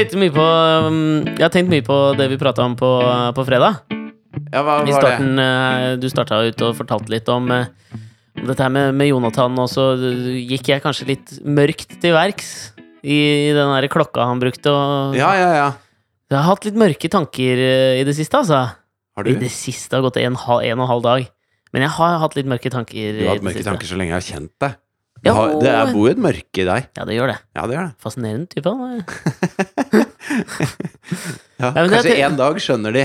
Tenkte 0.00 0.16
mye 0.16 0.32
på 0.32 0.44
um, 0.88 1.00
Jeg 1.28 1.42
har 1.44 1.50
tenkt 1.52 1.68
mye 1.68 1.84
på 1.84 1.96
det 2.16 2.30
vi 2.32 2.38
prata 2.40 2.64
om 2.64 2.72
på, 2.78 2.88
på 3.36 3.42
fredag. 3.44 3.82
Ja, 4.48 4.62
hva 4.64 4.78
I 4.80 4.80
var 4.80 4.86
det? 4.88 4.94
starten, 4.96 5.34
eh, 5.42 5.88
Du 6.00 6.06
starta 6.08 6.38
ut 6.46 6.62
og 6.64 6.78
fortalte 6.78 7.12
litt 7.12 7.28
om 7.28 7.50
om 7.50 8.46
dette 8.46 8.62
her 8.62 8.70
med, 8.72 8.94
med 8.96 9.10
Jonathan, 9.10 9.58
og 9.60 9.66
så 9.68 9.90
gikk 9.98 10.70
jeg 10.70 10.80
kanskje 10.80 11.08
litt 11.10 11.32
mørkt 11.44 11.98
til 12.00 12.14
verks 12.14 12.70
i 13.04 13.50
den 13.52 13.72
der 13.74 13.88
klokka 13.92 14.24
han 14.24 14.40
brukte. 14.40 14.72
Og 14.72 15.18
Ja, 15.18 15.34
ja, 15.36 15.50
ja. 15.58 15.66
Jeg 16.30 16.38
har 16.38 16.46
hatt 16.46 16.64
litt 16.64 16.78
mørke 16.80 17.10
tanker 17.12 17.60
i 17.98 18.04
det 18.06 18.14
siste, 18.16 18.40
altså. 18.40 18.62
Har 19.18 19.26
du? 19.26 19.32
I 19.34 19.36
det 19.42 19.50
siste 19.52 19.98
har 19.98 20.06
gått 20.06 20.16
en, 20.22 20.38
en 20.38 20.38
og 20.38 20.64
en 20.86 20.92
halv 20.94 21.04
dag. 21.04 21.26
Men 21.74 21.84
jeg 21.84 21.92
har 21.98 22.16
hatt 22.22 22.38
litt 22.38 22.48
mørke 22.48 22.72
tanker. 22.72 23.18
Du 23.18 23.26
har 23.26 23.34
hatt 23.34 23.44
mørke 23.50 23.66
tanker 23.66 23.90
så 23.90 23.98
lenge 24.00 24.14
jeg 24.14 24.22
har 24.22 24.28
kjent 24.30 24.54
deg. 24.62 24.78
Ja, 25.26 25.34
har, 25.36 25.56
det 25.60 25.68
er, 25.68 25.90
bor 25.92 26.06
jo 26.08 26.12
et 26.14 26.20
mørke 26.22 26.62
i 26.62 26.66
deg. 26.68 26.86
Ja, 26.96 27.04
det 27.08 27.16
gjør 27.16 27.32
det. 27.34 27.38
Ja, 27.56 27.64
det 27.68 27.76
gjør 27.76 27.88
det. 27.90 27.94
Fascinerende 28.00 28.46
type. 28.50 28.70
Ja, 31.60 31.74
men 31.76 31.90
kanskje 31.92 32.14
en 32.24 32.36
dag 32.38 32.56
skjønner 32.62 32.94
de 32.94 33.02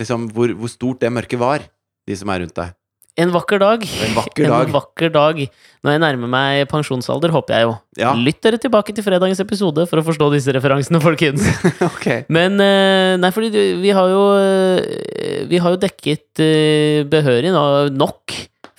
liksom 0.00 0.24
hvor, 0.34 0.50
hvor 0.58 0.70
stort 0.72 1.02
det 1.04 1.12
mørket 1.14 1.38
var, 1.38 1.62
de 2.08 2.16
som 2.18 2.32
er 2.32 2.42
rundt 2.42 2.56
deg. 2.56 2.72
En 3.14 3.30
vakker 3.30 3.60
dag. 3.62 3.84
En 4.02 4.16
vakker 4.16 4.48
dag. 4.50 4.66
En 4.66 4.74
vakker 4.74 5.12
dag. 5.14 5.42
Når 5.84 5.94
jeg 5.94 6.02
nærmer 6.02 6.30
meg 6.32 6.64
pensjonsalder, 6.70 7.30
håper 7.34 7.54
jeg 7.54 7.66
jo. 7.68 7.74
Ja. 8.00 8.14
Lytt 8.18 8.40
dere 8.42 8.58
tilbake 8.58 8.94
til 8.96 9.06
fredagens 9.06 9.42
episode 9.44 9.84
for 9.90 10.00
å 10.00 10.06
forstå 10.06 10.32
disse 10.34 10.54
referansene, 10.56 10.98
folkens. 11.04 11.46
ok. 11.92 12.08
Men 12.34 12.58
eh, 12.62 13.14
Nei, 13.20 13.30
fordi 13.34 13.52
vi 13.84 13.94
har 13.94 14.10
jo 14.10 14.24
eh, 14.40 15.46
Vi 15.50 15.60
har 15.62 15.76
jo 15.76 15.80
dekket 15.84 16.42
eh, 16.42 17.04
behørig 17.10 17.54
nok, 17.94 18.34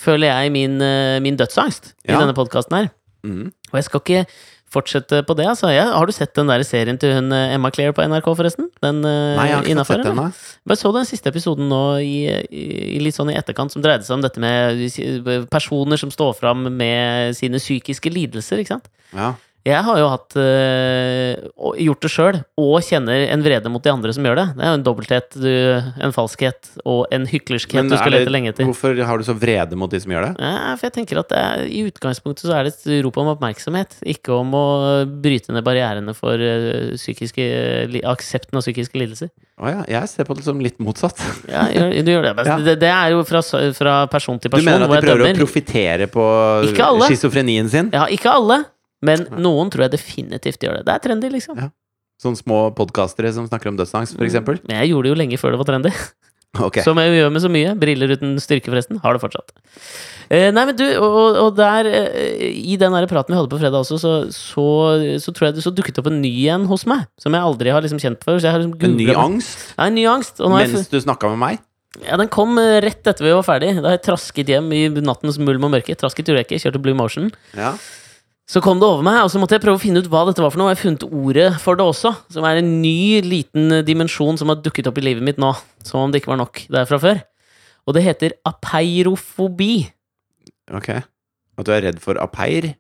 føler 0.06 0.30
jeg, 0.32 0.52
min, 0.56 0.78
eh, 0.82 1.20
min 1.26 1.38
dødsangst 1.40 1.94
i 2.06 2.12
Ja. 2.14 2.20
denne 2.22 2.36
podkasten 2.38 2.78
her. 2.78 2.92
Mm. 3.26 3.48
Og 3.72 3.80
jeg 3.80 3.84
skal 3.88 4.04
ikke 4.06 4.26
fortsette 4.76 5.22
på 5.26 5.36
det, 5.38 5.46
altså. 5.48 5.70
Jeg, 5.72 5.86
har 5.88 6.06
du 6.06 6.12
sett 6.12 6.34
den 6.36 6.50
der 6.50 6.62
serien 6.68 6.98
til 7.00 7.14
hun 7.16 7.32
eh, 7.32 7.54
Emma 7.56 7.70
Claire 7.72 7.94
på 7.96 8.04
NRK, 8.04 8.26
forresten? 8.36 8.68
Den 8.84 9.00
eh, 9.06 9.36
Nei, 9.38 9.46
jeg 9.48 9.56
har 9.56 9.64
ikke 9.64 9.72
innenfor, 9.76 10.02
sett 10.02 10.10
den 10.10 10.34
Bare 10.68 10.78
så 10.82 10.92
den 10.96 11.06
siste 11.08 11.32
episoden 11.32 11.70
nå 11.72 11.82
i, 12.04 12.26
i, 12.50 12.66
i 12.98 13.00
litt 13.00 13.16
sånn 13.16 13.32
i 13.32 13.38
etterkant, 13.40 13.72
som 13.74 13.82
dreide 13.86 14.04
seg 14.08 14.18
om 14.18 14.26
dette 14.26 14.42
med 14.42 15.48
personer 15.54 16.02
som 16.02 16.12
står 16.12 16.34
fram 16.42 16.68
med 16.76 17.38
sine 17.38 17.62
psykiske 17.62 18.12
lidelser, 18.12 18.62
ikke 18.62 18.76
sant? 18.76 18.90
Ja. 19.16 19.34
Jeg 19.66 19.82
har 19.82 19.98
jo 19.98 20.10
hatt 20.12 20.36
øh, 20.38 21.72
gjort 21.82 22.06
det 22.06 22.10
sjøl, 22.14 22.36
og 22.62 22.76
kjenner 22.86 23.24
en 23.34 23.42
vrede 23.42 23.70
mot 23.74 23.82
de 23.82 23.90
andre 23.90 24.12
som 24.14 24.28
gjør 24.28 24.38
det. 24.38 24.44
Det 24.60 24.62
er 24.62 24.70
jo 24.70 24.78
en 24.78 24.84
dobbelthet, 24.86 25.38
du, 25.42 25.48
en 26.06 26.14
falskhet 26.14 26.70
og 26.84 27.08
en 27.16 27.26
hyklerskhet 27.26 27.80
Men 27.80 27.90
du 27.90 27.96
skal 27.98 28.14
lete 28.14 28.30
lenge 28.30 28.52
etter. 28.54 28.68
Hvorfor 28.70 28.94
har 29.10 29.18
du 29.18 29.26
så 29.26 29.34
vrede 29.34 29.80
mot 29.80 29.90
de 29.90 30.02
som 30.04 30.14
gjør 30.14 30.28
det? 30.28 30.34
Ja, 30.38 30.76
for 30.78 30.86
jeg 30.86 30.96
tenker 31.00 31.22
at 31.24 31.34
er, 31.34 31.64
I 31.66 31.82
utgangspunktet 31.90 32.46
så 32.46 32.54
er 32.60 32.70
det 32.70 32.76
et 32.76 33.08
rop 33.08 33.18
om 33.24 33.32
oppmerksomhet, 33.34 33.98
ikke 34.06 34.36
om 34.38 34.54
å 34.54 34.68
bryte 35.26 35.56
ned 35.56 35.66
barrierene 35.66 36.14
for 36.14 36.38
øh, 36.38 36.94
psykiske, 36.94 37.50
aksepten 38.06 38.62
av 38.62 38.68
psykiske 38.68 39.02
lidelser. 39.02 39.34
Å 39.58 39.72
ja, 39.72 39.82
jeg 39.96 40.14
ser 40.14 40.30
på 40.30 40.38
det 40.38 40.46
som 40.46 40.62
litt 40.62 40.78
motsatt. 40.84 41.18
Ja, 41.50 41.66
du 41.74 42.14
gjør 42.14 42.30
det. 42.30 42.36
Ja. 42.46 42.60
det. 42.62 42.76
Det 42.84 42.90
er 42.92 43.16
jo 43.16 43.24
fra, 43.26 43.42
fra 43.74 43.94
person 44.12 44.38
til 44.38 44.52
Du 44.54 44.60
mener 44.62 44.86
at 44.86 44.92
de 44.94 45.02
prøver 45.08 45.32
å 45.32 45.36
profitere 45.40 46.06
på 46.12 46.26
schizofrenien 47.08 47.72
sin? 47.72 47.90
Ja, 47.96 48.06
ikke 48.12 48.30
alle, 48.30 48.62
men 49.04 49.26
noen 49.42 49.72
tror 49.74 49.88
jeg 49.88 49.96
definitivt 49.98 50.64
gjør 50.64 50.80
det. 50.80 50.86
Det 50.88 50.94
er 50.96 51.04
trendy, 51.04 51.32
liksom. 51.34 51.58
Ja. 51.60 51.72
Sånne 52.22 52.40
små 52.40 52.60
podkastere 52.78 53.34
som 53.36 53.48
snakker 53.50 53.74
om 53.74 53.80
dødsangst, 53.80 54.16
eksempel? 54.24 54.62
Men 54.64 54.80
jeg 54.80 54.94
gjorde 54.94 55.10
det 55.10 55.12
jo 55.12 55.20
lenge 55.20 55.40
før 55.42 55.56
det 55.56 55.64
var 55.64 55.72
trendy. 55.74 55.92
Okay. 56.56 56.86
Som 56.86 56.96
jeg 57.02 57.12
gjør 57.18 57.32
med 57.36 57.42
så 57.44 57.50
mye. 57.52 57.74
Briller 57.76 58.14
uten 58.16 58.38
styrke, 58.40 58.72
forresten. 58.72 59.02
Har 59.04 59.12
det 59.12 59.20
fortsatt. 59.20 59.52
Eh, 60.32 60.46
nei, 60.56 60.62
men 60.70 60.78
du, 60.80 60.86
og, 61.04 61.36
og 61.42 61.50
der 61.58 61.90
eh, 61.90 62.46
I 62.48 62.78
den 62.80 62.96
der 62.96 63.10
praten 63.12 63.36
vi 63.36 63.40
hadde 63.42 63.52
på 63.52 63.60
fredag 63.60 63.82
også, 63.82 63.98
så, 64.00 64.14
så, 64.32 64.64
så 65.20 65.34
tror 65.36 65.50
jeg 65.50 65.58
det 65.58 65.66
så 65.66 65.74
dukket 65.76 66.00
opp 66.00 66.08
en 66.08 66.22
ny 66.24 66.32
en 66.54 66.64
hos 66.70 66.88
meg. 66.88 67.06
Som 67.20 67.36
jeg 67.36 67.44
aldri 67.44 67.74
har 67.76 67.84
liksom 67.84 68.00
kjent 68.00 68.24
før. 68.24 68.40
Så 68.40 68.48
jeg 68.48 68.56
har 68.56 68.64
liksom 68.64 68.88
En 68.88 68.96
ny 68.96 69.10
angst? 69.12 69.68
Ja, 69.76 69.90
en 69.90 69.98
ny 70.00 70.06
angst. 70.10 70.40
Har 70.40 70.64
jeg, 70.64 70.72
Mens 70.78 70.92
du 70.92 71.00
snakka 71.04 71.34
med 71.36 71.42
meg? 71.44 71.64
ja, 72.04 72.18
den 72.20 72.28
kom 72.32 72.58
eh, 72.60 72.80
rett 72.84 73.08
etter 73.08 73.24
vi 73.24 73.36
var 73.36 73.46
ferdig. 73.48 73.76
Da 73.80 73.90
har 73.92 73.98
jeg 73.98 74.06
trasket 74.08 74.50
hjem 74.52 74.72
i 74.76 74.82
nattens 75.04 75.40
mulm 75.40 75.68
og 75.68 75.72
mørke. 75.76 75.96
Trasket 76.00 76.28
gjorde 76.28 76.44
jeg 76.44 76.50
ikke, 76.50 76.64
kjørte 76.66 76.82
Blue 76.84 76.98
Motion. 76.98 77.30
Ja. 77.56 77.76
Så 78.46 78.62
kom 78.62 78.78
det 78.78 78.86
over 78.86 79.02
meg, 79.06 79.24
og 79.26 79.32
så 79.34 79.40
måtte 79.42 79.58
jeg 79.58 79.64
prøve 79.64 79.80
å 79.80 79.82
finne 79.82 80.04
ut 80.04 80.10
hva 80.12 80.22
dette 80.28 80.44
var 80.44 80.52
for 80.54 80.62
noe. 80.62 80.70
Og 80.70 80.76
jeg 80.76 80.78
har 80.78 80.84
funnet 80.84 81.06
ordet 81.08 81.48
for 81.64 81.80
det 81.80 81.88
også, 81.90 82.12
som 82.36 82.46
er 82.46 82.60
en 82.62 82.72
ny 82.84 83.24
liten 83.26 83.80
dimensjon 83.88 84.38
som 84.38 84.52
har 84.54 84.62
dukket 84.62 84.92
opp 84.92 85.02
i 85.02 85.06
livet 85.08 85.26
mitt 85.26 85.42
nå. 85.42 85.50
Som 85.86 86.04
om 86.04 86.14
det 86.14 86.22
ikke 86.22 86.36
var 86.36 86.44
nok 86.44 86.62
der 86.70 86.86
fra 86.90 87.02
før. 87.02 87.24
Og 87.90 87.98
det 87.98 88.06
heter 88.06 88.38
apeirofobi. 88.46 89.88
Ok. 90.78 90.92
At 91.56 91.66
du 91.66 91.74
er 91.74 91.88
redd 91.88 92.02
for 92.04 92.22
apeir? 92.22 92.76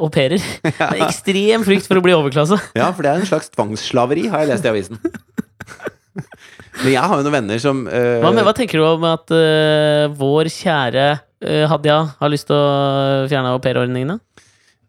Au 0.00 0.08
pairer. 0.08 0.40
Er 0.80 1.02
Ekstrem 1.04 1.64
frykt 1.66 1.86
for 1.88 2.00
å 2.00 2.04
bli 2.04 2.14
overklasse. 2.16 2.58
Ja, 2.78 2.88
for 2.96 3.04
det 3.04 3.12
er 3.12 3.20
en 3.20 3.28
slags 3.28 3.50
tvangsslaveri, 3.52 4.26
har 4.32 4.44
jeg 4.44 4.54
lest 4.54 4.66
i 4.66 4.72
avisen. 4.72 5.00
Men 6.82 6.92
jeg 6.92 7.02
har 7.02 7.20
jo 7.20 7.24
noen 7.24 7.34
venner 7.34 7.60
som 7.60 7.84
uh... 7.88 8.18
Hva, 8.24 8.32
hva 8.46 8.54
tenker 8.56 8.80
du 8.80 8.86
om 8.88 9.04
at 9.08 9.32
uh, 9.32 10.08
vår 10.16 10.48
kjære 10.52 11.06
uh, 11.12 11.64
Hadia 11.70 11.98
har 12.18 12.32
lyst 12.32 12.48
til 12.48 12.56
å 12.56 13.28
fjerne 13.30 13.52
aupairordningene? 13.56 14.18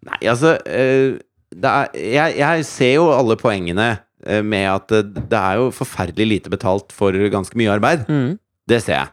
Nei, 0.05 0.19
altså 0.29 0.57
eh, 0.69 1.17
er, 1.57 1.87
jeg, 1.97 2.35
jeg 2.37 2.65
ser 2.69 2.93
jo 2.99 3.07
alle 3.15 3.37
poengene 3.39 3.87
eh, 4.25 4.43
med 4.45 4.67
at 4.69 4.87
det, 4.93 5.25
det 5.31 5.39
er 5.39 5.61
jo 5.61 5.71
forferdelig 5.73 6.27
lite 6.27 6.51
betalt 6.53 6.93
for 6.95 7.15
ganske 7.33 7.57
mye 7.57 7.71
arbeid. 7.79 8.05
Mm. 8.11 8.35
Det 8.67 8.81
ser 8.83 8.99
jeg. 9.01 9.07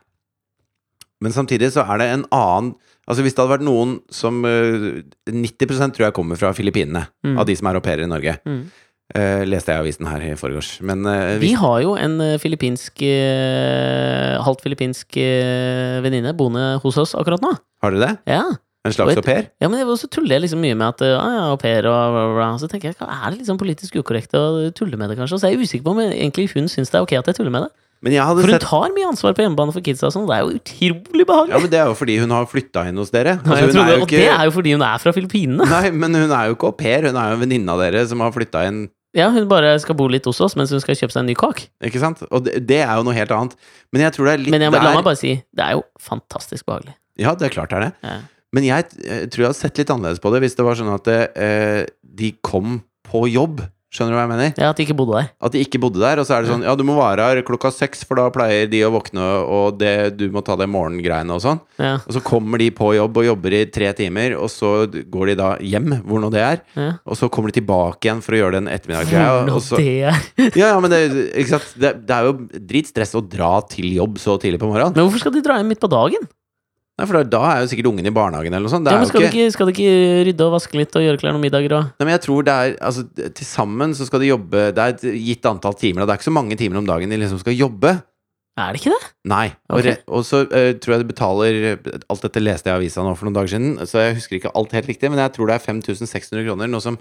Men 1.25 1.33
samtidig 1.33 1.71
så 1.73 1.87
er 1.89 2.03
det 2.03 2.11
en 2.13 2.27
annen 2.35 2.75
Altså 3.05 3.21
Hvis 3.21 3.35
det 3.37 3.43
hadde 3.43 3.53
vært 3.59 3.65
noen 3.67 3.91
som 4.09 4.39
eh, 4.49 5.03
90% 5.29 5.93
tror 5.93 6.07
jeg 6.07 6.15
kommer 6.17 6.39
fra 6.41 6.55
Filippinene, 6.57 7.03
Mm. 7.25 7.35
av 7.37 7.45
de 7.45 7.53
som 7.57 7.69
er 7.69 7.77
au 7.77 7.83
pairer 7.85 8.07
i 8.07 8.09
Norge. 8.09 8.33
Mm. 8.49 8.63
Uh, 9.13 9.43
leste 9.45 9.69
jeg 9.69 9.83
avisen 9.83 10.09
her 10.09 10.23
i 10.25 10.31
forgårs. 10.41 10.79
Men 10.81 11.05
eh, 11.05 11.35
Vi 11.43 11.51
har 11.61 11.83
jo 11.85 11.93
en 12.01 12.15
eh, 12.25 12.39
filippinsk 12.41 13.03
uh, 13.05 14.41
halvt 14.47 14.65
filippinsk 14.65 15.19
eh, 15.21 15.99
venninne 16.05 16.33
boende 16.37 16.79
hos 16.81 16.97
oss 17.03 17.13
akkurat 17.19 17.45
nå. 17.45 17.53
har 17.85 17.93
dere 17.93 18.07
det? 18.07 18.33
Ja. 18.33 18.47
En 18.85 18.93
slags 18.93 19.17
au 19.17 19.25
pair? 19.25 19.47
Ja, 19.63 19.71
men 19.73 19.81
så 19.97 20.09
tuller 20.13 20.37
jeg 20.37 20.45
liksom 20.45 20.61
mye 20.61 20.77
med 20.77 20.91
at 20.93 21.05
ja, 21.07 21.21
ja, 21.37 21.45
au 21.55 21.57
pair 21.61 21.87
og 21.89 21.95
bla, 21.95 22.11
bla, 22.13 22.35
bla. 22.37 22.49
Så 22.61 22.69
tenker 22.69 22.91
jeg, 22.91 22.99
er 23.01 23.31
det 23.33 23.39
liksom 23.41 23.61
politisk 23.61 23.97
ukorrekt 23.97 24.37
å 24.37 24.69
tulle 24.77 24.99
med 25.01 25.09
det, 25.09 25.17
kanskje? 25.21 25.39
Og 25.39 25.41
så 25.41 25.49
er 25.49 25.55
jeg 25.55 25.65
usikker 25.65 25.87
på 25.87 25.95
om 25.95 26.03
egentlig 26.05 26.51
hun 26.53 26.69
syns 26.69 26.93
det 26.93 27.01
er 27.01 27.07
ok 27.07 27.17
at 27.23 27.33
jeg 27.33 27.41
tuller 27.41 27.55
med 27.55 27.67
det. 27.67 27.73
For 28.05 28.45
hun 28.45 28.53
sett 28.53 28.67
tar 28.67 28.91
mye 28.93 29.07
ansvar 29.09 29.33
på 29.33 29.41
hjemmebane 29.41 29.73
for 29.73 29.85
kidsa 29.85 30.11
sånn, 30.13 30.27
det 30.29 30.37
er 30.37 30.43
jo 30.45 30.59
utrolig 30.59 31.25
behagelig. 31.25 31.55
Ja, 31.55 31.61
men 31.63 31.71
Det 31.73 31.79
er 31.81 31.87
jo 31.89 31.95
fordi 31.97 32.17
hun 32.21 32.35
har 32.37 32.51
flytta 32.51 32.83
inn 32.91 33.01
hos 33.01 33.15
dere. 33.15 33.39
Altså, 33.41 33.63
hun 33.63 33.73
trodde, 33.73 33.95
jo 33.95 34.03
og 34.05 34.13
det 34.13 34.27
er 34.29 34.45
jo 34.45 34.53
fordi 34.59 34.75
hun 34.77 34.85
er 34.85 35.01
fra 35.01 35.15
Filippinene. 35.17 35.69
Nei, 35.71 35.89
men 35.95 36.19
hun 36.21 36.35
er 36.37 36.51
jo 36.51 36.59
ikke 36.59 36.69
au 36.69 36.77
pair. 36.77 37.09
Hun 37.09 37.17
er 37.17 37.33
jo 37.33 37.39
en 37.39 37.43
venninne 37.47 37.73
av 37.73 37.81
dere 37.81 38.05
som 38.11 38.21
har 38.21 38.35
flytta 38.35 38.67
inn. 38.69 38.83
Ja, 39.17 39.31
hun 39.33 39.47
bare 39.49 39.73
skal 39.81 39.97
bo 39.97 40.11
litt 40.11 40.27
hos 40.29 40.43
oss 40.43 40.57
mens 40.59 40.75
hun 40.75 40.83
skal 40.83 40.99
kjøpe 40.99 41.15
seg 41.15 41.23
en 41.23 41.31
ny 41.31 41.39
kåk. 41.39 41.65
Ikke 41.87 42.03
sant? 42.03 42.21
Og 42.29 42.45
det, 42.45 42.59
det 42.69 42.83
er 42.83 42.93
jo 42.99 43.07
noe 43.07 43.17
helt 43.17 43.33
annet. 43.33 43.57
Men 43.95 44.05
jeg 44.05 44.17
tror 44.19 44.29
det 44.29 44.37
er 44.37 44.45
litt 44.45 44.53
Men 44.53 44.67
jeg, 44.67 44.75
la 44.75 44.95
meg 44.99 45.07
bare 45.07 45.21
si, 45.21 45.33
det 45.55 45.65
er 45.65 45.79
jo 45.79 45.85
fantastisk 46.03 46.67
behagelig. 46.69 46.97
Ja, 47.23 47.33
det 47.39 47.49
er 47.49 47.55
klart 47.55 47.73
det 47.73 47.79
er 47.79 47.87
det. 47.87 47.93
Ja. 48.03 48.17
Men 48.55 48.67
jeg 48.71 48.87
jeg 49.03 49.31
tror 49.35 49.43
jeg 49.45 49.51
hadde 49.51 49.61
sett 49.65 49.79
litt 49.83 49.91
annerledes 49.95 50.23
på 50.23 50.31
det 50.35 50.45
hvis 50.47 50.55
det 50.59 50.67
var 50.67 50.79
sånn 50.79 50.95
at 50.95 51.09
eh, 51.11 51.85
de 52.03 52.35
kom 52.47 52.83
på 53.11 53.27
jobb. 53.33 53.65
Skjønner 53.95 54.11
du 54.11 54.17
hva 54.19 54.23
jeg 54.25 54.31
mener? 54.33 54.49
Ja, 54.59 54.69
at 54.73 54.79
de 54.81 54.83
ikke 54.89 54.95
bodde 54.99 55.15
der. 55.15 55.27
At 55.47 55.53
de 55.55 55.61
ikke 55.63 55.79
bodde 55.79 56.01
der, 56.03 56.19
og 56.19 56.25
så 56.27 56.35
er 56.35 56.43
det 56.43 56.49
sånn 56.51 56.65
Ja, 56.67 56.73
du 56.75 56.83
må 56.83 56.97
være 56.99 57.23
her 57.29 57.39
klokka 57.47 57.71
seks, 57.71 58.01
for 58.03 58.19
da 58.19 58.25
pleier 58.35 58.67
de 58.67 58.81
å 58.83 58.89
våkne, 58.91 59.23
og 59.47 59.77
det, 59.79 59.93
du 60.19 60.25
må 60.35 60.43
ta 60.43 60.57
det 60.59 60.67
morgengreiene 60.67 61.31
og 61.37 61.39
sånn. 61.45 61.61
Ja, 61.79 61.93
Og 62.03 62.17
så 62.17 62.23
kommer 62.27 62.59
de 62.59 62.73
på 62.75 62.89
jobb 62.97 63.21
og 63.23 63.29
jobber 63.29 63.55
i 63.55 63.61
tre 63.71 63.93
timer, 63.95 64.35
og 64.35 64.51
så 64.51 64.73
går 64.91 65.31
de 65.31 65.37
da 65.39 65.53
hjem, 65.63 65.95
hvor 66.11 66.19
nå 66.25 66.33
det 66.35 66.43
er. 66.43 66.59
ja. 66.75 66.89
Og 67.07 67.15
så 67.23 67.31
kommer 67.31 67.55
de 67.55 67.61
tilbake 67.61 68.09
igjen 68.11 68.23
for 68.27 68.35
å 68.35 68.41
gjøre 68.43 68.59
den 68.59 68.73
ettermiddagsgreia. 68.75 69.31
Hvordan 69.31 69.55
og 69.55 69.63
så- 69.63 69.79
det 69.79 69.95
er. 70.11 70.19
Ja, 70.59 70.73
ja, 70.75 70.81
men 70.83 70.91
det, 70.91 71.03
ikke 71.45 71.55
sant? 71.55 71.71
Det, 71.79 71.95
det 72.11 72.19
er 72.19 72.33
jo 72.33 72.35
dritstress 72.75 73.15
å 73.15 73.23
dra 73.23 73.61
til 73.71 73.93
jobb 73.95 74.19
så 74.19 74.35
tidlig 74.43 74.59
på 74.59 74.73
morgenen. 74.75 74.91
Men 74.99 75.07
hvorfor 75.07 75.23
skal 75.23 75.39
de 75.39 75.45
dra 75.47 75.61
hjem 75.63 75.71
midt 75.71 75.79
på 75.87 75.95
dagen? 75.95 76.27
Nei, 76.95 77.07
for 77.11 77.27
da, 77.27 77.41
er 77.51 77.65
jo 77.65 77.71
sikkert 77.73 77.89
ungen 77.91 78.07
i 78.07 78.13
barnehagen 78.15 78.55
eller 78.55 78.69
noe 78.69 78.71
sånt. 78.71 78.87
Det 78.87 78.93
Ja, 78.95 79.01
men 79.03 79.09
skal, 79.11 79.25
ikke, 79.27 79.33
Du 79.35 79.41
ikke, 79.41 79.53
skal 79.57 79.67
du 79.67 79.73
ikke 79.73 80.25
rydde 80.29 80.47
og 80.47 80.53
vaske 80.55 80.79
litt 80.79 80.95
og 80.95 81.03
gjøre 81.03 81.19
klar 81.19 81.35
noen 81.35 81.43
middager 81.43 81.75
og 81.75 81.89
Nei, 81.91 82.07
men 82.07 82.15
jeg 82.15 82.23
tror 82.29 82.47
det 82.47 82.55
er 82.55 82.77
Altså, 82.79 83.03
til 83.11 83.49
sammen 83.49 83.95
så 83.99 84.07
skal 84.07 84.23
de 84.23 84.31
jobbe 84.31 84.69
Det 84.77 84.85
er 84.85 84.95
et 84.95 85.07
gitt 85.27 85.49
antall 85.51 85.75
timer, 85.81 86.05
og 86.05 86.07
det 86.07 86.15
er 86.15 86.21
ikke 86.23 86.31
så 86.31 86.35
mange 86.39 86.59
timer 86.61 86.79
om 86.79 86.87
dagen 86.87 87.11
de 87.11 87.19
liksom 87.19 87.43
skal 87.43 87.57
jobbe. 87.59 87.97
Er 88.55 88.71
det 88.71 88.79
ikke 88.79 88.95
det? 88.95 89.11
Nei. 89.27 89.49
Og, 89.67 89.81
Ok. 89.81 89.85
re, 89.89 89.97
og 90.07 90.23
så 90.23 90.45
uh, 90.47 90.71
tror 90.79 90.95
jeg 90.95 91.03
de 91.03 91.11
betaler 91.11 91.57
Alt 92.07 92.23
dette 92.29 92.43
leste 92.45 92.71
jeg 92.71 92.79
i 92.79 92.85
avisa 92.85 93.03
nå 93.03 93.17
for 93.19 93.27
noen 93.27 93.41
dager 93.41 93.57
siden, 93.57 93.75
så 93.91 94.05
jeg 94.05 94.21
husker 94.21 94.39
ikke 94.39 94.55
alt 94.55 94.77
helt 94.79 94.91
riktig, 94.93 95.11
men 95.11 95.19
jeg 95.19 95.35
tror 95.35 95.51
det 95.51 95.57
er 95.59 95.65
5600 95.67 96.47
kroner, 96.47 96.71
noe 96.71 96.85
som 96.85 97.01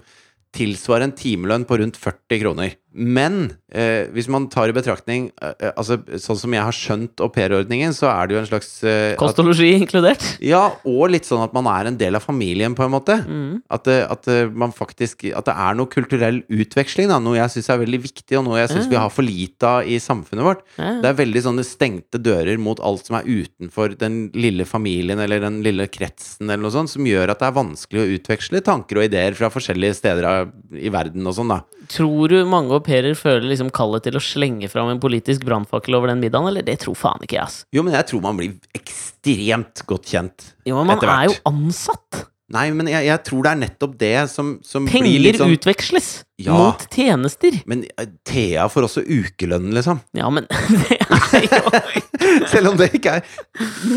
tilsvarer 0.54 1.06
en 1.06 1.14
timelønn 1.14 1.66
på 1.66 1.78
rundt 1.78 1.98
40 1.98 2.42
kroner. 2.42 2.74
Men 2.94 3.56
eh, 3.74 4.06
hvis 4.14 4.28
man 4.30 4.46
tar 4.52 4.70
i 4.70 4.74
betraktning 4.74 5.26
eh, 5.42 5.54
eh, 5.58 5.72
Altså, 5.74 5.98
Sånn 6.22 6.38
som 6.38 6.54
jeg 6.54 6.62
har 6.62 6.76
skjønt 6.76 7.22
aupairordningen, 7.24 7.94
så 7.96 8.06
er 8.12 8.28
det 8.28 8.36
jo 8.36 8.40
en 8.40 8.46
slags 8.46 8.68
eh, 8.86 9.16
Kost 9.18 9.40
og 9.42 9.48
losji 9.48 9.72
inkludert. 9.74 10.22
Ja, 10.44 10.62
og 10.86 11.10
litt 11.10 11.26
sånn 11.26 11.42
at 11.42 11.54
man 11.56 11.66
er 11.70 11.90
en 11.90 11.98
del 11.98 12.14
av 12.14 12.22
familien, 12.22 12.76
på 12.78 12.86
en 12.86 12.94
måte. 12.94 13.18
Mm. 13.26 13.64
At, 13.74 13.90
at 13.90 14.28
man 14.54 14.74
faktisk 14.74 15.26
At 15.34 15.48
det 15.48 15.56
er 15.66 15.78
noe 15.78 15.90
kulturell 15.90 16.42
utveksling, 16.46 17.10
da. 17.10 17.18
Noe 17.22 17.40
jeg 17.40 17.56
syns 17.56 17.72
er 17.74 17.82
veldig 17.82 18.00
viktig, 18.06 18.38
og 18.38 18.46
noe 18.46 18.60
jeg 18.62 18.70
syns 18.72 18.90
vi 18.90 19.00
har 19.00 19.10
for 19.12 19.26
lite 19.26 19.68
av 19.68 19.90
i 19.90 19.98
samfunnet 20.02 20.46
vårt. 20.46 20.62
Mm. 20.78 21.02
Det 21.02 21.10
er 21.10 21.18
veldig 21.18 21.44
sånne 21.48 21.66
stengte 21.66 22.22
dører 22.22 22.60
mot 22.62 22.80
alt 22.84 23.10
som 23.10 23.18
er 23.18 23.26
utenfor 23.26 23.98
den 23.98 24.28
lille 24.38 24.66
familien 24.68 25.20
eller 25.24 25.42
den 25.42 25.60
lille 25.66 25.88
kretsen, 25.90 26.46
eller 26.46 26.62
noe 26.62 26.74
sånt, 26.74 26.94
som 26.94 27.06
gjør 27.08 27.34
at 27.34 27.42
det 27.42 27.50
er 27.50 27.58
vanskelig 27.58 28.04
å 28.04 28.08
utveksle 28.18 28.62
tanker 28.64 29.00
og 29.00 29.08
ideer 29.08 29.36
fra 29.38 29.50
forskjellige 29.52 29.98
steder 29.98 30.30
i 30.78 30.92
verden 30.94 31.26
og 31.26 31.36
sånn, 31.36 31.52
da. 31.56 31.62
Tror 31.90 32.28
du 32.32 32.36
mange 32.48 32.72
au 32.72 32.80
pairer 32.84 33.14
føler 33.18 33.48
liksom 33.50 33.70
kallet 33.74 34.04
til 34.06 34.16
å 34.16 34.22
slenge 34.22 34.68
fram 34.72 34.88
en 34.92 35.00
politisk 35.02 35.44
brannfakkel 35.44 35.96
over 35.98 36.08
den 36.12 36.20
middagen, 36.22 36.48
eller? 36.48 36.62
Det 36.64 36.78
tror 36.84 36.94
faen 36.98 37.20
ikke 37.26 37.36
jeg, 37.38 37.44
ass. 37.48 37.58
Jo, 37.74 37.82
men 37.86 37.94
jeg 37.96 38.06
tror 38.10 38.22
man 38.24 38.38
blir 38.38 38.54
ekstremt 38.78 39.82
godt 39.90 40.08
kjent. 40.14 40.52
Jo, 40.68 40.78
men 40.80 40.86
man 40.92 40.96
Etter 40.98 41.10
hvert. 41.10 41.18
er 41.18 41.32
jo 41.32 41.42
ansatt. 41.50 42.22
Nei, 42.54 42.66
men 42.76 42.86
jeg, 42.92 43.06
jeg 43.08 43.20
tror 43.24 43.42
det 43.46 43.50
er 43.54 43.60
nettopp 43.62 43.94
det 43.98 44.10
som, 44.30 44.50
som 44.62 44.84
blir 44.84 44.92
Penger 45.00 45.22
litt 45.24 45.38
sånn 45.40 45.54
utveksles 45.56 46.08
Ja. 46.44 46.52
mot 46.54 46.82
tjenester. 46.92 47.56
Men 47.70 47.86
eh, 47.96 48.10
Thea 48.28 48.66
får 48.70 48.86
også 48.90 49.02
ukelønn, 49.08 49.70
liksom. 49.74 50.02
Ja, 50.14 50.28
men 50.30 50.44
det 50.84 50.98
er 51.00 51.48
jo 51.48 51.62
Selv 52.52 52.72
om 52.74 52.76
det 52.78 52.90
ikke 53.00 53.16
er 53.18 53.24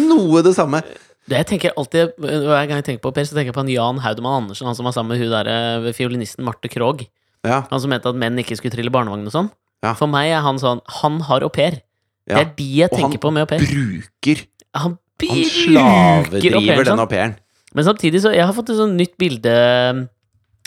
noe 0.07 0.41
det 0.47 0.55
samme. 0.57 0.79
det 1.27 1.41
jeg 1.43 1.49
tenker 1.51 1.75
alltid, 1.77 2.15
Hver 2.23 2.65
gang 2.71 2.77
jeg 2.79 2.87
tenker 2.87 3.03
på 3.03 3.11
au 3.11 3.15
pair, 3.19 3.27
så 3.27 3.35
tenker 3.35 3.51
jeg 3.51 3.57
på 3.59 3.63
han 3.65 3.73
Jan 3.75 3.99
Haudemann 4.05 4.43
Andersen, 4.45 4.67
han 4.71 4.79
som 4.79 4.87
var 4.87 4.95
sammen 4.95 5.15
med 5.17 5.21
hun 5.27 5.35
der 5.35 5.91
fiolinisten 5.97 6.47
Marte 6.47 6.71
Krogh. 6.71 7.03
Ja, 7.47 7.61
Han 7.71 7.81
som 7.83 7.89
mente 7.93 8.09
at 8.11 8.15
menn 8.19 8.37
ikke 8.43 8.57
skulle 8.59 8.75
trille 8.75 8.91
barnevogn 8.93 9.25
og 9.29 9.33
sånn. 9.33 9.49
Ja. 9.85 9.93
For 9.97 10.09
meg 10.09 10.31
er 10.33 10.41
han 10.45 10.57
sånn 10.61 10.79
Han 11.01 11.19
har 11.27 11.43
au 11.45 11.49
pair. 11.53 11.79
Det 12.27 12.35
er 12.41 12.47
de 12.57 12.69
jeg 12.81 12.89
tenker 12.91 13.21
på 13.23 13.31
med 13.31 13.45
au 13.45 13.49
pair. 13.49 13.61
Bruker 13.63 14.45
Han, 14.75 14.97
Han 14.97 14.97
bruker 15.17 15.37
au 15.37 15.49
slavedriver 15.53 16.83
den 16.83 16.91
sånn. 16.93 16.99
au 17.03 17.09
pairen. 17.11 17.35
Men 17.77 17.85
samtidig 17.85 18.21
så 18.23 18.33
Jeg 18.33 18.45
har 18.47 18.53
fått 18.57 18.69
et 18.73 18.79
sånt 18.79 18.97
nytt 18.97 19.15
bilde 19.21 19.53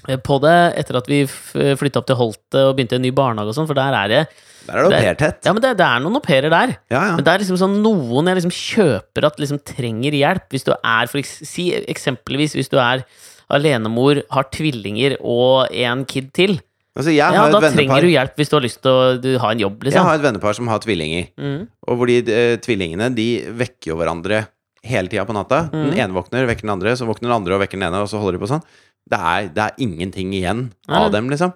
eh, 0.08 0.16
på 0.24 0.38
det 0.40 0.54
etter 0.80 0.96
at 0.96 1.08
vi 1.10 1.24
flytta 1.28 2.00
opp 2.00 2.06
til 2.08 2.16
Holte 2.16 2.62
og 2.70 2.76
begynte 2.78 2.96
en 2.96 3.02
ny 3.04 3.10
barnehage 3.12 3.52
og 3.52 3.56
sånn, 3.58 3.66
for 3.68 3.76
der 3.76 3.92
er 3.98 4.08
det 4.08 4.20
Der 4.66 4.78
er 4.78 4.86
det 4.86 4.86
au 4.86 5.02
pair-tett. 5.02 5.44
Ja, 5.44 5.52
men 5.52 5.60
det, 5.64 5.74
det 5.80 5.84
er 5.84 6.00
noen 6.00 6.16
au 6.16 6.22
pairer 6.24 6.48
der. 6.52 6.72
Ja, 6.92 7.02
ja. 7.10 7.16
Men 7.18 7.24
det 7.26 7.34
er 7.34 7.42
liksom 7.42 7.58
sånn 7.60 7.76
noen 7.84 8.30
jeg 8.30 8.38
liksom 8.40 8.54
kjøper 8.54 9.26
at 9.28 9.40
liksom 9.42 9.60
trenger 9.66 10.16
hjelp. 10.16 10.46
Hvis 10.54 10.64
du 10.64 10.72
er 10.76 11.10
for 11.12 11.20
Si 11.50 11.66
eksempelvis 11.76 12.54
hvis 12.56 12.70
du 12.72 12.78
er 12.80 13.04
alenemor, 13.50 14.22
har 14.30 14.46
tvillinger 14.54 15.16
og 15.20 15.68
en 15.74 16.04
kid 16.08 16.30
til. 16.36 16.60
Altså, 16.98 17.12
Ja, 17.14 17.30
da 17.30 17.44
vennepar 17.60 17.74
trenger 17.76 18.02
du 18.02 18.08
hjelp 18.10 18.36
hvis 18.40 18.48
du 18.50 18.56
har 18.56 18.64
lyst 18.64 18.80
til 18.82 18.90
å 18.90 19.40
ha 19.44 19.50
en 19.54 19.60
jobb, 19.62 19.82
liksom. 19.86 19.94
Jeg 20.00 20.08
har 20.08 20.18
et 20.18 20.24
vennepar 20.24 20.54
som 20.58 20.66
har 20.68 20.80
tvillinger. 20.82 21.28
Mm. 21.38 21.68
Og 21.86 21.96
hvor 22.00 22.06
de 22.10 22.16
eh, 22.26 22.56
tvillingene 22.58 23.14
De 23.14 23.28
vekker 23.60 23.92
jo 23.92 23.96
hverandre 24.00 24.46
hele 24.82 25.08
tida 25.12 25.24
på 25.28 25.34
natta. 25.36 25.70
Den 25.70 25.90
Mhm. 25.92 25.98
ene 26.00 26.16
våkner, 26.16 26.46
vekker 26.48 26.62
den 26.66 26.70
andre, 26.74 26.96
så 26.96 27.06
våkner 27.06 27.28
den 27.28 27.36
andre 27.36 27.54
og 27.54 27.60
vekker 27.62 27.78
den 27.78 27.86
ene, 27.92 28.00
og 28.02 28.08
så 28.08 28.18
holder 28.18 28.38
de 28.38 28.44
på 28.46 28.48
sånn. 28.50 28.62
Det 29.10 29.18
er, 29.18 29.48
det 29.54 29.62
er 29.66 29.74
ingenting 29.86 30.32
igjen 30.34 30.72
av 30.88 31.10
dem, 31.12 31.28
liksom. 31.30 31.52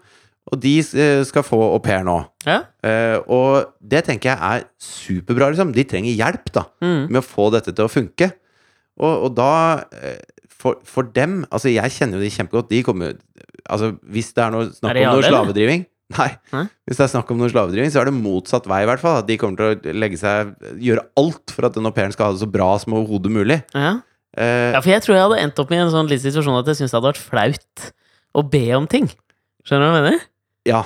Og 0.52 0.60
de 0.60 0.78
eh, 0.78 1.24
skal 1.24 1.42
få 1.42 1.56
au 1.72 1.78
pair 1.80 2.04
nå. 2.04 2.18
Ja. 2.46 2.60
Eh, 2.84 3.16
og 3.32 3.72
det 3.80 4.04
tenker 4.04 4.34
jeg 4.34 4.38
er 4.38 4.64
superbra, 4.78 5.48
liksom. 5.50 5.72
De 5.72 5.84
trenger 5.84 6.14
hjelp, 6.14 6.52
da, 6.52 6.64
Mm. 6.82 7.08
med 7.10 7.22
å 7.22 7.24
få 7.26 7.50
dette 7.50 7.72
til 7.74 7.84
å 7.86 7.90
funke. 7.90 8.30
Og, 9.00 9.24
og 9.24 9.34
da 9.34 9.82
eh, 9.90 10.20
for, 10.64 10.80
for 10.88 11.08
dem 11.14 11.42
Altså, 11.50 11.70
jeg 11.72 11.92
kjenner 11.92 12.18
jo 12.18 12.24
de 12.24 12.32
kjempegodt. 12.32 12.70
De 12.72 12.84
kommer 12.86 13.18
Altså, 13.64 13.92
hvis 14.08 14.32
det 14.36 14.44
er 14.46 14.54
noe 14.54 14.70
snakk 14.72 14.94
Er 14.94 15.10
om 15.10 15.18
noe 15.18 15.28
slavedriving 15.28 15.84
Nei. 16.14 16.30
Hæ? 16.52 16.66
Hvis 16.84 16.98
det 17.00 17.06
er 17.06 17.12
snakk 17.14 17.30
om 17.32 17.38
noe 17.40 17.48
slavedriving, 17.48 17.90
så 17.90 18.02
er 18.02 18.10
det 18.10 18.16
motsatt 18.16 18.66
vei, 18.68 18.82
i 18.84 18.88
hvert 18.88 19.00
fall. 19.00 19.22
At 19.22 19.28
de 19.28 19.38
kommer 19.40 19.56
til 19.56 19.94
å 19.94 19.94
legge 19.96 20.18
seg 20.20 20.52
gjøre 20.84 21.06
alt 21.18 21.54
for 21.54 21.66
at 21.66 21.78
den 21.78 21.88
au 21.88 21.94
pairen 21.96 22.12
skal 22.14 22.28
ha 22.28 22.34
det 22.36 22.42
så 22.42 22.48
bra 22.50 22.68
som 22.82 22.94
overhodet 22.98 23.32
mulig. 23.32 23.56
Ja. 23.72 23.96
Uh, 24.36 24.74
ja, 24.76 24.82
for 24.82 24.90
jeg 24.92 25.02
tror 25.04 25.16
jeg 25.16 25.24
hadde 25.24 25.40
endt 25.46 25.62
opp 25.62 25.72
i 25.72 25.78
en 25.80 25.90
sånn 25.94 26.10
litt 26.10 26.22
situasjon 26.22 26.60
at 26.60 26.68
jeg 26.70 26.82
syns 26.82 26.92
det 26.92 26.98
hadde 26.98 27.10
vært 27.14 27.24
flaut 27.24 27.88
å 28.36 28.44
be 28.52 28.64
om 28.76 28.86
ting. 28.90 29.08
Skjønner 29.64 29.88
du 29.88 29.94
hva 29.94 30.00
jeg 30.02 30.06
mener? 30.10 30.24
ja, 30.64 30.80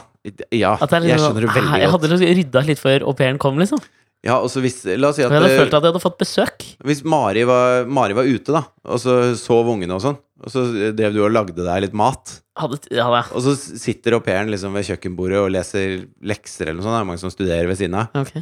ja 0.54 0.72
jeg, 0.78 0.88
er 0.90 0.94
jeg 0.98 1.04
liksom, 1.06 1.24
skjønner 1.24 1.44
det 1.44 1.52
veldig 1.54 1.70
godt. 1.70 1.82
Jeg 1.82 1.92
hadde 1.94 2.10
liksom 2.12 2.34
rydda 2.40 2.62
litt 2.68 2.82
før 2.82 3.06
au 3.08 3.14
pairen 3.18 3.40
kom, 3.42 3.60
liksom. 3.60 3.82
Ja, 4.26 4.40
og 4.42 4.48
så 4.50 4.58
hvis 4.64 4.80
La 4.98 5.12
oss 5.12 5.16
si 5.18 5.22
at 5.22 5.30
jeg 5.30 5.38
hadde 5.38 5.52
eh, 5.54 5.60
følt 5.60 5.74
at 5.76 5.84
jeg 5.84 5.92
hadde 5.92 6.02
fått 6.02 6.16
besøk. 6.18 6.64
Hvis 6.88 7.04
Mari 7.06 7.44
var, 7.46 7.84
Mari 7.86 8.16
var 8.18 8.26
ute, 8.26 8.50
da, 8.50 8.64
og 8.90 8.98
så 8.98 9.14
sov 9.38 9.68
ungene 9.70 9.94
og 9.94 10.02
sånn, 10.02 10.16
og 10.42 10.50
så 10.52 10.64
drev 10.98 11.14
du 11.14 11.20
og 11.22 11.30
lagde 11.34 11.62
deg 11.62 11.84
litt 11.86 11.94
mat, 11.96 12.34
Hadde, 12.58 12.80
ja, 12.90 13.06
da. 13.12 13.20
og 13.30 13.44
så 13.44 13.52
sitter 13.54 14.16
au 14.16 14.22
pairen 14.26 14.50
liksom 14.50 14.74
ved 14.74 14.88
kjøkkenbordet 14.88 15.38
og 15.38 15.52
leser 15.54 16.00
lekser 16.26 16.72
eller 16.72 16.80
noe 16.82 16.88
sånt, 16.88 16.96
det 16.96 17.02
er 17.04 17.10
mange 17.12 17.22
som 17.22 17.30
studerer 17.30 17.70
ved 17.70 17.78
siden 17.78 17.94
av, 18.00 18.10
Ok. 18.18 18.40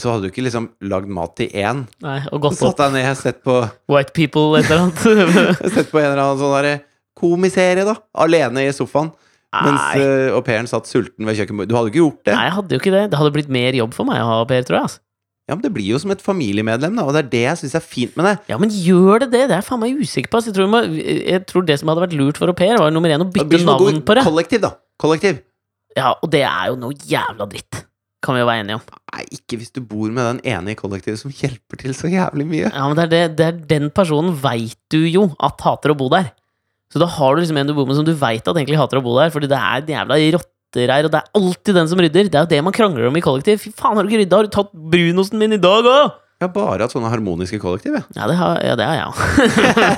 så 0.00 0.14
hadde 0.14 0.24
du 0.24 0.30
ikke 0.32 0.46
liksom 0.48 0.70
lagd 0.88 1.12
mat 1.12 1.34
til 1.36 1.52
én. 1.52 1.84
Nei, 2.00 2.18
og 2.32 2.40
gått 2.46 2.56
Satt 2.56 2.70
opp 2.72 2.80
deg 2.80 2.96
ned, 2.96 3.10
sett 3.20 3.42
på, 3.44 3.58
White 3.92 4.16
People, 4.16 4.56
et 4.56 4.72
eller 4.72 4.86
annet. 4.88 5.68
sett 5.76 5.92
på 5.92 6.00
en 6.00 6.08
eller 6.14 6.22
annen 6.24 6.40
sånn 6.40 6.56
derre 6.56 6.78
komiserie, 7.20 7.84
da, 7.84 7.98
alene 8.24 8.64
i 8.64 8.72
sofaen, 8.72 9.12
mens 9.52 9.80
uh, 10.00 10.32
au 10.36 10.42
pairen 10.46 10.68
satt 10.70 10.88
sulten 10.88 11.28
ved 11.28 11.36
kjøkkenbordet. 11.36 11.68
Du 11.70 11.76
hadde 11.76 11.90
jo 11.90 11.92
ikke 11.92 12.02
gjort 12.02 12.20
det. 12.28 12.36
Nei, 12.38 12.44
jeg 12.48 12.54
hadde 12.58 12.76
jo 12.76 12.82
ikke 12.82 12.94
det. 12.94 13.02
Det 13.12 13.18
hadde 13.20 13.32
blitt 13.34 13.50
mer 13.52 13.76
jobb 13.76 13.96
for 13.96 14.08
meg 14.08 14.22
å 14.22 14.28
ha 14.30 14.38
au 14.40 14.48
pair, 14.48 14.64
tror 14.68 14.78
jeg. 14.80 14.88
Altså. 14.88 15.02
Ja, 15.50 15.56
men 15.58 15.64
det 15.64 15.72
blir 15.74 15.88
jo 15.90 15.98
som 15.98 16.12
et 16.14 16.22
familiemedlem, 16.22 16.94
da, 16.96 17.04
og 17.04 17.16
det 17.16 17.24
er 17.24 17.30
det 17.32 17.40
jeg 17.42 17.60
syns 17.60 17.74
er 17.76 17.84
fint 17.84 18.16
med 18.16 18.28
det. 18.30 18.34
Ja, 18.52 18.56
men 18.62 18.70
gjør 18.72 19.24
det 19.24 19.32
det? 19.34 19.44
Det 19.50 19.56
er 19.56 19.60
jeg 19.60 19.66
faen 19.68 19.82
meg 19.82 19.98
usikker 19.98 20.30
på. 20.30 20.38
Altså, 20.38 20.52
Jeg 20.52 20.56
tror, 20.56 20.68
må, 20.70 20.82
jeg 20.86 21.46
tror 21.50 21.64
det 21.68 21.78
som 21.80 21.90
hadde 21.92 22.04
vært 22.06 22.14
lurt 22.16 22.38
for 22.40 22.52
au 22.52 22.56
pair, 22.56 22.76
var 22.80 22.94
nummer 22.94 23.12
én 23.12 23.24
å 23.24 23.28
bytte 23.28 23.60
navn 23.66 24.02
på 24.06 24.16
det. 24.16 24.24
Kollektiv, 24.28 24.62
da. 24.64 24.76
Kollektiv. 25.02 25.42
Ja, 25.98 26.14
og 26.14 26.30
det 26.32 26.44
er 26.46 26.70
jo 26.70 26.78
noe 26.80 26.96
jævla 26.96 27.48
dritt. 27.50 27.82
Kan 28.22 28.36
vi 28.38 28.44
jo 28.44 28.46
være 28.46 28.62
enige 28.62 28.78
om. 28.78 28.84
Nei, 29.12 29.24
ikke 29.34 29.58
hvis 29.58 29.74
du 29.74 29.80
bor 29.82 30.06
med 30.14 30.22
den 30.22 30.40
ene 30.54 30.72
i 30.72 30.78
kollektivet 30.78 31.18
som 31.20 31.32
hjelper 31.34 31.80
til 31.80 31.96
så 31.98 32.06
jævlig 32.08 32.46
mye. 32.46 32.68
Ja, 32.70 32.84
men 32.86 32.96
det 32.96 33.08
er, 33.08 33.10
det, 33.10 33.22
det 33.40 33.48
er 33.48 33.58
den 33.74 33.90
personen 33.92 34.36
veit 34.44 34.78
du 34.94 35.00
jo 35.02 35.26
at 35.42 35.60
hater 35.66 35.92
å 35.92 35.98
bo 35.98 36.06
der. 36.12 36.30
Så 36.92 37.00
da 37.00 37.08
har 37.08 37.34
du 37.34 37.42
liksom 37.42 37.58
en 37.60 37.70
du 37.70 37.74
bor 37.76 37.88
med 37.88 37.96
som 37.96 38.06
du 38.06 38.12
veit 38.12 38.44
at 38.44 38.56
egentlig 38.56 38.80
hater 38.80 39.00
å 39.00 39.04
bo 39.04 39.14
der, 39.16 39.32
fordi 39.32 39.48
det 39.50 39.58
er 39.58 39.80
en 39.80 39.94
jævla 39.96 40.18
her, 40.80 41.04
og 41.04 41.12
det 41.12 41.20
er 41.20 41.36
alltid 41.36 41.76
den 41.76 41.88
som 41.88 42.00
rydder. 42.00 42.28
Det 42.32 42.38
er 42.38 42.44
jo 42.46 42.50
det 42.52 42.64
man 42.64 42.72
krangler 42.72 43.08
om 43.08 43.16
i 43.16 43.24
kollektiv. 43.24 43.60
Fy 43.60 43.72
faen, 43.76 43.96
har 43.96 44.04
du 44.04 44.08
ikke 44.08 44.22
rydda? 44.22 44.38
Har 44.38 44.48
du 44.48 44.52
tatt 44.54 44.70
brunosten 44.72 45.40
min 45.40 45.52
i 45.52 45.60
dag 45.60 45.84
òg? 45.84 46.18
Jeg 46.42 46.48
har 46.48 46.54
bare 46.56 46.82
hatt 46.82 46.94
sånne 46.94 47.10
harmoniske 47.12 47.60
kollektiv, 47.62 47.94
jeg. 47.94 48.06
Ja, 48.16 48.26
det 48.26 48.34
har, 48.34 48.56
ja, 48.66 48.72
det 48.74 48.86
har 48.88 48.96
jeg 48.98 49.10
òg. 49.12 49.20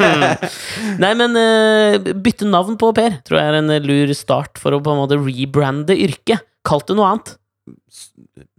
Nei, 1.04 1.12
men 1.16 1.38
uh, 1.38 2.10
bytte 2.26 2.48
navn 2.50 2.76
på 2.80 2.90
pair 2.96 3.16
tror 3.24 3.40
jeg 3.40 3.52
er 3.52 3.60
en 3.62 3.72
lur 3.86 4.12
start 4.18 4.60
for 4.60 4.76
å 4.76 4.82
på 4.84 4.92
en 4.92 5.00
måte 5.00 5.16
rebrande 5.16 5.96
yrket. 5.96 6.44
Kalt 6.66 6.90
det 6.90 6.98
noe 6.98 7.14
annet. 7.14 7.32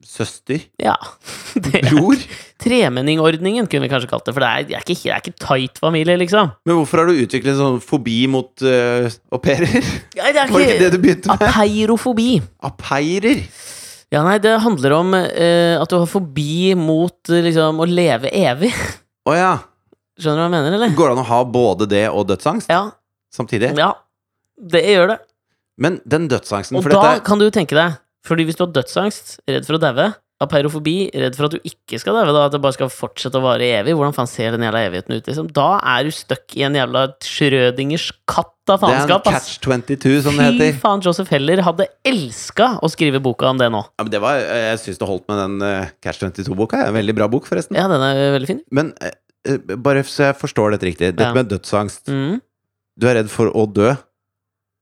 Søster. 0.05 0.65
Ja. 0.81 0.95
Det 1.65 1.83
er 1.83 1.91
Bror. 1.91 2.25
Tremenningordningen 2.65 3.67
kunne 3.69 3.85
vi 3.85 3.91
kanskje 3.91 4.09
kalt 4.09 4.25
det, 4.25 4.33
for 4.33 4.41
det 4.43 4.49
er, 4.49 4.65
det 4.67 4.75
er 4.79 4.83
ikke, 4.83 4.95
det 5.03 5.13
er 5.13 5.21
ikke 5.21 5.33
tight 5.45 5.79
familie, 5.83 6.15
liksom. 6.17 6.51
Men 6.65 6.79
hvorfor 6.79 7.03
har 7.03 7.11
du 7.11 7.21
utviklet 7.21 7.53
en 7.53 7.59
sånn 7.61 7.79
fobi 7.85 8.23
mot 8.31 8.49
uh, 8.65 9.05
au 9.31 9.39
pairer? 9.43 9.75
Ja, 10.17 10.31
det 10.33 10.41
er 10.43 10.51
Var 10.51 10.63
det 10.63 10.67
ikke 10.71 10.81
det 10.83 10.91
du 10.95 10.99
begynte 11.03 11.29
med? 11.31 11.45
Apeirofobi. 11.45 12.29
Apeirer? 12.65 13.43
Ja, 14.13 14.23
nei, 14.25 14.35
det 14.41 14.55
handler 14.65 14.97
om 14.97 15.13
uh, 15.17 15.75
at 15.81 15.91
du 15.91 15.97
har 15.99 16.09
fobi 16.09 16.73
mot 16.79 17.31
uh, 17.31 17.39
liksom 17.45 17.81
å 17.83 17.87
leve 17.89 18.33
evig. 18.33 18.73
Å 19.29 19.37
ja. 19.37 19.53
Skjønner 20.17 20.37
du 20.37 20.41
hva 20.41 20.47
jeg 20.47 20.55
mener, 20.57 20.75
eller? 20.79 20.97
Går 20.97 21.09
det 21.11 21.15
an 21.17 21.23
å 21.25 21.29
ha 21.29 21.39
både 21.51 21.87
det 21.91 22.03
og 22.09 22.27
dødsangst 22.29 22.69
Ja. 22.71 22.83
samtidig? 23.35 23.73
ja. 23.77 23.93
Det 24.55 24.79
gjør 24.87 25.09
det. 25.11 25.17
Men 25.83 25.97
den 26.07 26.29
dødsangsten 26.31 26.77
Og 26.79 26.85
da 26.87 27.01
dette 27.01 27.25
kan 27.27 27.41
du 27.41 27.49
tenke 27.51 27.75
deg 27.75 27.97
Fordi 28.23 28.45
hvis 28.47 28.55
du 28.55 28.61
har 28.63 28.69
dødsangst, 28.71 29.33
redd 29.51 29.65
for 29.67 29.75
å 29.75 29.81
daue, 29.83 30.05
apeirofobi, 30.43 30.95
redd 31.15 31.35
for 31.37 31.47
at 31.47 31.53
du 31.55 31.61
ikke 31.63 31.97
skal 32.01 32.17
døve, 32.17 32.33
da, 32.35 32.41
at 32.49 32.55
det 32.55 32.59
bare 32.63 32.75
skal 32.75 32.89
fortsette 32.91 33.39
å 33.39 33.43
vare 33.45 33.69
evig, 33.77 33.93
hvordan 33.95 34.15
faen 34.17 34.27
ser 34.27 34.51
den 34.55 34.65
jævla 34.67 34.81
evigheten 34.89 35.15
ut, 35.15 35.29
liksom? 35.29 35.47
Da 35.55 35.67
er 35.93 36.03
du 36.03 36.11
stuck 36.11 36.57
i 36.59 36.65
en 36.67 36.75
jævla 36.75 37.05
Schrødingers 37.23 38.09
katt 38.27 38.51
av 38.73 38.81
faenskap, 38.81 39.29
ass. 39.31 39.53
catch 39.55 39.63
22, 39.63 40.15
som 40.25 40.39
det 40.41 40.49
Fy 40.59 40.79
faen, 40.81 41.03
Joseph 41.05 41.31
Heller 41.31 41.61
hadde 41.63 41.87
elska 42.07 42.73
å 42.83 42.89
skrive 42.91 43.21
boka 43.23 43.47
om 43.53 43.61
det 43.61 43.69
nå. 43.71 43.83
Ja, 43.95 44.03
men 44.07 44.11
det 44.11 44.21
var, 44.23 44.41
jeg 44.41 44.81
syns 44.83 44.99
det 44.99 45.07
holdt 45.09 45.27
med 45.31 45.39
den 45.39 45.55
uh, 45.63 45.93
Catch 46.03 46.19
22-boka. 46.25 46.81
En 46.89 46.97
veldig 46.97 47.15
bra 47.15 47.29
bok, 47.31 47.47
forresten. 47.47 47.77
Ja, 47.79 47.87
den 47.91 48.03
er 48.03 48.33
veldig 48.35 48.49
fin. 48.49 48.59
Men 48.75 48.91
eh, 49.05 49.15
eh, 49.47 49.61
bare 49.77 50.03
så 50.09 50.31
jeg 50.31 50.39
forstår 50.41 50.75
dette 50.75 50.89
riktig. 50.89 51.13
Dette 51.13 51.29
Ja. 51.29 51.37
med 51.37 51.47
dødsangst. 51.53 52.09
Mm. 52.11 52.41
Du 52.99 53.07
er 53.07 53.21
redd 53.21 53.31
for 53.31 53.53
å 53.55 53.63
dø. 53.71 53.93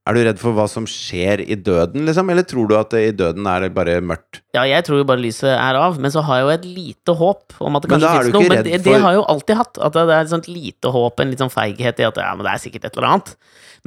Er 0.03 0.17
du 0.17 0.19
redd 0.25 0.39
for 0.41 0.51
hva 0.51 0.65
som 0.67 0.83
skjer 0.89 1.39
i 1.47 1.55
døden, 1.55 2.03
liksom? 2.09 2.27
Eller 2.33 2.43
tror 2.43 2.67
du 2.67 2.73
at 2.75 2.91
i 2.99 3.13
døden 3.15 3.45
er 3.47 3.63
det 3.63 3.69
bare 3.75 4.01
mørkt? 4.03 4.41
Ja, 4.51 4.65
jeg 4.67 4.83
tror 4.83 4.99
jo 4.99 5.05
bare 5.07 5.23
lyset 5.23 5.53
er 5.53 5.79
av, 5.79 5.95
men 6.03 6.11
så 6.11 6.19
har 6.27 6.41
jeg 6.41 6.43
jo 6.43 6.51
et 6.57 6.65
lite 6.67 7.15
håp 7.21 7.55
om 7.63 7.79
at 7.79 7.85
det 7.85 7.91
kanskje 7.93 8.25
du 8.27 8.35
noe. 8.35 8.49
Men 8.51 8.65
det, 8.67 8.81
det 8.83 8.97
har 8.97 9.13
jeg 9.13 9.21
jo 9.21 9.23
alltid 9.31 9.59
hatt. 9.61 9.79
At 9.79 9.95
det 9.95 10.03
er 10.09 10.25
et 10.25 10.33
sånt 10.33 10.49
lite 10.51 10.91
håp, 10.91 11.23
en 11.23 11.31
litt 11.31 11.43
sånn 11.45 11.53
feighet 11.53 12.03
i 12.03 12.07
at 12.09 12.19
ja, 12.19 12.33
men 12.35 12.43
det 12.43 12.51
er 12.51 12.63
sikkert 12.65 12.89
et 12.89 12.99
eller 12.99 13.09
annet. 13.13 13.31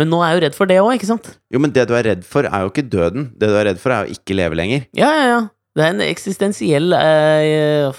Men 0.00 0.10
nå 0.12 0.22
er 0.22 0.32
jeg 0.32 0.38
jo 0.38 0.44
redd 0.46 0.56
for 0.56 0.72
det 0.72 0.80
òg, 0.80 0.94
ikke 0.96 1.10
sant? 1.10 1.28
Jo, 1.52 1.60
men 1.60 1.76
det 1.76 1.84
du 1.90 1.92
er 2.00 2.08
redd 2.08 2.24
for, 2.28 2.48
er 2.48 2.64
jo 2.64 2.72
ikke 2.72 2.88
døden. 2.96 3.28
Det 3.36 3.52
du 3.52 3.60
er 3.60 3.68
redd 3.74 3.84
for, 3.84 3.92
er 3.92 4.08
å 4.08 4.16
ikke 4.16 4.40
leve 4.40 4.56
lenger. 4.56 4.88
Ja, 4.96 5.12
ja, 5.20 5.28
ja. 5.34 5.38
Det 5.76 5.84
er 5.84 5.92
en 5.92 6.04
eksistensiell 6.06 6.96
eh, 6.96 7.92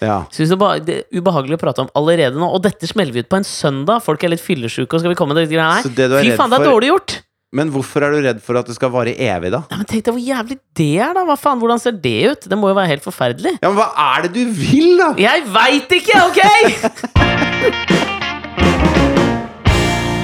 Ja. 0.00 0.18
Syns 0.32 0.48
det, 0.52 0.58
bare- 0.60 0.80
det 0.84 0.94
er 1.00 1.20
ubehagelig 1.20 1.58
å 1.58 1.62
prate 1.62 1.82
om 1.84 1.90
allerede 1.98 2.36
nå. 2.40 2.48
Og 2.56 2.62
dette 2.64 2.88
smeller 2.88 3.12
vi 3.12 3.20
ut 3.24 3.28
på 3.28 3.36
en 3.40 3.44
søndag. 3.44 4.00
Folk 4.04 4.22
er 4.24 4.32
litt 4.32 4.40
fyllesyke, 4.44 4.88
og 4.96 5.00
skal 5.02 5.12
vi 5.12 5.18
komme 5.18 5.36
til 5.36 5.46
Fy 5.50 5.56
faen, 5.60 6.50
det 6.50 6.60
er 6.60 6.64
dårlig 6.70 6.88
gjort! 6.94 7.18
Men 7.52 7.72
hvorfor 7.74 8.04
er 8.06 8.12
du 8.14 8.20
redd 8.22 8.38
for 8.46 8.54
at 8.60 8.68
det 8.70 8.76
skal 8.76 8.92
vare 8.94 9.10
evig, 9.18 9.50
da? 9.50 9.64
Ja, 9.72 9.76
men 9.80 9.86
tenk 9.90 10.04
deg 10.06 10.14
hvor 10.14 10.22
jævlig 10.22 10.56
det 10.78 10.86
er, 11.02 11.10
da! 11.18 11.24
Hva 11.26 11.34
faen, 11.36 11.58
Hvordan 11.58 11.80
ser 11.82 11.96
det 11.98 12.12
ut? 12.30 12.46
Det 12.52 12.56
må 12.60 12.70
jo 12.70 12.76
være 12.78 12.92
helt 12.92 13.02
forferdelig. 13.02 13.56
Ja, 13.58 13.72
men 13.72 13.80
hva 13.80 13.88
er 14.14 14.28
det 14.28 14.32
du 14.36 14.52
vil, 14.54 14.92
da? 15.00 15.08
Jeg 15.18 15.42
veit 15.50 15.90
ikke, 15.98 16.14
ok?! 16.30 16.40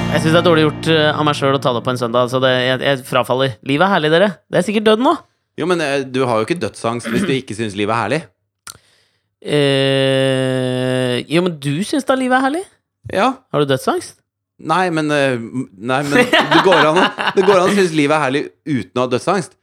Jeg 0.07 0.23
syns 0.23 0.33
det 0.33 0.39
er 0.39 0.45
dårlig 0.47 0.63
gjort 0.65 0.87
eh, 0.95 1.09
av 1.13 1.27
meg 1.29 1.37
sjøl 1.37 1.57
å 1.59 1.61
ta 1.61 1.73
det 1.75 1.81
opp 1.83 1.87
på 1.89 1.93
en 1.93 1.99
søndag. 2.01 2.31
Så 2.33 2.39
det, 2.41 2.49
jeg, 2.65 2.79
jeg 2.87 3.03
frafaller. 3.05 3.57
Livet 3.69 3.85
er 3.85 3.91
herlig, 3.93 4.11
dere. 4.15 4.29
Det 4.49 4.61
er 4.63 4.65
sikkert 4.65 4.87
døden 4.87 5.05
nå. 5.05 5.13
Jo, 5.61 5.67
men 5.69 5.83
eh, 5.85 6.07
du 6.09 6.23
har 6.25 6.41
jo 6.41 6.47
ikke 6.47 6.57
dødsangst 6.63 7.11
hvis 7.13 7.27
du 7.27 7.33
ikke 7.35 7.57
syns 7.59 7.77
livet 7.77 7.93
er 7.93 8.01
herlig. 8.01 8.21
Eh, 9.47 11.23
jo, 11.31 11.43
men 11.47 11.59
du 11.63 11.75
syns 11.87 12.07
da 12.09 12.17
livet 12.19 12.39
er 12.39 12.47
herlig? 12.49 12.65
Ja. 13.15 13.29
Har 13.53 13.63
du 13.63 13.69
dødsangst? 13.71 14.19
Nei, 14.67 14.87
men, 14.91 15.11
eh, 15.13 15.37
nei, 15.37 16.01
men 16.09 16.13
det 16.17 16.63
går 16.65 16.87
an 16.89 17.01
Det 17.37 17.45
går 17.45 17.59
an 17.61 17.69
å 17.69 17.75
synes 17.77 17.93
livet 17.97 18.17
er 18.17 18.25
herlig 18.25 18.45
uten 18.65 18.97
å 18.97 19.05
ha 19.05 19.11
dødsangst. 19.13 19.57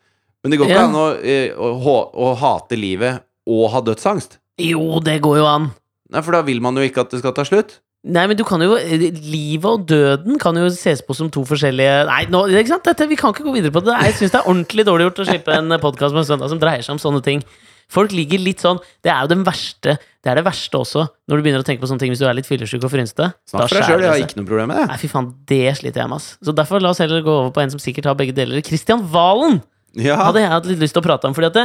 Men 0.43 0.53
det 0.53 0.59
går 0.59 0.69
ikke 0.69 0.81
Ja. 0.81 0.85
an 0.89 0.99
å, 0.99 1.07
eh, 1.23 1.55
å, 1.57 1.95
å 2.13 2.33
hate 2.37 2.77
livet 2.77 3.23
og 3.47 3.71
ha 3.73 3.81
dødsangst. 3.81 4.37
Jo, 4.61 4.99
det 5.03 5.17
går 5.23 5.39
jo 5.41 5.47
an. 5.49 5.71
Nei, 6.13 6.21
For 6.21 6.31
da 6.35 6.43
vil 6.45 6.61
man 6.61 6.75
jo 6.77 6.85
ikke 6.85 7.01
at 7.01 7.09
det 7.09 7.23
skal 7.23 7.33
ta 7.33 7.43
slutt. 7.47 7.79
Nei, 8.03 8.27
men 8.27 8.35
du 8.35 8.43
kan 8.43 8.59
jo 8.59 8.75
Livet 8.75 9.63
og 9.65 9.85
døden 9.87 10.35
kan 10.37 10.57
jo 10.59 10.65
ses 10.75 10.99
på 11.01 11.15
som 11.15 11.29
to 11.31 11.45
forskjellige 11.47 12.01
Nei, 12.09 12.25
nå, 12.27 12.41
ikke 12.51 12.73
sant? 12.73 12.83
Dette, 12.83 13.07
vi 13.07 13.15
kan 13.15 13.31
ikke 13.31 13.45
gå 13.47 13.53
videre 13.55 13.71
på 13.71 13.79
det. 13.85 13.95
Jeg 14.03 14.17
syns 14.19 14.33
det 14.33 14.41
er 14.41 14.49
ordentlig 14.51 14.83
dårlig 14.85 15.07
gjort 15.07 15.21
å 15.23 15.27
slippe 15.29 15.55
en 15.55 15.71
podkast 15.79 16.13
på 16.13 16.19
en 16.19 16.27
søndag 16.27 16.51
som 16.51 16.59
dreier 16.59 16.83
seg 16.83 16.97
om 16.97 16.99
sånne 17.01 17.23
ting. 17.23 17.43
Folk 17.93 18.13
ligger 18.15 18.41
litt 18.41 18.63
sånn 18.63 18.79
Det 19.05 19.12
er 19.13 19.25
jo 19.25 19.29
den 19.31 19.43
verste 19.45 19.97
Det 20.00 20.31
er 20.31 20.39
det 20.39 20.45
verste 20.47 20.79
også, 20.79 21.05
når 21.29 21.39
du 21.39 21.45
begynner 21.45 21.63
å 21.63 21.67
tenke 21.67 21.83
på 21.83 21.89
sånne 21.91 22.01
ting 22.01 22.13
hvis 22.13 22.21
du 22.23 22.25
er 22.29 22.38
litt 22.38 22.47
fyllesyk 22.47 22.85
og 22.88 22.93
frynsete. 22.93 23.29
Snakk 23.50 23.67
for 23.67 23.77
deg 23.77 23.89
sjøl, 23.89 24.05
jeg 24.05 24.12
har 24.13 24.23
ikke 24.23 24.39
noe 24.39 24.47
problem 24.47 24.71
med 24.71 24.79
det. 24.79 24.85
Nei, 24.93 24.97
fy 25.01 25.09
faen, 25.12 25.27
det 25.51 25.62
sliter 25.81 26.03
jeg 26.03 26.12
med, 26.13 26.21
ass. 26.23 26.29
Så 26.39 26.55
derfor 26.55 26.83
la 26.83 26.93
oss 26.95 27.01
heller 27.03 27.25
gå 27.25 27.33
over 27.41 27.51
på 27.53 27.63
en 27.63 27.73
som 27.73 27.81
sikkert 27.83 28.07
har 28.07 28.15
begge 28.19 28.35
deler. 28.38 28.63
Christian 28.63 29.03
Valen 29.12 29.59
Ja, 29.93 30.15
hadde 30.17 30.41
jeg 30.41 30.50
hatt 30.50 30.65
litt 30.65 30.79
lyst 30.81 30.95
til 30.95 31.03
å 31.03 31.05
prate 31.05 31.29
om. 31.29 31.35
Fordi 31.38 31.50
at 31.51 31.57
det, 31.57 31.63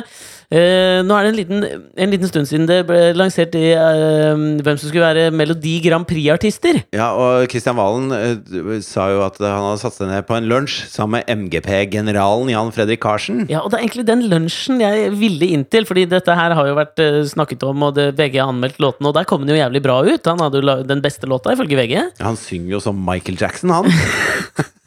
eh, 0.52 1.00
nå 1.06 1.16
er 1.16 1.25
det 1.25 1.30
en 1.30 1.38
liten, 1.38 1.87
en 1.97 2.12
liten 2.12 2.28
stund 2.28 2.49
siden 2.50 2.66
det 2.68 2.82
ble 2.88 3.14
lansert 3.16 3.56
i 3.56 3.70
eh, 3.73 4.42
hvem 4.61 4.76
som 4.76 4.90
skulle 4.90 5.06
være 5.06 5.30
Melodi 5.32 5.78
Grand 5.85 6.04
Prix-artister. 6.08 6.82
ja 6.92 7.08
og 7.16 7.49
Kristian 7.49 7.78
Valen 7.78 8.12
eh, 8.12 8.78
sa 8.85 9.08
jo 9.14 9.23
at 9.25 9.40
han 9.40 9.64
hadde 9.70 9.80
satt 9.80 9.97
seg 9.97 10.12
ned 10.12 10.28
på 10.28 10.37
en 10.37 10.49
lunsj 10.50 10.82
sammen 10.92 11.18
med 11.18 11.40
MGP-generalen 11.40 12.52
Jan 12.52 12.73
Fredrik 12.76 13.00
Karsen. 13.00 13.47
Ja, 13.49 13.62
og 13.62 13.73
det 13.73 13.80
er 13.80 13.87
egentlig 13.87 14.08
den 14.11 14.26
lunsjen 14.28 14.82
jeg 14.85 15.12
ville 15.16 15.49
inn 15.49 15.64
til, 15.73 15.88
fordi 15.88 16.04
dette 16.11 16.37
her 16.37 16.56
har 16.58 16.68
jo 16.68 16.76
vært 16.78 17.00
eh, 17.04 17.23
snakket 17.28 17.64
om, 17.64 17.88
og 17.88 17.97
det, 17.97 18.11
VG 18.18 18.42
har 18.42 18.52
anmeldt 18.52 18.80
låtene, 18.82 19.08
og 19.08 19.16
der 19.16 19.28
kom 19.28 19.47
den 19.47 19.56
jo 19.56 19.62
jævlig 19.62 19.85
bra 19.88 20.02
ut. 20.04 20.28
Han 20.28 20.44
hadde 20.44 20.61
jo 20.61 20.80
den 20.88 21.04
beste 21.04 21.30
låta, 21.30 21.56
ifølge 21.56 21.80
VG. 21.80 21.97
Han 22.20 22.37
synger 22.37 22.76
jo 22.76 22.85
som 22.90 23.00
Michael 23.08 23.40
Jackson, 23.40 23.73
han. 23.73 23.88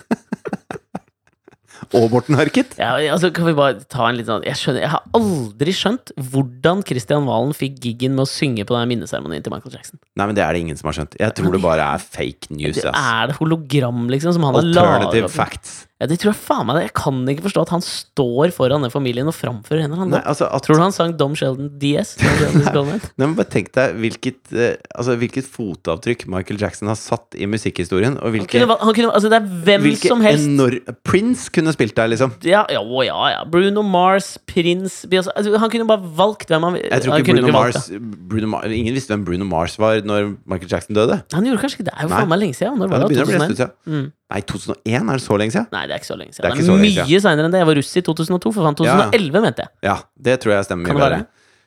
og 1.98 2.07
Morten 2.13 2.38
Harket. 2.39 2.75
Ja, 2.79 2.93
altså, 3.13 3.31
kan 3.36 3.45
vi 3.50 3.53
bare 3.57 3.81
ta 3.91 4.05
en 4.07 4.15
litt 4.19 4.29
sånn 4.29 4.45
Jeg 4.48 4.55
skjønner, 4.60 4.86
jeg 4.86 4.91
har 4.93 5.03
aldri 5.17 5.74
skjønt 5.75 6.13
hvordan 6.31 6.83
Christian 6.88 7.27
Valen 7.27 7.53
fikk 7.57 7.79
giggen 7.83 8.15
med 8.15 8.24
å 8.25 8.29
synge 8.31 8.65
på 8.67 8.77
den 8.77 8.91
minneseremonien 8.93 9.43
til 9.43 9.53
Michael 9.53 9.75
Jackson. 9.75 10.00
Nei, 10.15 10.25
men 10.29 10.38
det 10.38 10.45
er 10.45 10.55
det 10.55 10.63
ingen 10.63 10.79
som 10.79 10.88
har 10.91 11.00
skjønt. 11.01 11.17
Jeg 11.19 11.36
tror 11.38 11.51
det 11.57 11.62
bare 11.63 11.88
er 11.98 12.03
fake 12.03 12.51
news. 12.55 12.79
Det 12.79 12.88
ass. 12.93 13.10
er 13.21 13.31
det 13.31 13.38
hologram, 13.41 14.05
liksom, 14.13 14.38
som 14.38 14.48
han 14.48 14.55
har 14.55 14.63
Alternative 14.67 15.27
laget. 15.27 15.36
facts. 15.36 15.75
Ja, 16.01 16.08
det 16.10 16.17
tror 16.17 16.31
jeg 16.31 16.39
faen 16.41 16.65
meg 16.65 16.79
det. 16.79 16.84
Jeg 16.88 16.93
kan 16.98 17.17
ikke 17.29 17.43
forstå 17.46 17.63
at 17.67 17.72
han 17.75 17.84
står 17.86 18.53
foran 18.55 18.81
den 18.81 18.89
familien 18.93 19.27
og 19.29 19.36
framfører 19.38 19.84
henne. 19.86 20.08
Nei, 20.10 20.22
altså, 20.25 20.48
at, 20.50 20.65
Tror 20.65 20.79
du 20.79 20.81
han 20.81 20.96
sang 20.96 21.12
Dom 21.20 21.36
Sheldon 21.38 21.67
DS? 21.77 22.15
Nei, 22.22 22.98
men 23.22 23.36
bare 23.38 23.50
tenk 23.53 23.70
deg 23.77 24.00
hvilket, 24.01 24.39
eh, 24.55 24.79
altså, 24.96 25.13
hvilket 25.22 25.46
fotavtrykk 25.46 26.25
Michael 26.31 26.58
Jackson 26.63 26.89
har 26.89 26.98
satt 26.98 27.38
i 27.38 27.46
musikkhistorien. 27.46 28.17
Og 28.17 28.31
Han 28.31 28.34
hvilke, 28.39 28.63
kunne, 28.63 28.79
han 28.81 28.98
kunne, 28.98 29.12
altså, 29.13 29.29
det 29.29 29.38
er 29.43 29.51
hvem 29.67 29.86
hvilke 29.86 30.10
som 30.10 30.25
helst. 30.25 30.48
Enorm... 30.50 30.96
Prince 31.05 31.53
kunne 31.53 31.75
spilt 31.75 31.93
der, 32.00 32.10
liksom. 32.15 32.34
Ja, 32.50 32.63
ja, 32.74 32.81
å, 32.81 33.03
ja, 33.05 33.20
ja. 33.36 33.43
Bruno 33.51 33.84
Mars, 33.86 34.34
Prince 34.50 35.05
Beyoncé 35.12 35.29
altså, 35.38 35.53
Han 35.62 35.70
kunne 35.74 35.86
bare 35.89 36.01
valgt 36.17 36.50
hvem 36.50 36.65
han 36.65 36.77
Jeg 36.79 37.03
tror 37.05 37.22
ikke 37.22 37.36
Bruno 37.36 37.53
Mars, 37.53 37.89
Bruno 38.31 38.50
Mars 38.55 38.74
Ingen 38.74 38.98
visste 38.98 39.13
hvem 39.13 39.25
Bruno 39.27 39.46
Mars 39.50 39.77
var 39.81 40.01
når 40.08 40.34
Michael 40.50 40.72
Jackson 40.72 40.98
døde. 40.98 41.22
Han 41.36 41.46
gjorde 41.46 41.62
kanskje 41.62 41.81
ikke 41.81 41.88
det. 41.91 41.93
Det 41.93 42.01
er 42.01 42.10
jo 42.10 42.15
faen 42.15 42.34
meg 42.34 42.41
lenge 42.41 42.58
siden. 42.58 42.81
Når 42.81 42.89
Ja, 42.89 42.98
var 42.98 43.05
det 43.05 43.05
det? 43.05 43.13
begynner 43.13 43.29
å 43.29 43.29
bli 43.29 43.38
en 43.38 43.46
2001? 43.46 43.53
stund 43.53 43.62
siden. 43.62 44.10
Nei, 44.31 44.39
2001? 44.47 45.09
Er 45.11 45.17
det 45.17 45.23
så 45.25 45.38
lenge 45.41 45.51
siden? 45.55 45.67
Nei, 45.75 45.83
det 45.88 45.93
er 45.95 46.00
ikke 46.01 46.07
så 46.11 46.17
lenge 46.19 46.31
Det 46.31 46.35
siden. 46.38 46.45
er 46.45 46.55
Det 46.55 46.61
er, 46.61 46.67
så 46.69 46.77
siden. 46.79 47.07
mye 47.11 47.19
seinere 47.25 47.45
enn 47.50 47.51
det. 47.55 47.59
Jeg 47.61 47.67
var 47.71 47.75
russ 47.81 47.91
i 47.97 48.01
2002, 48.07 48.51
for 48.55 48.63
faen. 48.67 48.77
2011, 48.79 49.41
mente 49.45 49.65
jeg. 49.65 49.69
Ja, 49.89 49.95
det 50.29 50.35
tror 50.43 50.53
jeg 50.55 50.65
stemmer 50.69 50.88
mye 50.88 51.01
bedre. 51.01 51.19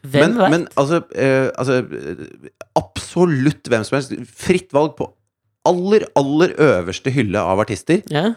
Hvem 0.05 0.21
Men, 0.21 0.35
vet? 0.39 0.51
men 0.53 0.65
altså, 0.77 0.99
eh, 1.17 1.47
altså 1.57 1.79
eh, 1.81 2.49
Absolutt 2.77 3.69
hvem 3.73 3.85
som 3.89 3.97
helst. 3.97 4.13
Fritt 4.37 4.73
valg 4.77 4.97
på 4.99 5.07
aller, 5.65 6.05
aller 6.19 6.53
øverste 6.61 7.13
hylle 7.15 7.41
av 7.41 7.61
artister. 7.63 8.03
Ja, 8.13 8.35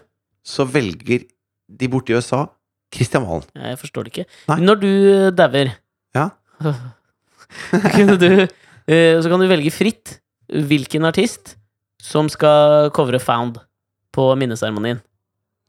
Så 0.48 0.63
velger 0.72 1.25
de 1.67 1.88
borte 1.91 2.13
i 2.13 2.15
USA 2.15 2.46
Christian 2.96 3.25
Valen. 3.27 3.43
jeg 3.55 3.77
forstår 3.81 4.03
det 4.07 4.13
ikke. 4.13 4.25
Nei. 4.48 4.60
Når 4.63 4.79
du 4.79 4.88
eh, 5.12 5.31
dauer 5.36 5.74
Ja. 6.15 6.29
Eh, 8.88 9.19
Så 9.22 9.27
kan 9.29 9.39
du 9.41 9.48
velge 9.50 9.72
fritt 9.75 10.19
hvilken 10.48 11.03
artist 11.07 11.57
som 12.00 12.29
skal 12.31 12.89
covre 12.96 13.19
Found 13.19 13.57
på 14.16 14.30
minneseremonien. 14.40 15.02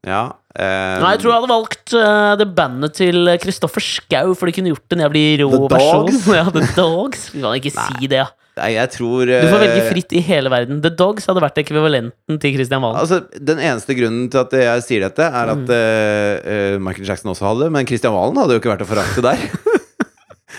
Ja. 0.06 0.22
Eh, 0.54 0.98
Nei, 1.02 1.10
jeg 1.16 1.20
tror 1.24 1.32
jeg 1.32 1.40
hadde 1.42 1.50
valgt 1.52 1.92
eh, 1.98 2.32
det 2.38 2.46
bandet 2.54 2.94
til 2.96 3.28
Kristoffer 3.42 3.82
Schau, 3.82 4.34
for 4.38 4.46
de 4.48 4.54
kunne 4.54 4.70
gjort 4.72 4.94
en 4.94 5.02
jævlig 5.06 5.24
rå 5.42 5.48
The 5.54 5.70
versjon. 5.74 6.06
Dogs? 6.06 6.26
Ja, 6.38 6.44
The 6.54 6.66
Dogs. 6.76 7.24
Vi 7.34 7.42
kan 7.42 7.56
ikke 7.58 7.72
Nei. 7.74 7.86
si 7.98 8.10
det, 8.12 8.20
ja. 8.22 8.28
Nei, 8.58 8.72
jeg 8.74 8.90
tror 8.90 9.20
Du 9.30 9.44
får 9.52 9.60
velge 9.62 9.82
eh, 9.84 9.88
fritt 9.92 10.14
i 10.18 10.22
hele 10.26 10.50
verden. 10.50 10.80
The 10.82 10.90
Dogs 10.98 11.28
hadde 11.30 11.42
vært 11.44 11.58
ekvivalenten 11.62 12.40
til 12.42 12.54
Christian 12.56 12.82
Valen. 12.82 12.98
Altså, 12.98 13.20
Den 13.38 13.60
eneste 13.62 13.94
grunnen 13.98 14.24
til 14.32 14.40
at 14.40 14.56
jeg 14.58 14.82
sier 14.86 15.04
dette, 15.06 15.28
er 15.28 15.52
Mm. 15.52 15.62
at 15.66 15.74
eh, 15.76 16.54
eh, 16.54 16.78
Michael 16.82 17.06
Jackson 17.06 17.30
også 17.34 17.46
hadde 17.46 17.66
det. 17.66 17.72
Men 17.76 17.86
Christian 17.86 18.14
Valen 18.16 18.38
hadde 18.42 18.56
jo 18.56 18.62
ikke 18.62 18.72
vært 18.72 18.82
å 18.86 18.88
forakte 18.90 19.22
der. 19.22 19.44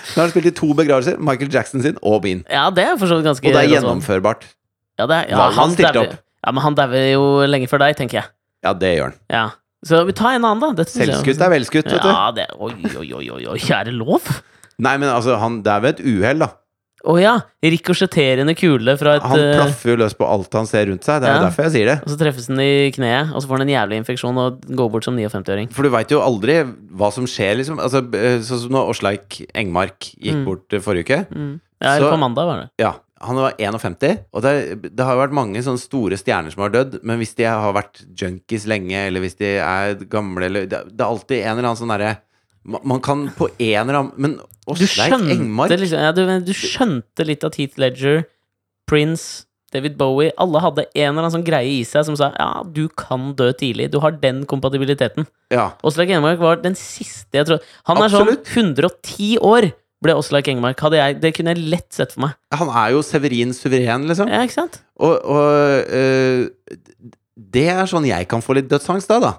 Nå 0.09 0.15
har 0.15 0.23
han 0.25 0.31
spilt 0.31 0.47
i 0.51 0.55
to 0.55 0.69
begravelser. 0.77 1.19
Michael 1.19 1.51
Jackson 1.53 1.83
sin 1.83 1.97
og 2.01 2.23
min. 2.23 2.43
Ja, 2.51 2.69
det 2.71 2.85
er 2.87 2.95
for 2.99 3.07
så 3.11 3.17
vidt 3.19 3.27
ganske 3.27 3.45
Og 3.51 3.55
det 3.55 3.65
er 3.65 3.71
gjennomførbart. 3.75 4.47
Ja, 4.99 5.05
det 5.07 5.15
er, 5.23 5.29
ja, 5.33 5.37
Valen 5.43 5.59
han 5.59 5.75
stilte 5.75 6.03
opp. 6.05 6.15
Ja, 6.45 6.51
men 6.51 6.63
han 6.63 6.75
dauer 6.75 7.11
jo 7.13 7.23
lenge 7.47 7.67
før 7.67 7.79
deg, 7.79 7.97
tenker 7.97 8.21
jeg. 8.21 8.29
Ja, 8.63 8.73
det 8.73 8.93
gjør 8.97 9.09
han. 9.11 9.17
Ja. 9.29 9.45
Så 9.85 10.05
vi 10.05 10.11
tar 10.11 10.35
en 10.35 10.43
annen, 10.43 10.59
da. 10.59 10.71
Dette 10.83 10.91
synes 10.91 11.05
jeg- 11.07 11.15
Selvskutt 11.23 11.41
er 11.45 11.49
velskutt, 11.55 11.85
vet 11.91 12.01
du. 12.03 12.07
Ja, 12.09 12.31
det 12.35 12.47
Oi, 12.59 12.73
oi, 12.99 13.13
oi, 13.13 13.29
oi, 13.31 13.45
oi, 13.47 13.59
er 13.71 13.83
det 13.85 13.93
lov? 13.93 14.23
Nei, 14.79 14.97
men 14.97 15.09
altså, 15.09 15.37
han, 15.39 15.61
det 15.63 15.71
er 15.71 15.79
ved 15.81 15.99
et 15.99 16.05
uhell, 16.05 16.39
da. 16.39 16.49
Å 17.07 17.13
ja. 17.21 17.37
Rikosjetterende 17.63 18.51
kule 18.59 18.97
fra 18.99 19.13
et 19.15 19.23
Han 19.23 19.39
eh, 19.39 19.53
plaffer 19.55 19.93
jo 19.93 19.95
løs 20.01 20.15
på 20.19 20.27
alt 20.27 20.51
han 20.57 20.67
ser 20.67 20.89
rundt 20.89 21.05
seg. 21.07 21.21
Det 21.21 21.29
er 21.29 21.35
jo 21.37 21.39
Ja. 21.39 21.45
derfor 21.47 21.63
jeg 21.63 21.71
sier 21.71 21.85
det. 21.87 21.97
Og 22.03 22.09
så 22.11 22.17
treffes 22.19 22.47
den 22.51 22.59
i 22.59 22.91
kneet, 22.91 23.31
og 23.33 23.39
så 23.41 23.47
får 23.47 23.57
den 23.61 23.69
en 23.69 23.75
jævlig 23.77 23.99
infeksjon 24.03 24.37
og 24.43 24.59
går 24.67 24.91
bort 24.91 25.03
som 25.07 25.15
59-åring. 25.15 25.71
For 25.71 25.83
du 25.87 25.89
veit 25.93 26.11
jo 26.11 26.19
aldri 26.19 26.57
hva 26.91 27.11
som 27.15 27.23
skjer, 27.25 27.55
liksom. 27.61 27.79
Altså, 27.79 28.03
eh, 28.13 28.39
Sånn 28.43 28.59
som 28.65 28.71
når 28.75 28.91
Åsleik 28.91 29.45
Engmark 29.55 30.11
gikk 30.19 30.41
Mm. 30.41 30.45
bort 30.45 30.73
eh, 30.73 30.79
forrige 30.83 31.07
uke. 31.07 31.19
Mm. 31.31 31.61
Ja, 31.81 31.97
Så- 31.99 32.11
på 32.11 32.19
mandag 32.19 32.45
var 32.45 32.57
det. 32.63 32.69
Ja, 32.83 32.93
han 33.21 33.39
var 33.41 33.55
51, 33.59 34.23
og 34.31 34.43
det, 34.45 34.53
det 34.95 35.05
har 35.05 35.15
jo 35.15 35.21
vært 35.23 35.35
mange 35.35 35.61
sånne 35.65 35.81
store 35.81 36.17
stjerner 36.19 36.53
som 36.53 36.63
har 36.65 36.71
dødd, 36.73 36.99
men 37.03 37.19
hvis 37.21 37.35
de 37.37 37.47
har 37.49 37.75
vært 37.75 38.01
junkies 38.19 38.65
lenge, 38.69 38.95
eller 39.09 39.23
hvis 39.23 39.37
de 39.41 39.53
er 39.59 39.99
gamle, 40.11 40.45
eller 40.47 40.67
Det, 40.69 40.81
det 40.93 41.03
er 41.03 41.09
alltid 41.09 41.41
en 41.41 41.51
eller 41.57 41.69
annen 41.69 41.81
sånn 41.81 41.93
derre 41.93 42.15
man, 42.69 42.99
kan 43.01 43.29
på 43.37 43.47
en 43.55 43.89
eller 43.89 43.97
annen 43.97 44.11
Men 44.19 44.33
Åsleik 44.69 45.13
Engmark 45.15 45.71
liksom, 45.71 46.01
ja, 46.03 46.11
du, 46.13 46.25
du 46.43 46.51
skjønte 46.53 47.25
litt 47.25 47.45
at 47.47 47.55
Heath 47.57 47.79
Ledger, 47.81 48.25
Prince, 48.89 49.45
David 49.73 49.95
Bowie 49.97 50.33
Alle 50.41 50.61
hadde 50.63 50.85
en 50.91 51.11
eller 51.11 51.23
annen 51.23 51.35
sånn 51.39 51.47
greie 51.47 51.79
i 51.79 51.85
seg 51.87 52.05
som 52.07 52.17
sa 52.19 52.31
ja, 52.35 52.49
du 52.65 52.87
kan 52.99 53.31
dø 53.39 53.49
tidlig. 53.55 53.89
Du 53.93 53.99
har 54.03 54.15
den 54.21 54.43
kompatibiliteten. 54.49 55.27
Ja, 55.53 55.71
Åsleik 55.85 56.11
Engmark 56.13 56.41
var 56.41 56.61
den 56.61 56.77
siste 56.77 57.39
jeg 57.39 57.47
tror 57.49 57.63
Han 57.89 58.01
er 58.03 58.09
Absolutt. 58.09 58.49
sånn 58.49 58.73
110 58.75 59.31
år, 59.45 59.71
ble 60.03 60.15
Åslaug 60.15 60.47
Engmark. 60.51 60.79
Jeg, 60.95 61.17
det 61.21 61.33
kunne 61.35 61.53
jeg 61.55 61.69
lett 61.73 61.89
sett 61.95 62.13
for 62.15 62.25
meg. 62.27 62.37
han 62.55 62.69
er 62.71 62.93
jo 62.95 63.01
Severin 63.05 63.51
suveren, 63.55 64.07
liksom. 64.07 64.29
Ja, 64.31 64.41
ikke 64.47 64.55
sant? 64.61 64.81
Og, 64.99 65.17
og 65.25 65.91
øh, 65.91 66.47
det 67.35 67.67
er 67.71 67.85
sånn 67.89 68.07
jeg 68.07 68.27
kan 68.31 68.43
få 68.43 68.55
litt 68.57 68.69
dødsangst 68.71 69.11
av, 69.15 69.21
da. 69.25 69.33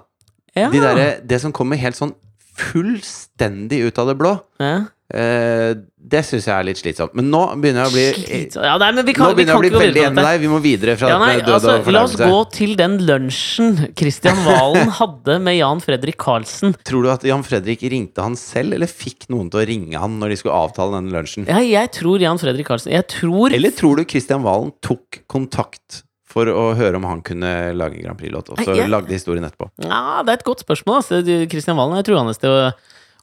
Ja. 0.57 0.69
De 0.73 0.81
der, 0.83 1.21
Det 1.25 1.39
som 1.41 1.53
kommer 1.55 1.79
helt 1.79 1.95
sånn 1.97 2.13
fullstendig 2.61 3.81
ut 3.87 3.99
av 4.01 4.11
det 4.11 4.17
blå. 4.19 4.35
ja. 4.61 4.81
Eh, 5.13 5.71
det 6.11 6.21
syns 6.25 6.47
jeg 6.47 6.53
er 6.55 6.65
litt 6.65 6.79
slitsomt. 6.79 7.13
Men 7.17 7.29
nå 7.31 7.41
begynner 7.61 7.85
jeg 7.85 7.91
å 7.91 7.93
bli. 7.93 8.39
Ja, 8.57 8.73
nei, 8.81 8.89
men 8.97 9.05
vi 9.07 9.15
kan, 9.15 9.29
Nå 9.29 9.35
vi 9.35 9.41
begynner 9.41 9.53
jeg 9.53 9.59
å 9.59 9.63
bli 9.63 9.71
veldig 9.75 10.03
enig 10.03 10.17
med 10.17 10.27
deg. 10.27 10.41
Vi 10.41 10.51
må 10.51 10.59
videre 10.63 10.95
fra 10.99 11.11
Ja, 11.13 11.19
nei, 11.21 11.37
død 11.39 11.55
altså, 11.57 11.75
og 11.77 11.91
la 11.95 12.03
oss 12.07 12.15
gå 12.19 12.41
til 12.55 12.75
den 12.79 12.97
lunsjen 13.07 13.79
Christian 13.99 14.39
Valen 14.47 14.91
hadde 15.01 15.37
med 15.45 15.59
Jan 15.59 15.83
Fredrik 15.83 16.19
Karlsen. 16.21 16.75
Tror 16.87 17.07
du 17.07 17.11
at 17.13 17.25
Jan 17.27 17.45
Fredrik 17.47 17.85
ringte 17.93 18.25
han 18.25 18.37
selv, 18.39 18.75
eller 18.77 18.91
fikk 18.91 19.29
noen 19.33 19.51
til 19.53 19.63
å 19.63 19.65
ringe 19.69 20.03
han 20.03 20.19
når 20.21 20.33
de 20.33 20.39
skulle 20.41 20.61
avtale 20.67 20.97
denne 20.97 21.15
lunsjen? 21.15 21.49
Ja, 21.51 21.61
jeg 21.63 21.93
tror 21.99 22.23
Jan 22.23 22.41
Fredrik 22.41 22.67
Karlsen 22.71 22.93
Jeg 22.95 23.07
tror 23.11 23.53
Eller 23.53 23.75
tror 23.75 23.99
du 23.99 24.07
Christian 24.09 24.45
Valen 24.45 24.73
tok 24.83 25.21
kontakt 25.31 26.03
for 26.31 26.47
å 26.47 26.71
høre 26.77 26.99
om 26.99 27.05
han 27.09 27.21
kunne 27.25 27.51
lage 27.75 27.99
Grand 28.01 28.19
Prix-låt, 28.19 28.51
og 28.53 28.61
så 28.63 28.75
lagde 28.87 29.13
historien 29.13 29.45
etterpå? 29.47 29.67
Ja, 29.83 30.21
det 30.23 30.33
er 30.33 30.39
et 30.39 30.47
godt 30.47 30.63
spørsmål. 30.63 31.01
Altså. 31.01 31.21
Du, 31.25 31.33
Christian 31.51 31.79
Valen 31.79 31.99
er 31.99 32.07
truende 32.07 32.35
til 32.39 32.53
å, 32.53 32.71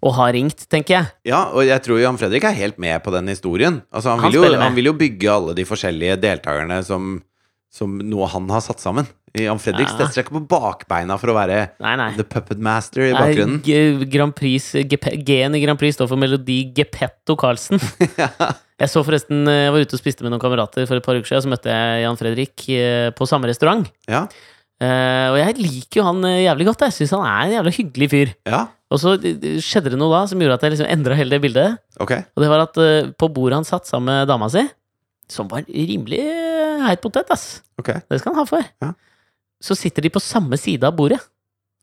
å 0.02 0.12
har 0.14 0.32
ringt, 0.36 0.66
tenker 0.70 0.94
jeg. 0.98 1.06
Ja, 1.32 1.44
og 1.50 1.64
jeg 1.66 1.82
tror 1.82 1.98
Jan 2.02 2.18
Fredrik 2.20 2.44
er 2.46 2.54
helt 2.54 2.78
med 2.78 3.02
på 3.02 3.10
den 3.14 3.26
historien. 3.32 3.80
Altså, 3.90 4.12
han, 4.14 4.20
Han 4.22 4.30
vil 4.32 4.40
jo, 4.42 4.58
han 4.60 4.74
vil 4.76 4.90
jo 4.92 4.96
bygge 5.00 5.30
alle 5.32 5.54
de 5.58 5.64
forskjellige 5.66 6.18
deltakerne 6.22 6.82
som, 6.86 7.16
som 7.72 7.96
noe 7.98 8.28
han 8.30 8.46
har 8.54 8.62
satt 8.64 8.78
sammen. 8.84 9.08
Jan 9.38 9.58
Fredrik 9.60 9.90
Ja. 9.90 9.92
stresser 9.92 10.14
seg 10.16 10.24
ikke 10.24 10.38
på 10.38 10.46
bakbeina 10.48 11.18
for 11.20 11.28
å 11.30 11.34
være 11.36 11.58
Nei, 11.84 11.96
nei. 12.00 12.06
the 12.16 12.24
puppet 12.24 12.58
master 12.64 13.02
i 13.04 13.12
bakgrunnen. 13.12 13.58
G- 13.62 14.06
Grand 14.08 14.32
Prix, 14.34 14.70
G-en 14.88 15.54
i 15.54 15.60
Grand 15.60 15.78
Prix 15.78 15.94
står 15.98 16.08
for 16.08 16.16
Melodi 16.16 16.62
Gepetto 16.74 17.36
Carlsen. 17.36 17.78
Jeg 18.80 18.88
så 18.92 19.02
forresten, 19.02 19.42
eh, 19.50 19.64
jeg 19.66 19.72
var 19.74 19.82
ute 19.82 19.96
og 19.96 20.00
spiste 20.00 20.22
med 20.22 20.30
noen 20.30 20.40
kamerater 20.42 20.84
for 20.86 21.00
et 21.00 21.02
par 21.04 21.16
uker 21.18 21.26
siden, 21.26 21.42
så 21.42 21.50
møtte 21.50 21.66
jeg 21.72 22.02
Jan 22.04 22.18
Fredrik 22.20 22.62
eh, 22.70 23.08
på 23.18 23.26
samme 23.26 23.50
restaurant. 23.50 23.88
Ja, 24.08 24.28
Uh, 24.78 25.32
og 25.34 25.36
jeg 25.40 25.56
liker 25.58 25.98
jo 25.98 26.02
han 26.06 26.20
jævlig 26.22 26.68
godt. 26.68 26.82
Jeg 26.86 26.94
syns 26.94 27.10
han 27.16 27.24
er 27.26 27.40
en 27.48 27.54
jævlig 27.56 27.72
hyggelig 27.80 28.06
fyr. 28.12 28.28
ja, 28.46 28.60
Og 28.88 29.00
så 29.02 29.14
skjedde 29.20 29.92
det 29.92 29.98
noe 30.00 30.12
da 30.14 30.22
som 30.30 30.40
gjorde 30.40 30.56
at 30.56 30.64
jeg 30.64 30.74
liksom 30.74 30.88
endra 30.88 31.16
hele 31.18 31.34
det 31.36 31.42
bildet. 31.44 31.76
Okay. 32.00 32.22
Og 32.36 32.44
det 32.44 32.48
var 32.48 32.64
at 32.64 32.78
eh, 32.80 33.10
på 33.20 33.28
bordet 33.34 33.58
han 33.60 33.68
satt 33.68 33.88
sammen 33.88 34.08
med 34.08 34.30
dama 34.30 34.48
si, 34.52 34.62
som 35.28 35.50
var 35.50 35.66
rimelig 35.68 36.22
eh, 36.24 36.86
heit 36.86 37.02
potet, 37.04 37.28
ass. 37.34 37.60
Okay. 37.80 38.00
Det 38.08 38.22
skal 38.22 38.32
han 38.32 38.40
ha 38.42 38.46
for. 38.48 38.64
Ja. 38.84 38.94
Så 39.60 39.76
sitter 39.76 40.06
de 40.06 40.12
på 40.14 40.22
samme 40.22 40.56
side 40.60 40.88
av 40.88 40.96
bordet. 40.96 41.20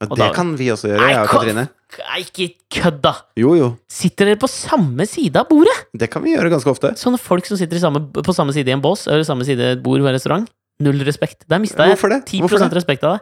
Og 0.04 0.18
det 0.18 0.26
da- 0.26 0.34
kan 0.36 0.56
vi 0.60 0.68
også 0.74 0.90
gjøre, 0.90 1.08
jeg 1.08 1.22
og 1.22 1.30
Katrine. 1.32 1.68
Nei, 2.02 2.20
ikke 2.26 2.48
kødd, 2.74 2.98
da! 3.06 3.14
Jo, 3.40 3.54
jo. 3.56 3.68
Sitter 3.88 4.28
dere 4.28 4.40
på 4.42 4.50
samme 4.52 5.06
side 5.08 5.40
av 5.40 5.48
bordet? 5.48 5.76
Det 5.96 6.10
kan 6.12 6.24
vi 6.26 6.34
gjøre 6.34 6.52
ganske 6.52 6.74
ofte. 6.74 6.92
Sånne 7.00 7.22
folk 7.22 7.46
som 7.48 7.56
sitter 7.60 7.78
i 7.80 7.84
samme, 7.84 8.02
på 8.12 8.36
samme 8.36 8.52
side 8.52 8.68
i 8.68 8.76
en 8.76 8.84
bås, 8.84 9.06
eller 9.08 9.24
samme 9.24 9.46
side 9.48 9.78
bord 9.86 10.04
ved 10.04 10.18
restaurant. 10.18 10.50
Null 10.84 11.00
respekt. 11.08 11.46
Der 11.48 11.62
mista 11.64 11.86
jeg 11.88 11.96
10 11.96 12.42
Hvorfor 12.44 12.60
det? 12.60 12.74
respekt 12.76 13.06
av 13.08 13.16
det. 13.16 13.22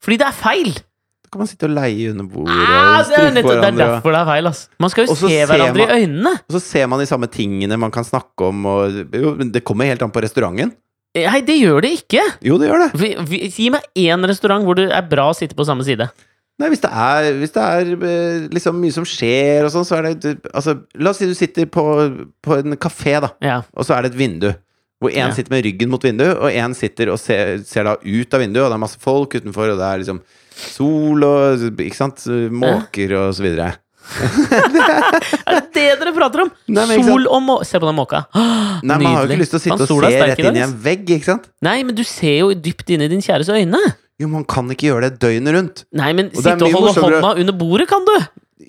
Fordi 0.00 0.16
det 0.22 0.28
er 0.30 0.38
feil! 0.38 0.72
Kan 1.32 1.42
man 1.42 1.48
sitte 1.50 1.68
og 1.68 1.74
leie 1.76 2.10
under 2.12 2.24
bordet 2.24 2.54
Ah, 2.56 3.02
det, 3.04 3.18
er 3.18 3.32
nettopp, 3.36 3.60
det 3.62 3.68
er 3.68 3.78
derfor 3.82 4.14
det 4.14 4.20
er 4.22 4.28
feil, 4.30 4.46
ass. 4.50 4.62
Man 4.80 4.90
skal 4.92 5.06
jo 5.06 5.14
se 5.18 5.32
hverandre 5.50 5.86
man- 5.86 5.88
i 5.90 6.02
øynene. 6.04 6.32
Og 6.48 6.56
så 6.56 6.60
ser 6.64 6.86
man 6.88 7.00
de 7.02 7.06
samme 7.10 7.28
tingene 7.30 7.76
man 7.78 7.90
kan 7.94 8.04
snakke 8.04 8.48
om, 8.48 8.64
og 8.66 8.92
jo, 9.12 9.34
Det 9.36 9.64
kommer 9.64 9.84
helt 9.90 10.02
an 10.02 10.10
på 10.14 10.22
restauranten. 10.24 10.72
Nei, 11.18 11.40
det 11.42 11.56
gjør 11.58 11.80
det 11.82 11.90
ikke. 12.02 12.22
Jo, 12.44 12.58
det 12.60 12.68
gjør 12.70 12.82
det. 12.86 13.00
Vi, 13.00 13.08
vi, 13.26 13.38
gi 13.50 13.70
meg 13.74 13.82
én 13.96 14.24
restaurant 14.28 14.62
hvor 14.64 14.76
det 14.78 14.90
er 14.92 15.02
bra 15.08 15.30
å 15.32 15.34
sitte 15.36 15.56
på 15.58 15.64
samme 15.66 15.82
side. 15.84 16.06
Nei, 16.58 16.68
hvis 16.72 16.80
det 16.82 16.90
er, 16.90 17.26
hvis 17.38 17.52
det 17.54 17.62
er 17.62 17.90
eh, 18.08 18.48
liksom 18.50 18.78
mye 18.82 18.92
som 18.94 19.04
skjer 19.06 19.64
og 19.66 19.70
sånn, 19.70 19.84
så 19.86 19.98
er 20.00 20.08
det 20.14 20.32
Altså, 20.52 20.74
la 20.98 21.10
oss 21.10 21.18
si 21.22 21.26
du 21.30 21.34
sitter 21.38 21.66
på, 21.70 21.84
på 22.42 22.56
en 22.58 22.76
kafé, 22.76 23.20
da, 23.22 23.30
Ja. 23.42 23.60
og 23.74 23.84
så 23.86 23.94
er 23.96 24.02
det 24.02 24.12
et 24.14 24.18
vindu. 24.18 24.48
Hvor 24.98 25.12
én 25.14 25.28
Ja. 25.28 25.30
sitter 25.30 25.54
med 25.54 25.64
ryggen 25.64 25.90
mot 25.92 26.02
vinduet, 26.02 26.36
og 26.42 26.50
én 26.50 26.74
sitter 26.74 27.12
og 27.12 27.18
ser, 27.22 27.58
ser 27.62 27.84
da 27.86 27.96
ut 28.02 28.34
av 28.34 28.40
vinduet, 28.42 28.64
og 28.64 28.70
det 28.72 28.78
er 28.78 28.82
masse 28.82 28.98
folk 28.98 29.36
utenfor, 29.38 29.70
og 29.70 29.78
det 29.78 29.86
er 29.86 30.00
liksom 30.02 30.20
sol 30.58 31.22
og 31.22 31.68
Ikke 31.78 31.94
sant? 31.94 32.24
Måker 32.50 33.14
og 33.20 33.34
så 33.38 33.42
videre. 33.46 33.76
Er 35.48 35.58
det 35.60 35.72
det 35.74 35.86
dere 36.00 36.12
prater 36.16 36.44
om? 36.46 36.50
Nei, 36.72 36.84
men 36.88 37.04
Sol 37.04 37.26
og 37.28 37.42
må... 37.44 37.58
Se 37.68 37.78
på 37.80 37.88
den 37.88 37.96
måka. 37.98 38.24
Ah, 38.32 38.80
Nei, 38.88 38.96
man 39.02 39.14
har 39.14 39.26
jo 39.26 39.30
ikke 39.30 39.42
lyst 39.42 39.54
til 39.54 39.60
å 39.60 39.64
sitte 39.66 39.86
og 39.86 40.04
se 40.08 40.20
rett 40.24 40.42
inn 40.42 40.58
i 40.58 40.64
en 40.64 40.74
vegg, 40.84 41.04
ikke 41.18 41.28
sant? 41.28 41.48
Nei, 41.64 41.76
men 41.86 41.96
du 41.98 42.04
ser 42.08 42.38
jo 42.40 42.50
dypt 42.56 42.90
inn 42.94 43.04
i 43.04 43.10
din 43.12 43.22
kjæres 43.24 43.50
øyne. 43.52 43.80
Jo, 44.18 44.30
man 44.32 44.46
kan 44.48 44.66
ikke 44.74 44.88
gjøre 44.90 45.10
det 45.12 45.20
døgnet 45.22 45.54
rundt. 45.54 45.84
Nei, 45.94 46.10
men 46.16 46.32
det 46.32 46.42
sitte 46.42 46.66
og 46.66 46.74
holde 46.74 46.94
hånda 46.98 47.34
under 47.44 47.54
bordet 47.60 47.86
kan 47.90 48.06
du! 48.08 48.16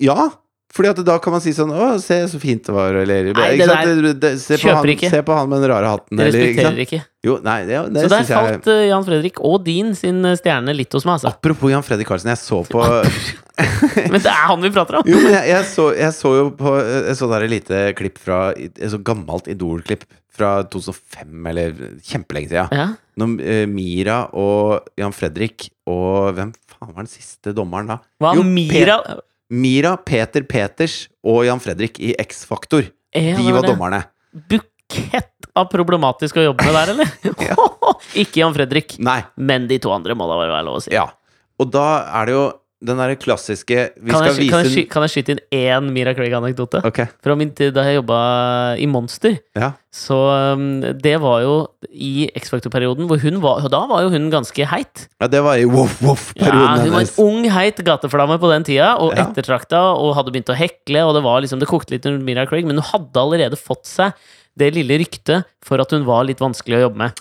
Ja, 0.00 0.28
fordi 0.70 0.90
at 0.92 1.00
da 1.02 1.16
kan 1.22 1.34
man 1.34 1.42
si 1.42 1.50
sånn 1.54 1.72
Å, 1.74 1.86
se 2.02 2.16
så 2.30 2.38
fint 2.38 2.62
det 2.66 2.74
var, 2.74 2.94
eller 3.02 3.30
Nei, 3.34 3.46
ikke 3.56 3.66
sant? 3.66 3.88
Det, 4.04 4.12
det, 4.22 4.30
se, 4.38 4.58
på 4.60 4.70
han, 4.70 4.90
ikke. 4.94 5.10
se 5.10 5.22
på 5.26 5.34
han 5.34 5.50
med 5.50 5.64
den 5.64 5.72
rare 5.72 5.90
hatten, 5.90 6.20
Det 6.20 6.28
eller 6.28 6.44
ikke 6.46 6.66
sant? 6.68 6.82
ikke. 6.84 7.00
Jo, 7.26 7.36
nei, 7.44 7.58
det, 7.68 7.80
det 7.90 8.04
Så 8.04 8.12
der 8.12 8.22
jeg 8.22 8.28
falt 8.30 8.68
eh, 8.70 8.82
Jan 8.88 9.06
Fredrik 9.08 9.40
og 9.44 9.58
din 9.66 9.90
sin 9.98 10.22
eh, 10.24 10.36
stjerne 10.38 10.74
litt 10.76 10.94
hos 10.94 11.06
meg, 11.08 11.18
altså. 11.18 11.32
Apropos 11.34 11.72
Jan 11.72 11.84
Fredrik 11.86 12.08
Karlsen, 12.08 12.30
jeg 12.32 12.40
så 12.42 12.62
på 12.70 12.84
Men 14.12 14.22
det 14.22 14.30
er 14.30 14.46
han 14.48 14.62
vi 14.62 14.70
prater 14.72 15.00
om! 15.00 15.10
Jo, 15.10 15.18
men 15.20 15.34
jeg, 15.34 15.50
jeg, 15.50 15.66
så, 15.72 15.90
jeg 15.98 16.16
så 16.16 16.32
jo 16.38 16.46
på 16.56 16.76
Jeg 16.80 17.18
så 17.18 17.28
der 17.34 17.44
et 17.44 17.52
lite 17.52 17.80
klipp 17.98 18.16
fra 18.22 18.38
Et 18.54 18.80
så 18.88 19.00
gammelt 19.04 19.50
Idol-klipp 19.52 20.06
fra 20.40 20.60
2005, 20.70 21.46
eller 21.50 21.74
kjempelenge 22.06 22.52
siden. 22.52 22.70
Ja. 22.72 22.86
Når 23.20 23.32
uh, 23.42 23.64
Mira 23.68 24.20
og 24.38 24.86
Jan 24.96 25.12
Fredrik 25.12 25.66
og 25.90 26.30
Hvem 26.38 26.54
faen 26.70 26.94
var 26.94 27.02
den 27.02 27.10
siste 27.10 27.52
dommeren 27.56 27.90
da? 27.90 27.98
Hva, 28.22 28.32
Jo, 28.38 28.46
Mira 28.46 29.00
Mira, 29.50 29.96
Peter 29.98 30.44
Peters 30.46 31.04
og 31.26 31.42
Jan 31.48 31.60
Fredrik 31.62 31.98
i 32.02 32.14
X-Faktor. 32.22 32.86
De 33.14 33.46
var 33.50 33.64
det? 33.64 33.68
dommerne. 33.72 34.02
Bukett 34.50 35.50
av 35.58 35.66
problematisk 35.72 36.38
å 36.38 36.44
jobbe 36.50 36.66
med 36.68 36.76
der, 36.78 36.92
eller? 36.94 37.14
ikke 38.22 38.42
Jan 38.44 38.54
Fredrik, 38.54 38.96
Nei. 39.02 39.20
men 39.36 39.66
de 39.70 39.80
to 39.82 39.90
andre 39.94 40.14
må 40.18 40.28
da 40.30 40.38
være 40.40 40.62
lov 40.66 40.78
å 40.78 40.84
si. 40.84 40.94
Ja. 40.94 41.08
Og 41.60 41.72
da 41.74 41.86
er 42.20 42.30
det 42.30 42.36
jo 42.36 42.44
den 42.80 42.96
derre 42.96 43.16
klassiske 43.20 43.90
Vi 44.00 44.08
Kan 44.10 44.22
skal 44.22 44.28
jeg, 44.30 44.36
sky- 44.38 44.50
kan, 44.50 44.64
jeg, 44.64 44.84
kan 44.88 45.02
jeg 45.04 45.10
skyte 45.12 45.34
inn 45.34 45.40
én 45.52 45.90
Mira 45.92 46.14
Craig-anekdote? 46.16 46.80
Ok. 46.88 47.02
Fra 47.22 47.34
min 47.36 47.50
tid 47.52 47.74
da 47.76 47.82
jeg 47.84 47.98
jobba 47.98 48.20
i 48.80 48.86
Monster. 48.88 49.34
Ja. 49.58 49.72
Så 49.92 50.16
um, 50.56 50.80
det 51.02 51.16
var 51.20 51.42
jo 51.44 51.54
i 51.92 52.30
X-Factor-perioden, 52.38 53.04
hvor 53.10 53.20
hun 53.20 53.40
var 53.42 53.66
Da 53.68 53.82
var 53.90 54.06
jo 54.06 54.10
hun 54.14 54.30
ganske 54.32 54.64
heit. 54.70 55.08
ja, 55.20 55.28
det 55.28 55.42
var 55.44 55.58
i 55.60 55.66
Ja, 55.66 55.72
voff-voff-perioden 55.74 56.84
hun 56.86 56.90
var 56.94 57.00
hennes. 57.02 57.18
en 57.18 57.24
ung, 57.26 57.44
heit 57.52 57.76
gateflamme 57.84 58.38
på 58.40 58.50
den 58.54 58.64
tida, 58.64 58.94
og 58.98 59.12
Ja. 59.16 59.26
ettertrakta, 59.28 59.80
og 60.00 60.14
hadde 60.16 60.32
begynt 60.32 60.48
å 60.48 60.56
hekle, 60.56 61.04
og 61.04 61.14
det 61.18 61.22
var 61.22 61.40
liksom 61.42 61.58
Det 61.60 61.68
kokte 61.68 61.90
litt 61.98 62.06
under 62.06 62.24
Mira 62.24 62.46
Craig, 62.46 62.64
men 62.64 62.76
hun 62.80 62.84
hadde 62.94 63.20
allerede 63.20 63.58
fått 63.60 63.84
seg 63.84 64.12
det 64.56 64.72
lille 64.74 64.96
ryktet 65.04 65.44
for 65.62 65.80
at 65.80 65.90
hun 65.92 66.04
var 66.04 66.24
litt 66.24 66.38
vanskelig 66.40 66.78
å 66.80 66.84
jobbe 66.88 66.96
med. 66.96 67.20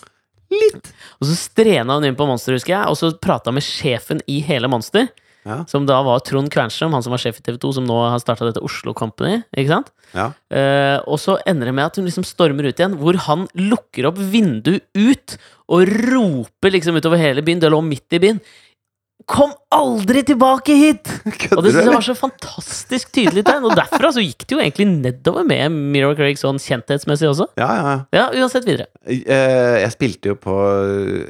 Litt. 0.49 0.93
Og 1.21 1.27
så 1.29 1.35
strena 1.37 1.93
hun 1.99 2.05
inn 2.07 2.15
på 2.17 2.25
Monster, 2.25 2.55
husker 2.55 2.73
jeg, 2.79 2.87
og 2.89 2.95
så 2.97 3.11
prata 3.21 3.51
med 3.53 3.61
sjefen 3.61 4.21
i 4.27 4.39
hele 4.41 4.67
Monster, 4.71 5.09
Ja. 5.47 5.61
som 5.71 5.85
da 5.87 6.01
var 6.03 6.19
Trond 6.27 6.51
Kvernstrøm, 6.51 6.91
han 6.93 7.03
som 7.05 7.13
var 7.13 7.21
sjef 7.21 7.39
i 7.39 7.43
TV 7.45 7.57
2, 7.61 7.71
som 7.77 7.85
nå 7.87 7.95
har 8.11 8.19
starta 8.21 8.47
dette 8.49 8.63
Oslo 8.65 8.93
Company, 8.97 9.39
ikke 9.55 9.71
sant? 9.71 9.91
Ja. 10.11 10.31
Eh, 10.51 10.97
og 11.07 11.19
så 11.21 11.37
ender 11.47 11.69
det 11.69 11.75
med 11.77 11.87
at 11.87 11.99
hun 11.99 12.07
liksom 12.09 12.27
stormer 12.27 12.67
ut 12.67 12.79
igjen, 12.79 12.97
hvor 12.99 13.17
han 13.27 13.47
lukker 13.55 14.09
opp 14.09 14.19
vinduet 14.19 14.83
ut 14.97 15.37
og 15.69 15.85
roper 16.09 16.73
liksom 16.73 16.97
utover 16.97 17.21
hele 17.21 17.45
byen, 17.45 17.61
det 17.61 17.71
lå 17.71 17.79
midt 17.85 18.17
i 18.17 18.21
byen. 18.21 18.41
Kom 19.29 19.51
aldri 19.75 20.23
tilbake 20.25 20.73
hit! 20.73 21.09
Og 21.53 21.59
det 21.61 21.69
synes 21.75 21.85
jeg 21.85 21.93
var 21.93 22.05
så 22.07 22.15
fantastisk 22.17 23.11
tydelig 23.13 23.43
tegn. 23.45 23.67
Og 23.69 23.75
derfra 23.77 24.09
så 24.15 24.23
gikk 24.23 24.47
det 24.49 24.55
jo 24.55 24.61
egentlig 24.63 24.87
nedover 24.89 25.45
med 25.45 25.75
Mira 25.93 26.15
Craig 26.17 26.39
sånn 26.41 26.57
kjenthetsmessig 26.63 27.29
også. 27.29 27.45
Ja, 27.61 27.67
ja, 27.77 27.91
ja. 27.91 27.99
Ja, 28.17 28.23
uansett 28.41 28.65
videre. 28.65 28.87
Eh, 29.05 29.75
Jeg 29.83 29.91
spilte 29.93 30.31
jo 30.31 30.37
på 30.41 30.55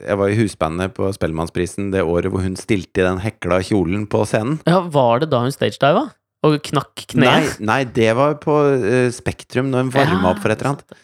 Jeg 0.06 0.16
var 0.22 0.32
i 0.32 0.38
husbandet 0.40 0.96
på 0.96 1.12
Spellemannsprisen 1.16 1.92
det 1.92 2.06
året 2.08 2.32
hvor 2.32 2.46
hun 2.46 2.56
stilte 2.60 3.04
i 3.04 3.08
den 3.10 3.20
hekla 3.26 3.60
kjolen 3.68 4.08
på 4.12 4.24
scenen. 4.30 4.62
Ja, 4.70 4.80
Var 4.88 5.26
det 5.26 5.32
da 5.36 5.44
hun 5.44 5.52
stagediva? 5.56 6.08
Og 6.48 6.56
knakk 6.70 7.04
Nei, 7.20 7.28
kneet? 7.28 7.60
nei, 7.68 7.82
det 7.84 8.14
var 8.16 8.38
på 8.40 8.56
eh, 8.80 9.10
Spektrum, 9.12 9.68
når 9.74 9.90
hun 9.90 9.92
varma 9.98 10.32
opp 10.32 10.40
for 10.40 10.54
et 10.56 10.62
eller 10.64 10.78
annet. 10.78 11.00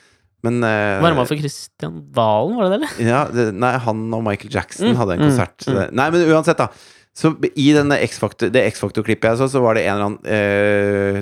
Men 0.45 0.61
eh, 0.63 1.01
Varma 1.03 1.25
for 1.27 1.39
Christian 1.41 2.01
Valen, 2.15 2.55
var 2.59 2.69
det 2.69 2.75
det, 2.75 2.81
eller? 2.81 3.07
Ja, 3.11 3.23
det, 3.33 3.49
nei, 3.57 3.73
han 3.85 4.05
og 4.13 4.21
Michael 4.27 4.53
Jackson 4.53 4.91
Mm, 4.93 4.99
hadde 5.01 5.17
en 5.17 5.23
mm, 5.25 5.29
konsert. 5.31 5.57
mm. 5.65 5.79
det- 5.81 5.89
Nei, 6.01 6.09
men 6.13 6.29
uansett, 6.35 6.61
da. 6.61 6.69
Så 7.15 7.29
i 7.55 7.69
denne 7.71 7.95
X-Factor, 8.03 8.49
det 8.51 8.59
X-Factor-klippet 8.73 9.23
jeg 9.29 9.37
så, 9.39 9.45
så 9.47 9.61
var 9.63 9.77
det 9.77 9.85
en 9.87 9.93
eller 9.93 10.07
annen 10.09 10.25
eh, 10.27 11.21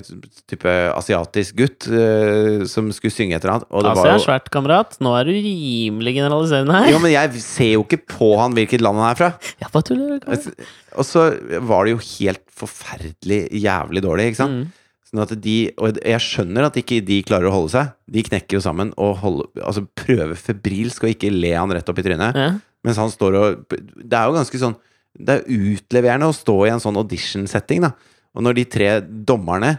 type 0.50 0.72
asiatisk 0.98 1.60
gutt 1.60 1.86
eh, 1.86 2.64
som 2.66 2.88
skulle 2.98 3.14
synge 3.14 3.38
et 3.38 3.44
eller 3.46 3.60
annet. 3.60 3.68
Og 3.70 3.86
det 3.86 3.92
Asia 3.92 4.02
var 4.02 4.10
er 4.10 4.18
jo 4.18 4.24
svært, 4.26 4.50
kamerat. 4.56 4.98
Nå 5.06 5.14
er 5.20 5.30
du 5.30 5.36
rimelig 5.38 6.16
generaliserende 6.18 6.80
her. 6.80 6.90
Jo, 6.96 7.02
men 7.04 7.14
jeg 7.14 7.44
ser 7.46 7.70
jo 7.76 7.84
ikke 7.86 8.02
på 8.10 8.32
han 8.42 8.58
hvilket 8.58 8.82
land 8.82 8.98
han 9.04 9.12
er 9.14 9.20
fra. 9.22 9.30
Ja, 9.62 9.70
bare 9.70 9.86
tuller. 9.92 10.18
kamerat. 10.26 10.66
Og 10.98 11.06
så 11.12 11.28
var 11.70 11.86
det 11.86 11.94
jo 11.94 12.02
helt 12.10 12.42
forferdelig 12.64 13.44
jævlig 13.62 14.02
dårlig, 14.10 14.32
ikke 14.34 14.42
sant? 14.42 14.64
Mm. 14.64 14.80
Sånn 15.14 15.22
at 15.22 15.34
de, 15.46 15.56
og 15.78 16.00
jeg 16.02 16.22
skjønner 16.26 16.66
at 16.66 16.78
ikke 16.82 16.98
de 17.06 17.20
klarer 17.22 17.46
å 17.52 17.54
holde 17.54 17.70
seg. 17.70 17.92
De 18.10 18.24
knekker 18.26 18.58
jo 18.58 18.64
sammen 18.66 18.90
og 18.98 19.20
holder, 19.22 19.52
altså 19.62 19.84
prøver 19.94 20.34
febrilsk 20.40 21.06
å 21.06 21.12
ikke 21.12 21.30
le 21.30 21.52
han 21.54 21.70
rett 21.76 21.92
opp 21.92 22.02
i 22.02 22.06
trynet. 22.08 22.34
Ja. 22.40 22.48
Mens 22.84 22.98
han 23.00 23.12
står 23.14 23.38
og 23.40 23.62
Det 23.70 24.18
er 24.18 24.26
jo 24.28 24.34
ganske 24.36 24.60
sånn 24.60 24.74
Det 25.16 25.38
er 25.38 25.46
utleverende 25.70 26.28
å 26.28 26.34
stå 26.36 26.56
i 26.66 26.72
en 26.74 26.82
sånn 26.84 26.98
audition-setting, 27.00 27.86
da. 27.86 27.94
Og 28.34 28.42
når 28.44 28.58
de 28.58 28.66
tre 28.74 28.90
dommerne 29.06 29.76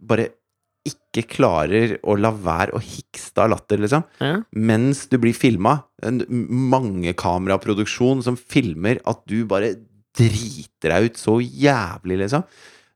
bare 0.00 0.30
ikke 0.88 1.26
klarer 1.28 1.98
å 2.08 2.14
la 2.16 2.30
være 2.32 2.72
å 2.72 2.80
hikste 2.80 3.42
av 3.44 3.50
latter, 3.52 3.76
liksom, 3.84 4.04
Ja. 4.24 4.38
mens 4.56 5.04
du 5.12 5.18
blir 5.20 5.34
filma, 5.36 5.82
en 6.02 6.22
mangekameraproduksjon 6.72 8.22
som 8.24 8.36
filmer 8.40 8.98
at 9.06 9.20
du 9.28 9.44
bare 9.44 9.74
driter 10.16 10.88
deg 10.94 11.10
ut 11.10 11.20
så 11.20 11.36
jævlig, 11.42 12.18
liksom. 12.24 12.44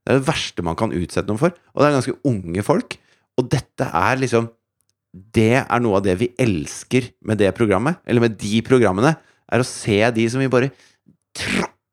Det 0.03 0.13
er 0.13 0.19
det 0.19 0.29
verste 0.29 0.65
man 0.67 0.79
kan 0.79 0.95
utsette 0.95 1.29
noen 1.31 1.41
for. 1.41 1.55
Og 1.73 1.83
det 1.83 1.89
er 1.89 1.97
ganske 1.99 2.19
unge 2.29 2.65
folk. 2.67 2.97
Og 3.39 3.49
dette 3.53 3.87
er 3.87 4.21
liksom 4.21 4.51
Det 5.13 5.61
er 5.61 5.81
noe 5.85 5.99
av 5.99 6.05
det 6.07 6.15
vi 6.17 6.31
elsker 6.41 7.11
med 7.29 7.37
det 7.37 7.51
programmet, 7.53 7.99
eller 8.09 8.25
med 8.25 8.39
de 8.41 8.63
programmene, 8.65 9.11
er 9.53 9.61
å 9.61 9.67
se 9.69 9.99
de 10.17 10.25
som 10.33 10.41
vi 10.41 10.49
bare 10.49 10.71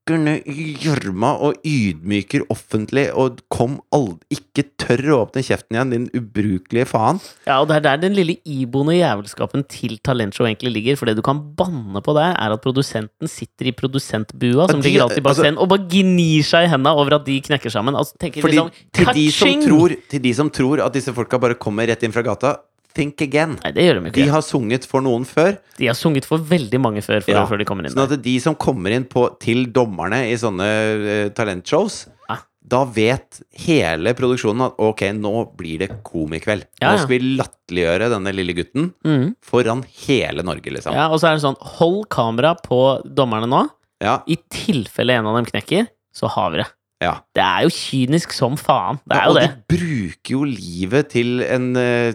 tråkker 0.09 0.23
ned 0.23 0.47
i 0.49 0.73
gjørma 0.81 1.29
og 1.45 1.59
ydmyker 1.65 2.45
offentlig, 2.51 3.07
og 3.13 3.39
kom 3.51 3.79
aldri 3.93 4.39
Ikke 4.39 4.63
tør 4.81 5.03
å 5.13 5.17
åpne 5.25 5.43
kjeften 5.45 5.75
igjen, 5.77 5.91
din 5.93 6.07
ubrukelige 6.17 6.87
faen. 6.89 7.19
ja, 7.47 7.59
og 7.61 7.67
det 7.69 7.77
er 7.77 7.83
der 7.85 7.97
den 8.01 8.15
lille 8.17 8.37
iboende 8.45 8.95
jævelskapen 8.97 9.63
til 9.69 9.97
talentshow 10.03 10.45
egentlig 10.47 10.73
ligger. 10.73 10.97
For 10.97 11.05
det 11.05 11.15
du 11.17 11.21
kan 11.25 11.39
banne 11.55 12.01
på 12.01 12.13
der, 12.17 12.33
er 12.35 12.53
at 12.53 12.61
produsenten 12.61 13.27
sitter 13.29 13.69
i 13.69 13.71
produsentbua, 13.71 14.69
som 14.69 14.81
de- 14.81 14.87
ligger 14.89 15.03
alltid 15.05 15.23
bak 15.23 15.31
altså- 15.35 15.43
scenen, 15.45 15.57
og 15.59 15.69
bare 15.69 15.87
gnir 15.89 16.43
seg 16.43 16.65
i 16.65 16.71
henda 16.73 16.93
over 16.95 17.15
at 17.15 17.25
de 17.25 17.39
knekker 17.41 17.69
sammen. 17.71 17.95
Altså, 17.95 18.15
Fordi 18.19 18.41
liksom, 18.41 18.71
til 18.93 19.05
de, 19.13 19.31
som 19.31 19.61
tror, 19.61 19.95
til 20.09 20.19
de 20.19 20.33
som 20.33 20.49
tror 20.49 20.85
at 20.85 20.93
disse 20.93 21.13
folka 21.13 21.39
bare 21.39 21.55
kommer 21.55 21.87
rett 21.87 22.03
inn 22.03 22.11
fra 22.11 22.21
gata 22.21 22.57
think 22.99 23.23
again. 23.23 23.55
Nei, 23.63 23.71
det 23.75 23.87
gjør 23.87 23.99
de 23.99 24.11
ikke 24.11 24.19
De 24.19 24.27
har 24.33 24.43
sunget 24.45 24.85
for 24.89 25.05
noen 25.05 25.25
før. 25.27 25.55
De 25.79 25.87
har 25.89 25.97
sunget 25.97 26.27
for 26.27 26.43
veldig 26.51 26.81
mange 26.83 27.03
før, 27.05 27.23
for, 27.23 27.33
Ja, 27.33 27.45
før 27.49 27.61
de 27.61 27.67
kommer 27.69 27.87
inn 27.87 27.95
Sånn 27.95 28.05
at 28.05 28.21
de 28.25 28.35
som 28.43 28.57
kommer 28.59 28.93
inn 28.95 29.07
på, 29.09 29.25
til 29.41 29.67
dommerne 29.75 30.25
i 30.29 30.37
sånne 30.39 30.69
uh, 30.99 31.27
talentshows, 31.37 32.01
Ja. 32.29 32.39
da 32.75 32.83
vet 32.95 33.41
hele 33.65 34.13
produksjonen 34.17 34.67
at 34.67 34.79
ok, 34.89 35.05
nå 35.17 35.33
blir 35.57 35.85
det 35.85 35.89
komikveld. 36.05 36.67
Ja, 36.81 36.93
Nå 36.93 37.03
skal 37.05 37.15
vi 37.15 37.35
latterliggjøre 37.39 38.11
denne 38.13 38.35
lille 38.35 38.57
gutten 38.57 38.91
mm. 39.05 39.27
foran 39.45 39.85
hele 40.05 40.45
Norge, 40.45 40.75
liksom. 40.75 40.97
Ja, 40.97 41.09
og 41.09 41.21
så 41.21 41.31
er 41.31 41.39
det 41.39 41.45
sånn, 41.47 41.59
hold 41.79 42.03
kamera 42.13 42.55
på 42.59 42.99
dommerne 43.07 43.49
nå. 43.49 43.65
Ja, 44.03 44.21
I 44.31 44.37
tilfelle 44.53 45.17
en 45.19 45.27
av 45.27 45.39
dem 45.39 45.47
knekker, 45.49 45.89
så 46.15 46.29
har 46.31 46.53
vi 46.53 46.61
det. 46.61 46.69
Ja. 47.01 47.13
Det 47.33 47.43
er 47.45 47.61
jo 47.63 47.69
kynisk 47.71 48.33
som 48.35 48.57
faen. 48.59 48.99
Det 49.07 49.15
Ja, 49.15 49.27
og 49.29 49.35
jo 49.35 49.39
det. 49.39 49.49
de 49.69 49.77
bruker 49.77 50.33
jo 50.35 50.43
livet 50.43 51.09
til 51.09 51.41
en 51.47 51.69
eh, 51.79 52.13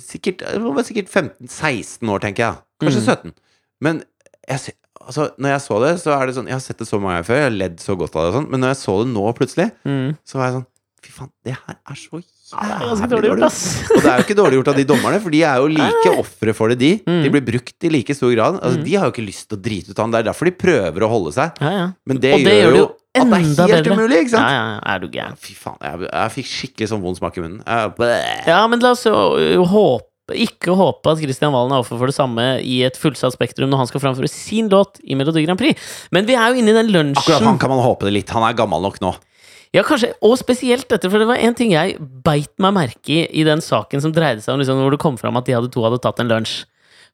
Sikkert, 0.00 0.40
sikkert 0.88 1.10
15-16 1.12 2.08
år, 2.12 2.22
tenker 2.24 2.46
jeg. 2.46 2.56
Kanskje 2.82 3.02
Mm. 3.02 3.06
17. 3.06 3.32
Men 3.82 4.02
jeg, 4.48 4.74
altså, 5.00 5.30
når 5.38 5.48
jeg 5.56 5.60
så 5.66 5.80
det, 5.84 5.92
så 6.02 6.10
er 6.16 6.26
det 6.26 6.34
sånn 6.36 6.46
Jeg 6.48 6.54
har 6.58 6.60
sett 6.64 6.78
det 6.78 6.88
så 6.88 6.98
mange 7.00 7.18
ganger 7.20 7.28
før, 7.28 7.36
jeg 7.42 7.48
har 7.50 7.58
ledd 7.58 7.76
så 7.82 7.96
godt 7.98 8.16
av 8.16 8.24
det, 8.28 8.34
sånn, 8.38 8.50
men 8.50 8.60
når 8.64 8.72
jeg 8.74 8.80
så 8.82 8.94
det 9.04 9.12
nå 9.12 9.32
plutselig, 9.38 9.70
Mm. 9.84 10.16
så 10.24 10.38
var 10.38 10.46
jeg 10.48 10.54
sånn 10.60 10.66
Fy 11.02 11.10
faen, 11.10 11.30
det 11.44 11.56
her 11.58 11.74
er 11.90 11.96
så 11.98 12.20
er 12.54 12.68
jævlig 12.78 13.08
dårlig 13.10 13.28
gjort, 13.32 13.42
ass. 13.48 13.62
Og 13.90 14.02
det 14.04 14.10
er 14.12 14.18
jo 14.20 14.22
ikke 14.22 14.36
dårlig 14.38 14.56
gjort 14.60 14.68
av 14.70 14.76
de 14.76 14.84
dommerne, 14.86 15.18
for 15.24 15.30
de 15.34 15.40
er 15.42 15.56
jo 15.58 15.66
like 15.72 16.10
ofre 16.20 16.54
for 16.54 16.68
det, 16.70 16.78
de. 16.78 16.90
De 17.02 17.10
Mm. 17.10 17.32
blir 17.32 17.42
brukt 17.42 17.74
i 17.82 17.88
like 17.90 18.14
stor 18.14 18.30
grad. 18.36 18.60
Altså, 18.62 18.78
Mm. 18.78 18.84
De 18.84 18.94
har 18.94 19.04
jo 19.06 19.10
ikke 19.10 19.26
lyst 19.26 19.48
til 19.48 19.58
å 19.58 19.62
drite 19.62 19.90
ut 19.90 19.96
han. 19.98 20.10
Det 20.12 20.18
er 20.20 20.28
derfor 20.30 20.44
de 20.46 20.52
prøver 20.52 21.00
å 21.02 21.08
holde 21.10 21.32
seg. 21.34 21.58
Ja, 21.60 21.70
ja. 21.74 21.86
Men 22.06 22.20
det, 22.22 22.30
det 22.44 22.54
gjør 22.62 22.70
det 22.70 22.78
jo 22.78 22.86
at 23.20 23.28
det 23.28 23.36
er 23.36 23.42
helt 23.44 23.84
bedre. 23.84 23.96
umulig, 23.98 24.20
ikke 24.24 24.32
Ja, 24.32 24.38
sant? 24.38 24.52
ja, 24.56 24.94
er 24.94 24.98
du 25.02 25.08
gæren. 25.12 25.36
Fy 25.36 25.52
faen, 25.58 25.76
jeg, 25.84 26.08
jeg 26.08 26.32
fikk 26.38 26.48
skikkelig 26.52 26.88
sånn 26.92 27.02
vond 27.04 27.18
smak 27.18 27.36
i 27.36 27.42
munnen. 27.44 27.60
Jeg. 27.66 28.46
Ja, 28.48 28.62
men 28.72 28.80
la 28.80 28.94
oss 28.96 29.04
jo 29.04 29.66
håpe 29.68 30.08
ikke 30.32 30.72
håpe 30.78 31.10
at 31.12 31.18
Christian 31.20 31.52
Valen 31.52 31.74
er 31.74 31.82
offer 31.82 31.98
for 32.00 32.08
det 32.08 32.14
samme 32.16 32.44
i 32.64 32.78
et 32.86 32.96
fullsatt 32.96 33.34
Spektrum 33.34 33.68
når 33.68 33.82
han 33.82 33.88
skal 33.90 34.00
framføre 34.00 34.30
sin 34.30 34.70
låt 34.72 34.96
i 35.04 35.16
Melodi 35.18 35.42
Grand 35.44 35.58
Prix. 35.60 35.76
Men 36.14 36.24
vi 36.24 36.36
er 36.38 36.54
jo 36.54 36.62
inne 36.62 36.72
i 36.72 36.76
den 36.78 36.88
lunsjen 36.94 37.18
Akkurat 37.20 37.44
han 37.50 37.58
kan 37.60 37.68
man 37.74 37.82
håpe 37.84 38.06
det 38.08 38.14
litt. 38.14 38.30
Han 38.32 38.46
er 38.46 38.54
gammel 38.56 38.80
nok 38.86 38.96
nå. 39.02 39.10
Ja, 39.74 39.82
kanskje, 39.84 40.12
og 40.24 40.38
spesielt 40.40 40.86
dette, 40.88 41.10
for 41.10 41.20
det 41.20 41.26
var 41.28 41.40
en 41.42 41.54
ting 41.58 41.72
jeg 41.74 41.98
beit 42.24 42.52
meg 42.60 42.74
merke 42.76 43.12
i 43.12 43.22
i 43.40 43.44
den 43.44 43.60
saken 43.64 44.00
som 44.04 44.12
dreide 44.14 44.40
seg 44.44 44.54
om 44.54 44.60
liksom, 44.62 44.80
hvor 44.84 44.94
det 44.94 45.00
kom 45.02 45.18
fram 45.20 45.36
at 45.40 45.44
de 45.48 45.54
hadde 45.56 45.70
to 45.74 45.84
hadde 45.84 46.00
tatt 46.04 46.20
en 46.22 46.28
lunsj. 46.32 46.62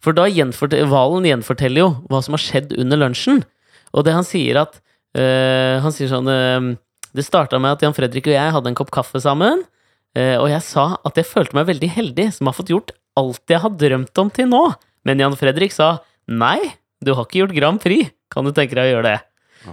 For 0.05 0.15
da 0.15 0.29
gjenfortel, 0.31 0.87
Valen 0.91 1.27
gjenforteller 1.27 1.83
jo 1.85 1.89
hva 2.13 2.21
som 2.23 2.37
har 2.37 2.43
skjedd 2.45 2.77
under 2.79 3.01
lunsjen. 3.03 3.43
Og 3.97 4.05
det 4.07 4.15
han 4.15 4.27
sier 4.27 4.61
at 4.63 4.79
øh, 5.17 5.77
Han 5.85 5.95
sier 5.95 6.11
sånn 6.11 6.29
øh, 6.29 6.69
Det 7.15 7.25
starta 7.25 7.61
med 7.63 7.77
at 7.77 7.85
Jan 7.87 7.97
Fredrik 7.97 8.29
og 8.29 8.37
jeg 8.37 8.55
hadde 8.57 8.73
en 8.73 8.79
kopp 8.79 8.91
kaffe 8.95 9.21
sammen. 9.23 9.65
øh, 10.17 10.37
og 10.43 10.49
jeg 10.51 10.63
sa 10.67 10.99
at 11.05 11.17
jeg 11.17 11.29
følte 11.29 11.57
meg 11.57 11.69
veldig 11.71 11.91
heldig 11.95 12.29
som 12.37 12.51
har 12.51 12.57
fått 12.59 12.73
gjort 12.75 12.93
alt 13.19 13.43
jeg 13.51 13.63
har 13.65 13.71
drømt 13.75 14.19
om 14.19 14.31
til 14.31 14.51
nå. 14.51 14.65
Men 15.05 15.19
Jan 15.19 15.37
Fredrik 15.39 15.73
sa 15.75 15.99
nei, 16.29 16.59
du 17.03 17.15
har 17.15 17.25
ikke 17.27 17.41
gjort 17.43 17.57
Grand 17.57 17.81
Prix. 17.83 18.13
Kan 18.31 18.45
du 18.45 18.53
tenke 18.53 18.77
deg 18.77 18.85
å 18.85 18.93
gjøre 18.97 19.09
det? 19.09 19.19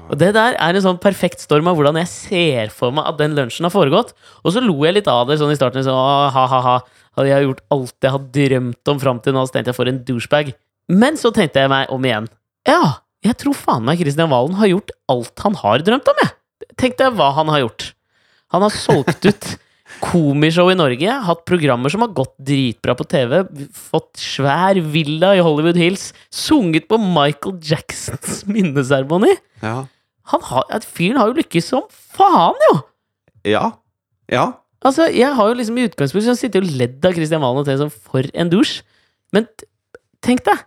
Og 0.10 0.18
det 0.20 0.32
der 0.36 0.56
er 0.58 0.76
en 0.76 0.84
sånn 0.84 1.00
perfekt 1.02 1.44
storm 1.44 1.68
av 1.70 1.78
hvordan 1.78 2.00
jeg 2.02 2.10
ser 2.10 2.72
for 2.74 2.94
meg 2.96 3.06
at 3.10 3.20
den 3.20 3.36
lunsjen 3.38 3.68
har 3.68 3.74
foregått. 3.74 4.14
Og 4.44 4.56
så 4.56 4.64
lo 4.64 4.76
jeg 4.86 4.98
litt 4.98 5.10
av 5.12 5.28
det 5.30 5.38
sånn 5.40 5.54
i 5.54 5.58
starten. 5.58 5.86
Sånn, 5.86 5.96
«Åh, 5.96 6.32
ha, 6.34 6.46
ha, 6.52 6.62
ha. 6.66 6.76
Hadde 7.16 7.32
jeg 7.32 7.46
gjort 7.48 7.62
alt 7.72 8.08
jeg 8.08 8.16
har 8.16 8.26
drømt 8.40 8.92
om 8.92 9.02
fram 9.02 9.22
til 9.24 9.36
nå, 9.36 9.46
så 9.46 9.56
tenkte 9.56 9.72
jeg 9.72 9.78
for 9.78 9.92
en 9.92 10.02
douchebag. 10.08 10.52
Men 10.92 11.20
så 11.22 11.32
tenkte 11.36 11.64
jeg 11.64 11.72
meg 11.72 11.94
om 11.94 12.06
igjen. 12.06 12.28
Ja, 12.68 12.82
jeg 13.26 13.38
tror 13.42 13.58
faen 13.58 13.86
meg 13.88 14.02
Kristian 14.02 14.32
Valen 14.32 14.58
har 14.60 14.70
gjort 14.70 14.94
alt 15.12 15.46
han 15.46 15.60
har 15.62 15.84
drømt 15.86 16.10
om, 16.12 16.24
jeg. 16.24 16.34
Tenk 16.80 16.98
deg 17.00 17.16
hva 17.18 17.32
han 17.38 17.52
har 17.52 17.64
gjort. 17.64 17.86
Han 18.54 18.66
har 18.66 18.74
solgt 18.74 19.26
ut 19.26 19.48
komishow 20.06 20.70
i 20.72 20.78
Norge, 20.78 21.16
hatt 21.28 21.44
programmer 21.48 21.94
som 21.94 22.04
har 22.04 22.14
gått 22.16 22.34
dritbra 22.48 22.96
på 22.98 23.08
TV, 23.10 23.40
fått 23.74 24.20
svær 24.22 24.80
villa 24.94 25.34
i 25.38 25.44
Hollywood 25.46 25.80
Hills, 25.80 26.10
sunget 26.34 26.90
på 26.92 27.00
Michael 27.02 27.58
Jacksons 27.64 28.44
minneseremoni. 28.52 29.34
Ja. 29.64 29.86
Han 30.34 30.46
har, 30.50 30.86
Fyren 30.90 31.20
har 31.22 31.32
jo 31.32 31.40
lykkes 31.40 31.72
som 31.74 31.88
faen, 31.90 32.58
jo! 32.70 32.78
Ja. 33.46 33.66
ja. 34.32 34.46
Altså, 34.86 35.08
Jeg 35.14 35.34
har 35.38 35.50
jo 35.50 35.58
liksom 35.58 35.78
i 35.78 35.86
utgangspunktet 35.86 36.40
sittet 36.40 36.62
og 36.62 36.78
ledd 36.78 37.06
av 37.06 37.14
Christian 37.18 37.44
Valen 37.46 37.62
og 37.62 37.68
tenkt 37.68 37.84
sånn 37.84 37.94
For 37.94 38.26
en 38.34 38.50
dusj. 38.50 38.80
Men 39.34 39.46
tenk 40.26 40.42
deg! 40.48 40.64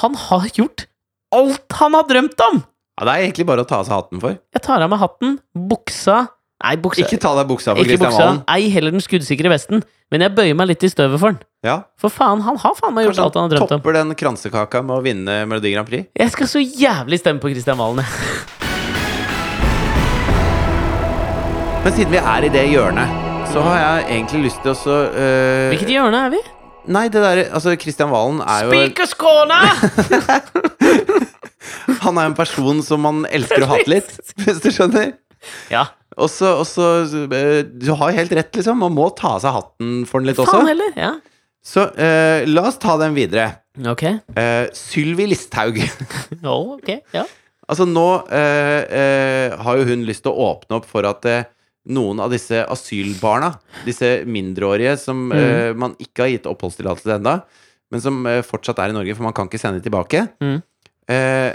Han 0.00 0.16
har 0.26 0.48
gjort 0.56 0.86
alt 1.34 1.72
han 1.80 1.94
har 1.98 2.06
drømt 2.08 2.40
om! 2.50 2.62
ja. 2.96 3.04
Det 3.04 3.12
er 3.12 3.26
egentlig 3.26 3.44
bare 3.46 3.60
å 3.60 3.68
ta 3.68 3.80
av 3.82 3.84
seg 3.88 3.92
hatten 3.92 4.20
for. 4.22 4.38
Jeg 4.54 4.62
tar 4.64 4.80
av 4.80 4.88
meg 4.90 4.98
hatten, 5.02 5.38
buksa 5.52 6.26
Nei, 6.64 6.70
buksa 6.80 7.02
Ikke 7.04 7.18
ta 7.20 7.34
deg 7.36 7.50
buksa 7.50 7.74
for 7.76 7.84
ikke 7.84 7.98
buksa, 8.00 8.16
Valen. 8.24 8.38
ei 8.48 8.70
heller 8.72 8.94
den 8.94 9.02
skuddsikre 9.04 9.50
vesten. 9.52 9.82
Men 10.10 10.22
jeg 10.24 10.32
bøyer 10.32 10.54
meg 10.56 10.70
litt 10.70 10.86
i 10.86 10.88
støvet 10.88 11.20
for 11.20 11.34
den. 11.34 11.42
Ja. 11.66 11.74
For 12.00 12.08
faen, 12.08 12.40
han 12.46 12.56
har 12.62 12.72
faen 12.78 12.94
meg 12.96 13.04
gjort 13.04 13.12
Kanskje 13.18 13.26
alt 13.26 13.36
han 13.36 13.44
har 13.44 13.52
drømt 13.52 13.74
om. 13.76 13.80
topper 13.82 13.92
den 13.98 14.14
kransekaka 14.16 14.80
med 14.80 14.96
å 14.96 15.02
vinne 15.04 15.34
Melodi 15.50 15.74
Grand 15.74 15.84
Prix. 15.90 16.08
Jeg 16.16 16.32
skal 16.32 16.48
så 16.48 16.62
jævlig 16.64 17.20
stemme 17.20 17.44
på 17.44 17.52
Christian 17.52 17.76
Valen, 17.76 18.00
jeg. 18.00 18.08
Men 21.84 21.94
siden 21.94 22.16
vi 22.16 22.24
er 22.24 22.48
i 22.48 22.50
det 22.56 22.64
hjørnet, 22.72 23.20
så 23.52 23.62
har 23.62 23.76
jeg 23.82 24.06
egentlig 24.16 24.46
lyst 24.48 24.64
til 24.64 24.72
å 24.72 24.78
så 24.80 24.96
øh, 25.12 25.68
Hvilket 25.74 25.92
hjørne 25.92 26.24
er 26.24 26.32
vi? 26.34 26.40
Nei, 26.92 27.06
det 27.12 27.22
der 27.22 27.38
Altså, 27.50 27.76
Kristian 27.80 28.10
Valen 28.12 28.40
er 28.44 28.66
jo 28.66 28.70
Spikerskåna! 28.74 29.60
Han 32.04 32.18
er 32.18 32.28
en 32.30 32.34
person 32.36 32.82
som 32.86 33.02
man 33.02 33.24
elsker 33.34 33.64
å 33.66 33.70
hate 33.74 33.90
litt, 33.90 34.10
hvis 34.42 34.60
du 34.62 34.68
skjønner. 34.74 35.14
Ja, 35.70 35.86
Og 36.16 36.30
så, 36.32 36.48
og 36.62 36.66
så 36.66 36.86
øh, 37.06 37.62
Du 37.66 37.90
har 38.00 38.14
helt 38.16 38.32
rett, 38.34 38.54
liksom. 38.56 38.78
Man 38.82 38.94
må 38.96 39.08
ta 39.18 39.34
av 39.36 39.42
seg 39.44 39.54
hatten 39.54 40.04
for 40.08 40.22
den 40.22 40.30
litt 40.30 40.40
også. 40.42 40.58
faen 40.58 40.70
heller. 40.70 40.92
Ja. 40.98 41.12
Så 41.66 41.82
uh, 41.90 42.46
la 42.46 42.62
oss 42.70 42.78
ta 42.82 42.94
den 43.00 43.14
videre. 43.16 43.48
Ok. 43.90 44.04
Uh, 44.36 44.66
Sylvi 44.74 45.26
Listhaug. 45.32 45.80
oh, 46.46 46.76
ok. 46.76 46.92
Ja. 47.14 47.24
altså, 47.66 47.86
nå 47.90 48.06
uh, 48.30 49.56
har 49.66 49.80
jo 49.80 49.88
hun 49.90 50.06
lyst 50.06 50.22
til 50.26 50.34
å 50.34 50.50
åpne 50.52 50.78
opp 50.78 50.86
for 50.90 51.06
at 51.10 51.26
noen 51.86 52.20
av 52.22 52.32
disse 52.32 52.62
asylbarna, 52.66 53.52
disse 53.86 54.24
mindreårige 54.26 54.96
som 54.98 55.28
Mm. 55.30 55.38
uh, 55.38 55.72
man 55.78 55.94
ikke 56.02 56.24
har 56.24 56.32
gitt 56.32 56.48
oppholdstillatelse 56.50 57.18
ennå, 57.18 57.36
men 57.90 58.00
som 58.02 58.18
uh, 58.26 58.42
fortsatt 58.42 58.78
er 58.82 58.90
i 58.90 58.96
Norge, 58.96 59.14
for 59.14 59.26
man 59.26 59.34
kan 59.36 59.46
ikke 59.46 59.60
sende 59.62 59.80
dem 59.80 59.86
tilbake. 59.86 60.24
Mm. 60.42 60.60
Uh, 61.06 61.52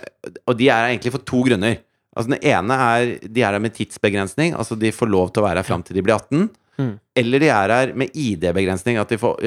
og 0.47 0.55
de 0.57 0.69
er 0.69 0.85
her 0.85 0.93
egentlig 0.93 1.11
for 1.11 1.25
to 1.27 1.41
grunner. 1.43 1.81
Altså 2.15 2.31
Den 2.31 2.43
ene 2.43 2.75
er 2.75 3.17
de 3.23 3.43
er 3.43 3.51
her 3.51 3.63
med 3.63 3.75
tidsbegrensning, 3.75 4.55
altså 4.55 4.77
de 4.79 4.91
får 4.91 5.11
lov 5.11 5.31
til 5.31 5.43
å 5.43 5.47
være 5.47 5.63
her 5.63 5.67
fram 5.67 5.83
til 5.83 5.95
de 5.95 6.03
blir 6.03 6.15
18. 6.15 6.49
Mm. 6.79 6.93
Eller 7.15 7.43
de 7.43 7.49
er 7.51 7.75
her 7.75 7.91
med 7.95 8.15
ID-begrensning, 8.15 8.97
at 8.97 9.11
de 9.11 9.19
får 9.19 9.37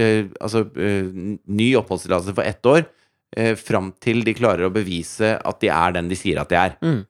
altså, 0.40 0.62
ny 1.48 1.74
oppholdstillatelse 1.80 2.34
for 2.36 2.44
ett 2.44 2.68
år 2.68 2.84
eh, 3.36 3.54
fram 3.58 3.90
til 4.00 4.22
de 4.24 4.34
klarer 4.36 4.68
å 4.68 4.72
bevise 4.72 5.34
at 5.40 5.60
de 5.60 5.68
er 5.72 5.96
den 5.96 6.08
de 6.12 6.18
sier 6.18 6.40
at 6.40 6.52
de 6.52 6.60
er. 6.60 6.76
Mm. 6.84 7.00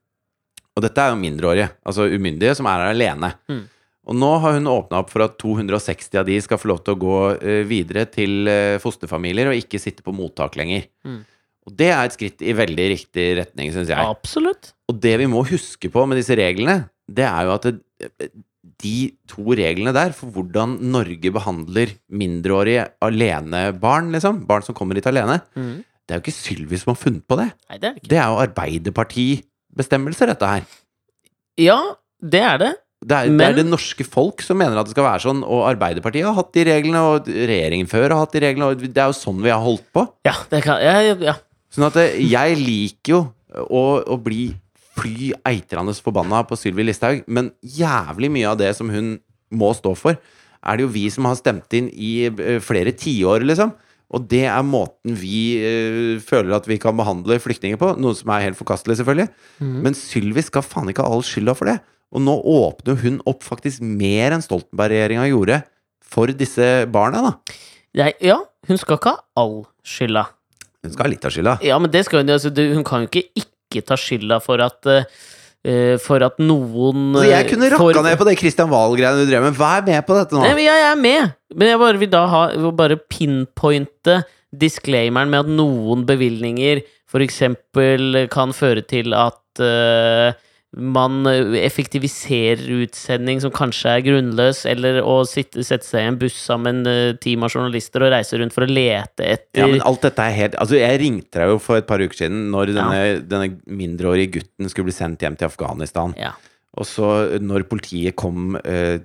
Og 0.74 0.82
dette 0.82 1.00
er 1.00 1.12
jo 1.12 1.20
mindreårige, 1.20 1.68
altså 1.86 2.08
umyndige, 2.10 2.54
som 2.58 2.66
er 2.66 2.82
her 2.82 2.94
alene. 2.94 3.30
Mm. 3.50 3.62
Og 4.04 4.16
nå 4.20 4.30
har 4.42 4.56
hun 4.58 4.66
åpna 4.68 5.00
opp 5.00 5.12
for 5.12 5.24
at 5.24 5.36
260 5.40 6.18
av 6.20 6.26
de 6.28 6.34
skal 6.44 6.58
få 6.60 6.68
lov 6.72 6.82
til 6.84 6.96
å 6.96 7.00
gå 7.00 7.18
uh, 7.40 7.60
videre 7.68 8.04
til 8.10 8.50
uh, 8.50 8.80
fosterfamilier 8.82 9.48
og 9.52 9.60
ikke 9.60 9.80
sitte 9.80 10.04
på 10.04 10.12
mottak 10.16 10.58
lenger. 10.60 10.88
Mm. 11.06 11.22
Og 11.64 11.76
det 11.78 11.88
er 11.94 12.02
et 12.04 12.16
skritt 12.16 12.42
i 12.44 12.52
veldig 12.52 12.88
riktig 12.92 13.28
retning, 13.38 13.70
syns 13.72 13.88
jeg. 13.88 13.96
Absolutt. 14.04 14.74
Og 14.90 14.98
det 15.00 15.14
vi 15.22 15.28
må 15.30 15.40
huske 15.48 15.88
på 15.88 16.04
med 16.10 16.20
disse 16.20 16.36
reglene, 16.36 16.82
det 17.08 17.24
er 17.24 17.46
jo 17.46 17.54
at 17.54 17.70
det, 17.70 17.78
de 18.82 18.96
to 19.30 19.56
reglene 19.56 19.94
der 19.96 20.12
for 20.16 20.32
hvordan 20.34 20.76
Norge 20.92 21.32
behandler 21.32 21.94
mindreårige 22.12 22.90
alenebarn, 23.04 24.12
liksom, 24.12 24.42
barn 24.48 24.66
som 24.66 24.76
kommer 24.76 25.00
hit 25.00 25.08
alene, 25.08 25.40
Mm. 25.56 25.84
det 26.04 26.12
er 26.12 26.20
jo 26.20 26.24
ikke 26.26 26.36
Sylvi 26.36 26.76
som 26.80 26.92
har 26.92 27.00
funnet 27.00 27.24
på 27.24 27.38
det. 27.40 27.48
Nei, 27.70 27.78
det 27.78 27.88
er 27.88 27.92
det 27.94 28.02
ikke. 28.02 28.10
Det 28.12 28.18
er 28.18 28.28
jo 28.28 28.44
Arbeiderpartibestemmelser, 29.74 30.30
dette 30.30 30.46
her. 30.46 30.64
Ja, 31.58 31.78
det 32.22 32.42
er 32.42 32.58
det. 32.58 32.72
Det 33.04 33.12
er, 33.16 33.28
det 33.36 33.44
er 33.44 33.56
det 33.58 33.66
norske 33.68 34.04
folk 34.06 34.40
som 34.40 34.56
mener 34.56 34.78
at 34.80 34.86
det 34.86 34.94
skal 34.94 35.04
være 35.04 35.20
sånn, 35.26 35.42
og 35.44 35.66
Arbeiderpartiet 35.68 36.24
har 36.24 36.34
hatt 36.38 36.54
de 36.54 36.64
reglene, 36.64 37.02
og 37.04 37.26
regjeringen 37.28 37.88
før 37.90 38.14
har 38.14 38.22
hatt 38.22 38.32
de 38.32 38.40
reglene, 38.40 38.70
og 38.72 38.80
det 38.80 38.96
er 38.96 39.10
jo 39.10 39.16
sånn 39.18 39.42
vi 39.44 39.52
har 39.52 39.60
holdt 39.60 39.84
på. 39.92 40.06
Ja, 40.24 40.34
det 40.50 40.62
kan 40.64 40.80
ja, 40.80 40.94
ja, 41.04 41.16
ja. 41.20 41.34
Sånn 41.74 41.84
at 41.90 41.98
eh, 42.00 42.16
jeg 42.24 42.56
liker 42.62 43.12
jo 43.12 43.20
å, 43.66 43.82
å 44.08 44.16
bli 44.16 44.54
fly 44.94 45.34
eitrende 45.44 45.92
forbanna 45.98 46.44
på 46.48 46.56
Sylvi 46.56 46.86
Listhaug, 46.86 47.26
men 47.26 47.50
jævlig 47.60 48.30
mye 48.32 48.54
av 48.54 48.60
det 48.62 48.72
som 48.78 48.88
hun 48.94 49.18
må 49.52 49.74
stå 49.76 49.92
for, 49.98 50.16
er 50.64 50.78
det 50.78 50.86
jo 50.86 50.94
vi 50.94 51.04
som 51.12 51.28
har 51.28 51.36
stemt 51.36 51.76
inn 51.76 51.90
i 51.92 52.30
eh, 52.30 52.56
flere 52.64 52.94
tiår, 52.96 53.44
liksom. 53.44 53.74
Og 54.14 54.28
det 54.30 54.44
er 54.46 54.66
måten 54.66 55.16
vi 55.18 55.58
eh, 55.58 56.22
føler 56.22 56.54
at 56.56 56.68
vi 56.70 56.78
kan 56.82 56.96
behandle 56.98 57.40
flyktninger 57.42 57.80
på, 57.80 57.94
noe 57.98 58.14
som 58.14 58.30
er 58.34 58.46
helt 58.46 58.58
forkastelig, 58.58 59.00
selvfølgelig. 59.00 59.28
Mm. 59.58 59.76
Men 59.86 59.98
Sylvi 59.98 60.44
skal 60.46 60.64
faen 60.66 60.92
ikke 60.92 61.06
ha 61.06 61.10
all 61.10 61.24
skylda 61.26 61.56
for 61.58 61.70
det. 61.70 61.80
Og 62.14 62.22
nå 62.22 62.34
åpner 62.46 62.98
hun 63.02 63.18
opp 63.26 63.42
faktisk 63.42 63.82
mer 63.82 64.36
enn 64.36 64.44
Stoltenberg-regjeringa 64.44 65.26
gjorde 65.32 65.60
for 66.14 66.30
disse 66.30 66.68
barna, 66.94 67.24
da. 67.26 67.58
Nei, 67.98 68.12
ja, 68.22 68.38
hun 68.68 68.78
skal 68.78 69.00
ikke 69.00 69.14
ha 69.16 69.42
all 69.42 69.64
skylda. 69.86 70.28
Hun 70.84 70.94
skal 70.94 71.06
ha 71.06 71.10
litt 71.10 71.26
av 71.26 71.34
skylda. 71.34 71.56
Ja, 71.66 71.80
men 71.82 71.90
det 71.90 72.04
skal 72.06 72.22
hun 72.22 72.30
jo 72.30 72.36
altså, 72.36 72.52
Hun 72.54 72.86
kan 72.86 73.06
jo 73.06 73.10
ikke 73.10 73.26
ikke 73.42 73.82
ta 73.88 73.98
skylda 73.98 74.38
for 74.44 74.62
at 74.62 74.86
eh, 74.90 75.08
for 76.02 76.20
at 76.26 76.36
noen 76.42 77.14
Så 77.16 77.24
jeg 77.28 77.48
kunne 77.48 77.70
eh, 77.70 77.76
får- 77.78 77.94
rakka 77.94 78.02
ned 78.04 78.18
på 78.20 78.26
det 78.28 78.36
Christian 78.40 78.68
Wahl-greiene 78.72 79.24
du 79.24 79.30
drev 79.30 79.42
med. 79.46 79.54
Vær 79.56 79.84
med 79.86 80.04
på 80.06 80.16
dette 80.18 80.36
nå! 80.36 80.42
Nei, 80.44 80.66
jeg 80.66 80.82
er 80.90 80.96
med! 81.00 81.32
Men 81.54 81.68
jeg 81.72 81.78
bare 81.80 82.00
vil 82.02 82.10
da 82.12 82.24
ha 82.28 82.42
vil 82.52 82.72
bare 82.76 82.98
pinpointe 83.08 84.18
disclaimeren 84.54 85.30
med 85.32 85.40
at 85.46 85.50
noen 85.50 86.04
bevilgninger 86.06 86.82
f.eks. 87.10 87.38
kan 88.34 88.52
føre 88.56 88.82
til 88.90 89.14
at 89.14 89.62
eh, 89.62 90.34
man 90.76 91.22
effektiviserer 91.28 92.64
utsending 92.84 93.40
som 93.42 93.52
kanskje 93.54 93.92
er 93.96 94.04
grunnløs, 94.06 94.64
eller 94.70 95.00
å 95.06 95.20
sitte, 95.28 95.62
sette 95.66 95.86
seg 95.86 96.02
i 96.04 96.08
en 96.10 96.18
buss 96.20 96.36
sammen 96.48 96.82
med 96.86 97.20
team 97.22 97.44
av 97.46 97.52
journalister 97.54 98.02
og 98.06 98.12
reise 98.14 98.38
rundt 98.40 98.54
for 98.56 98.66
å 98.66 98.70
lete 98.70 99.26
etter 99.36 99.62
Ja, 99.64 99.68
men 99.70 99.84
alt 99.86 100.02
dette 100.02 100.24
er 100.24 100.34
helt 100.34 100.56
Altså, 100.58 100.78
jeg 100.80 101.00
ringte 101.02 101.38
deg 101.42 101.52
jo 101.54 101.58
for 101.62 101.78
et 101.80 101.86
par 101.90 102.02
uker 102.02 102.16
siden 102.24 102.48
når 102.54 102.72
Ja. 102.74 102.78
denne, 102.80 103.28
denne 103.28 103.50
mindreårige 103.66 104.32
gutten 104.40 104.68
skulle 104.72 104.88
bli 104.90 104.96
sendt 104.96 105.20
hjem 105.22 105.36
til 105.38 105.46
Afghanistan. 105.50 106.14
Ja. 106.18 106.32
Og 106.74 106.86
så, 106.90 107.38
når 107.38 107.68
politiet 107.70 108.16
kom 108.18 108.56
eh, 108.64 108.98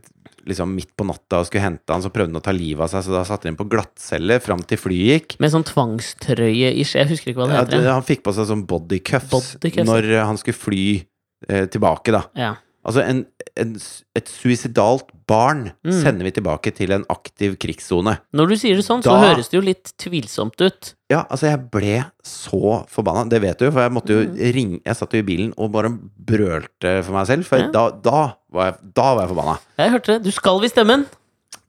liksom 0.49 0.71
midt 0.73 0.95
på 0.97 1.05
natta 1.05 1.43
og 1.43 1.45
skulle 1.45 1.61
hente 1.67 1.93
han, 1.93 2.01
så 2.01 2.09
prøvde 2.09 2.31
han 2.33 2.39
å 2.41 2.45
ta 2.47 2.53
livet 2.55 2.81
av 2.81 2.89
seg, 2.89 3.03
så 3.05 3.13
da 3.13 3.21
satte 3.27 3.45
de 3.45 3.51
inn 3.53 3.59
på 3.59 3.67
glattcelle 3.69 4.39
fram 4.41 4.63
til 4.65 4.79
flyet 4.81 5.11
gikk. 5.11 5.35
Med 5.43 5.51
sånn 5.53 5.67
tvangstrøye-ish. 5.67 6.95
Jeg 6.97 7.09
husker 7.11 7.29
ikke 7.33 7.43
hva 7.43 7.47
det 7.51 7.57
Ja, 7.59 7.65
heter. 7.67 7.91
han 7.93 8.07
fikk 8.07 8.23
på 8.25 8.33
seg 8.33 8.47
sånn 8.49 8.65
bodycuffs 8.65 9.29
Bodycuffs, 9.29 9.85
når 9.85 10.09
han 10.25 10.37
skulle 10.41 10.57
fly 10.57 10.85
eh, 11.47 11.65
tilbake, 11.67 12.11
da. 12.11 12.23
Ja. 12.35 12.55
Altså, 12.85 13.01
en, 13.03 13.25
en, 13.59 13.73
et 14.15 14.27
suicidalt 14.31 15.09
barn 15.27 15.73
Mm. 15.85 15.91
sender 16.01 16.23
vi 16.25 16.31
tilbake 16.31 16.71
til 16.73 16.91
en 16.95 17.03
aktiv 17.11 17.57
krigssone. 17.59 18.17
Når 18.33 18.47
du 18.49 18.55
sier 18.55 18.75
det 18.79 18.85
sånn, 18.85 19.03
så 19.03 19.17
høres 19.19 19.49
det 19.51 19.57
jo 19.59 19.61
litt 19.61 19.91
tvilsomt 19.99 20.59
ut. 20.63 20.93
Ja, 21.11 21.25
altså, 21.29 21.49
jeg 21.51 21.69
ble 21.71 22.05
så 22.23 22.85
forbanna. 22.89 23.27
Det 23.29 23.41
vet 23.43 23.59
du 23.59 23.65
jo, 23.67 23.71
for 23.75 23.81
jeg 23.83 23.91
måtte 23.91 24.15
jo 24.15 24.23
Mm. 24.25 24.53
ringe 24.55 24.79
Jeg 24.85 24.95
satt 24.95 25.11
jo 25.13 25.19
i 25.19 25.27
bilen 25.27 25.53
og 25.57 25.71
bare 25.71 25.89
brølte 25.89 27.03
for 27.03 27.13
meg 27.13 27.27
selv, 27.27 27.45
for 27.45 27.57
Ja. 27.59 27.67
da, 27.71 27.89
da, 27.91 28.33
var 28.51 28.71
jeg, 28.71 28.93
da 28.95 29.07
var 29.15 29.21
jeg 29.27 29.35
forbanna. 29.35 29.59
Jeg 29.77 29.91
hørte 29.91 30.05
det. 30.15 30.23
Du 30.23 30.31
skal 30.31 30.59
visst 30.61 30.75
stemmen! 30.75 31.05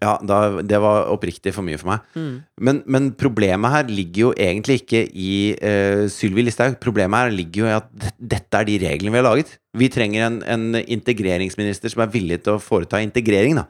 Ja, 0.01 0.15
da, 0.25 0.63
det 0.65 0.79
var 0.81 1.11
oppriktig 1.13 1.53
for 1.53 1.67
mye 1.67 1.77
for 1.81 1.91
meg. 1.91 2.05
Mm. 2.17 2.37
Men, 2.65 2.79
men 2.89 3.11
problemet 3.21 3.75
her 3.75 3.91
ligger 3.93 4.23
jo 4.23 4.31
egentlig 4.33 4.79
ikke 4.81 5.03
i 5.13 5.33
uh, 5.61 6.07
Sylvi 6.09 6.47
Listhaug. 6.47 6.79
Problemet 6.81 7.27
her 7.27 7.35
ligger 7.35 7.67
jo 7.67 7.69
i 7.69 7.77
at 7.77 8.09
dette 8.17 8.63
er 8.63 8.69
de 8.69 8.79
reglene 8.81 9.13
vi 9.13 9.21
har 9.21 9.29
laget. 9.29 9.53
Vi 9.77 9.91
trenger 9.93 10.25
en, 10.25 10.41
en 10.49 10.81
integreringsminister 10.81 11.93
som 11.93 12.07
er 12.07 12.13
villig 12.17 12.41
til 12.47 12.57
å 12.57 12.63
foreta 12.65 13.03
integrering, 13.05 13.61
da. 13.61 13.69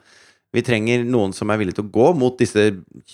Vi 0.51 0.63
trenger 0.67 1.03
noen 1.07 1.35
som 1.35 1.51
er 1.51 1.59
villig 1.61 1.77
til 1.77 1.85
å 1.85 1.91
gå 1.95 2.09
mot 2.19 2.39
disse 2.39 2.65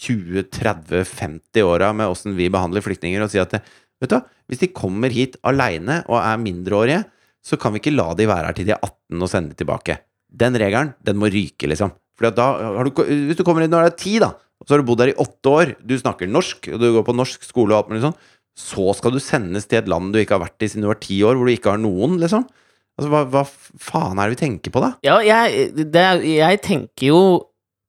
20-30-50 0.01 1.65
åra 1.65 1.91
med 1.93 2.09
åssen 2.09 2.37
vi 2.37 2.49
behandler 2.53 2.85
flyktninger, 2.85 3.21
og 3.21 3.33
si 3.33 3.41
at 3.41 3.53
vet 3.57 4.09
du, 4.09 4.15
hva, 4.15 4.23
hvis 4.49 4.61
de 4.63 4.73
kommer 4.73 5.13
hit 5.13 5.37
aleine 5.45 6.03
og 6.05 6.17
er 6.21 6.41
mindreårige, 6.41 7.03
så 7.45 7.57
kan 7.61 7.73
vi 7.73 7.81
ikke 7.81 7.97
la 7.97 8.11
de 8.17 8.29
være 8.29 8.49
her 8.49 8.57
til 8.57 8.67
de 8.69 8.73
er 8.75 8.81
18 8.81 9.21
og 9.21 9.31
sende 9.31 9.53
de 9.53 9.61
tilbake. 9.61 10.01
Den 10.27 10.57
regelen, 10.59 10.93
den 11.05 11.17
må 11.21 11.29
ryke, 11.31 11.69
liksom. 11.69 11.93
For 12.17 12.33
da 12.33 12.47
har 12.79 12.87
du, 12.87 13.03
hvis 13.29 13.37
du 13.37 13.45
kommer 13.45 13.63
hit 13.63 13.73
når 13.73 13.87
du 13.87 13.91
er 13.91 13.97
ti, 13.99 14.15
da, 14.23 14.33
og 14.57 14.65
så 14.65 14.73
har 14.73 14.81
du 14.81 14.87
bodd 14.89 15.03
her 15.03 15.13
i 15.13 15.19
åtte 15.21 15.53
år, 15.53 15.73
du 15.85 15.93
snakker 15.99 16.29
norsk, 16.29 16.69
og 16.73 16.81
du 16.81 16.87
går 16.95 17.05
på 17.05 17.15
norsk 17.15 17.45
skole 17.45 17.75
og 17.75 17.83
alt 17.83 17.91
mulig 17.93 18.05
sånn, 18.07 18.17
så 18.57 18.87
skal 18.97 19.13
du 19.13 19.21
sendes 19.21 19.67
til 19.69 19.83
et 19.83 19.91
land 19.91 20.09
du 20.13 20.17
ikke 20.21 20.33
har 20.39 20.47
vært 20.47 20.65
i 20.65 20.69
siden 20.71 20.87
du 20.87 20.89
var 20.89 21.01
ti 21.01 21.19
år, 21.21 21.37
hvor 21.37 21.45
du 21.45 21.53
ikke 21.53 21.75
har 21.75 21.81
noen, 21.81 22.17
liksom. 22.21 22.47
Altså, 22.97 23.11
hva, 23.13 23.21
hva 23.29 23.43
faen 23.45 24.17
er 24.17 24.25
det 24.25 24.33
vi 24.33 24.41
tenker 24.41 24.73
på, 24.73 24.81
da? 24.81 24.95
Ja, 25.05 25.19
jeg, 25.21 25.67
det 25.93 26.05
jeg 26.25 26.61
tenker 26.65 27.11
jo 27.11 27.21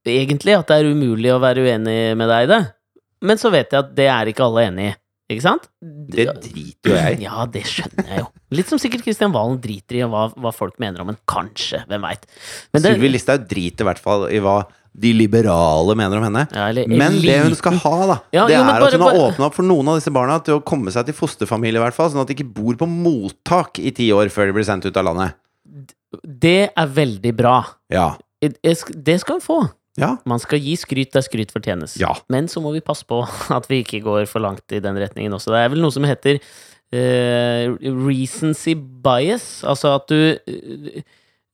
egentlig 0.08 0.58
at 0.58 0.68
det 0.68 0.76
er 0.76 0.90
umulig 0.92 1.32
å 1.32 1.40
være 1.40 1.64
uenig 1.64 1.98
med 2.20 2.28
deg 2.28 2.44
i 2.44 2.50
det. 2.52 2.62
Men 3.24 3.40
så 3.40 3.50
vet 3.52 3.72
jeg 3.72 3.80
at 3.80 3.94
det 3.96 4.08
er 4.12 4.30
ikke 4.30 4.44
alle 4.44 4.66
enig 4.68 4.90
i. 4.90 4.96
Ikke 5.28 5.44
sant? 5.44 5.66
Det 6.08 6.24
driter 6.40 6.88
jo 6.88 6.94
jeg. 6.96 7.18
Ja, 7.26 7.44
det 7.52 7.62
skjønner 7.68 8.06
jeg 8.08 8.22
jo. 8.22 8.28
Litt 8.56 8.70
som 8.70 8.80
sikkert 8.80 9.02
Kristian 9.04 9.32
Valen 9.34 9.58
driter 9.60 9.98
i 9.98 10.06
hva, 10.08 10.22
hva 10.32 10.52
folk 10.56 10.78
mener 10.80 11.02
om 11.04 11.10
en 11.12 11.18
kanskje. 11.28 11.82
Hvem 11.90 12.00
veit. 12.06 12.24
Sylvi 12.80 13.10
Listhaug 13.12 13.44
driter 13.50 13.84
i 13.84 13.88
hvert 13.90 14.00
fall 14.00 14.24
i 14.32 14.40
hva 14.40 14.62
de 14.98 15.12
liberale 15.12 15.94
mener 15.94 16.16
om 16.18 16.24
henne. 16.24 16.46
ja, 16.50 16.70
Men 16.88 17.18
det 17.20 17.36
hun 17.44 17.54
skal 17.54 17.76
ha, 17.84 17.92
da, 18.08 18.16
Ja, 18.34 18.46
det 18.48 18.56
jo, 18.56 18.62
er 18.62 18.66
bare- 18.72 18.86
at 18.88 18.92
hun 18.96 19.00
har 19.04 19.12
bare- 19.12 19.26
åpna 19.32 19.44
opp 19.46 19.54
for 19.54 19.62
noen 19.68 19.88
av 19.92 19.98
disse 20.00 20.10
barna 20.10 20.38
til 20.42 20.58
å 20.58 20.64
komme 20.64 20.90
seg 20.90 21.04
til 21.06 21.14
fosterfamilie, 21.14 21.76
i 21.76 21.84
hvert 21.84 21.94
fall, 21.94 22.08
sånn 22.10 22.22
at 22.24 22.26
de 22.32 22.34
ikke 22.34 22.52
bor 22.54 22.74
på 22.74 22.88
mottak 22.88 23.78
i 23.84 23.92
ti 23.92 24.08
år 24.10 24.32
før 24.32 24.46
de 24.48 24.52
blir 24.56 24.64
sendt 24.64 24.86
ut 24.88 24.96
av 24.96 25.04
landet. 25.04 25.34
Det 26.24 26.72
er 26.74 26.86
veldig 26.86 27.36
bra. 27.36 27.64
Ja. 27.92 28.16
Det 28.40 29.20
skal 29.20 29.34
hun 29.38 29.40
få. 29.44 29.60
Ja. 29.98 30.14
Man 30.28 30.40
skal 30.42 30.62
gi 30.62 30.76
skryt 30.78 31.12
der 31.14 31.24
skryt 31.26 31.52
fortjenes. 31.54 31.96
Ja. 32.00 32.12
Men 32.32 32.48
så 32.50 32.62
må 32.64 32.72
vi 32.74 32.84
passe 32.84 33.06
på 33.08 33.20
at 33.58 33.68
vi 33.70 33.82
ikke 33.84 34.02
går 34.06 34.28
for 34.30 34.44
langt 34.44 34.66
i 34.72 34.82
den 34.84 34.98
retningen 35.00 35.34
også. 35.36 35.52
Det 35.54 35.62
er 35.64 35.72
vel 35.74 35.82
noe 35.84 35.94
som 35.94 36.06
heter 36.08 36.38
uh, 36.38 37.64
recency 38.06 38.76
bias. 38.76 39.64
Altså 39.68 39.96
at 39.98 40.08
du 40.12 40.20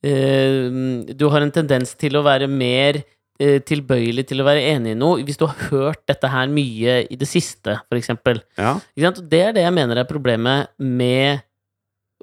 eh, 0.04 0.68
Du 1.16 1.28
har 1.32 1.40
en 1.40 1.54
tendens 1.54 1.94
til 1.96 2.18
å 2.18 2.24
være 2.26 2.50
mer 2.50 3.00
uh, 3.00 3.58
tilbøyelig 3.64 4.28
til 4.28 4.44
å 4.44 4.48
være 4.48 4.66
enig 4.74 4.92
i 4.92 5.00
noe 5.00 5.24
hvis 5.24 5.40
du 5.40 5.48
har 5.48 5.72
hørt 5.72 6.04
dette 6.10 6.28
her 6.28 6.52
mye 6.52 7.00
i 7.08 7.18
det 7.18 7.30
siste, 7.30 7.80
eksempel. 7.96 8.44
ja. 8.60 8.76
Det 8.94 9.40
er 9.40 9.56
det 9.56 9.64
jeg 9.64 9.76
mener 9.76 10.02
er 10.02 10.08
problemet 10.10 10.74
med 10.78 11.42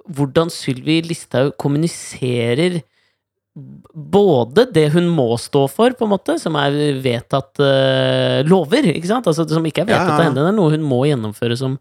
hvordan 0.09 0.49
Sylvi 0.49 1.01
Listhaug 1.05 1.53
kommuniserer 1.61 2.79
både 3.53 4.65
det 4.71 4.87
hun 4.93 5.09
må 5.11 5.33
stå 5.39 5.65
for, 5.71 5.91
på 5.97 6.07
en 6.07 6.13
måte, 6.13 6.37
som 6.39 6.55
er 6.59 6.75
vedtatt 7.03 7.59
uh, 7.59 8.39
lover, 8.47 8.87
ikke 8.93 9.09
sant? 9.09 9.27
Altså, 9.27 9.45
som 9.49 9.65
ikke 9.67 9.83
er 9.83 9.89
vedtatt 9.89 10.13
ja, 10.13 10.15
av 10.15 10.23
ja. 10.23 10.29
henne, 10.29 10.39
det 10.39 10.53
er 10.53 10.55
noe 10.55 10.71
hun 10.71 10.85
må 10.87 11.01
gjennomføre 11.09 11.57
som, 11.59 11.75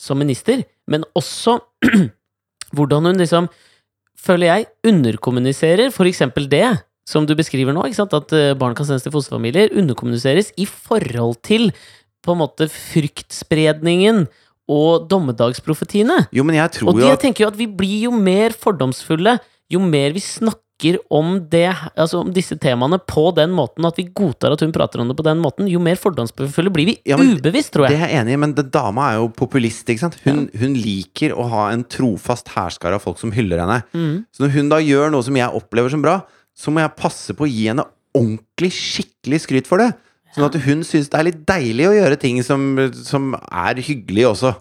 som 0.00 0.20
minister. 0.20 0.66
Men 0.90 1.06
også 1.16 1.58
hvordan 2.76 3.10
hun 3.10 3.22
liksom, 3.22 3.48
føler 4.20 4.50
jeg, 4.50 4.68
underkommuniserer 4.92 5.94
for 5.94 6.08
eksempel 6.10 6.50
det 6.52 6.68
som 7.06 7.24
du 7.24 7.36
beskriver 7.38 7.72
nå, 7.72 7.86
ikke 7.86 8.00
sant? 8.02 8.16
at 8.18 8.32
eh, 8.34 8.52
barn 8.58 8.74
kan 8.76 8.88
sendes 8.88 9.04
til 9.06 9.14
fosterfamilier, 9.14 9.70
underkommuniseres 9.78 10.50
i 10.58 10.66
forhold 10.66 11.38
til 11.46 11.70
på 12.26 12.34
en 12.34 12.40
måte 12.42 12.66
fryktspredningen 12.66 14.24
og 14.74 15.06
dommedagsprofetiene. 15.06 16.24
Jo, 16.34 16.42
men 16.42 16.58
jeg 16.58 16.72
tror 16.74 16.90
Og 16.90 16.98
jo 16.98 17.04
de, 17.04 17.10
jeg 17.12 17.20
at 17.20 17.22
tenker 17.22 17.46
jo 17.46 17.50
at 17.52 17.60
vi 17.60 17.68
blir 17.70 18.08
jo 18.08 18.16
mer 18.18 18.56
fordomsfulle 18.58 19.36
jo 19.72 19.82
mer 19.82 20.14
vi 20.14 20.22
snakker 20.22 20.65
om, 21.08 21.48
det, 21.50 21.68
altså 21.96 22.20
om 22.20 22.30
disse 22.34 22.56
temaene 22.60 22.98
på 23.00 23.30
den 23.36 23.54
måten, 23.56 23.86
at 23.88 23.96
vi 23.96 24.04
godtar 24.12 24.52
at 24.52 24.60
hun 24.60 24.74
prater 24.74 25.00
om 25.00 25.08
det 25.08 25.16
på 25.16 25.24
den 25.24 25.40
måten, 25.40 25.68
jo 25.70 25.80
mer 25.82 25.96
fordomsfulle 25.96 26.72
blir 26.74 26.90
vi 26.90 26.96
Ja, 27.08 27.16
men 27.16 27.36
ubevisst, 27.38 27.72
tror 27.72 27.86
jeg. 27.86 27.96
Det 27.96 28.02
er 28.04 28.12
jeg 28.12 28.20
enig 28.20 28.36
i, 28.36 28.40
men 28.44 28.54
det, 28.56 28.66
dama 28.74 29.10
er 29.10 29.20
jo 29.22 29.30
populist. 29.32 29.88
ikke 29.88 30.04
sant? 30.04 30.18
Hun, 30.26 30.46
hun 30.52 30.76
liker 30.76 31.32
å 31.32 31.48
ha 31.52 31.68
en 31.72 31.84
trofast 31.88 32.52
hærskare 32.52 33.00
av 33.00 33.04
folk 33.04 33.20
som 33.22 33.32
hyller 33.32 33.64
henne. 33.64 33.80
Mm. 33.96 34.26
Så 34.30 34.44
når 34.44 34.56
hun 34.58 34.72
da 34.72 34.82
gjør 34.84 35.14
noe 35.14 35.24
som 35.24 35.40
jeg 35.40 35.60
opplever 35.62 35.92
som 35.94 36.04
bra, 36.04 36.20
så 36.56 36.72
må 36.72 36.84
jeg 36.84 36.96
passe 37.00 37.36
på 37.36 37.46
å 37.46 37.50
gi 37.50 37.68
henne 37.70 37.86
ordentlig, 38.16 38.72
skikkelig 38.72 39.42
skryt 39.44 39.68
for 39.70 39.80
det. 39.82 39.90
Sånn 40.36 40.48
at 40.50 40.56
hun 40.66 40.84
syns 40.84 41.08
det 41.08 41.16
er 41.16 41.28
litt 41.30 41.44
deilig 41.48 41.88
å 41.88 41.96
gjøre 41.96 42.20
ting 42.20 42.42
som, 42.44 42.68
som 42.92 43.32
er 43.48 43.80
hyggelig 43.80 44.26
også. 44.34 44.52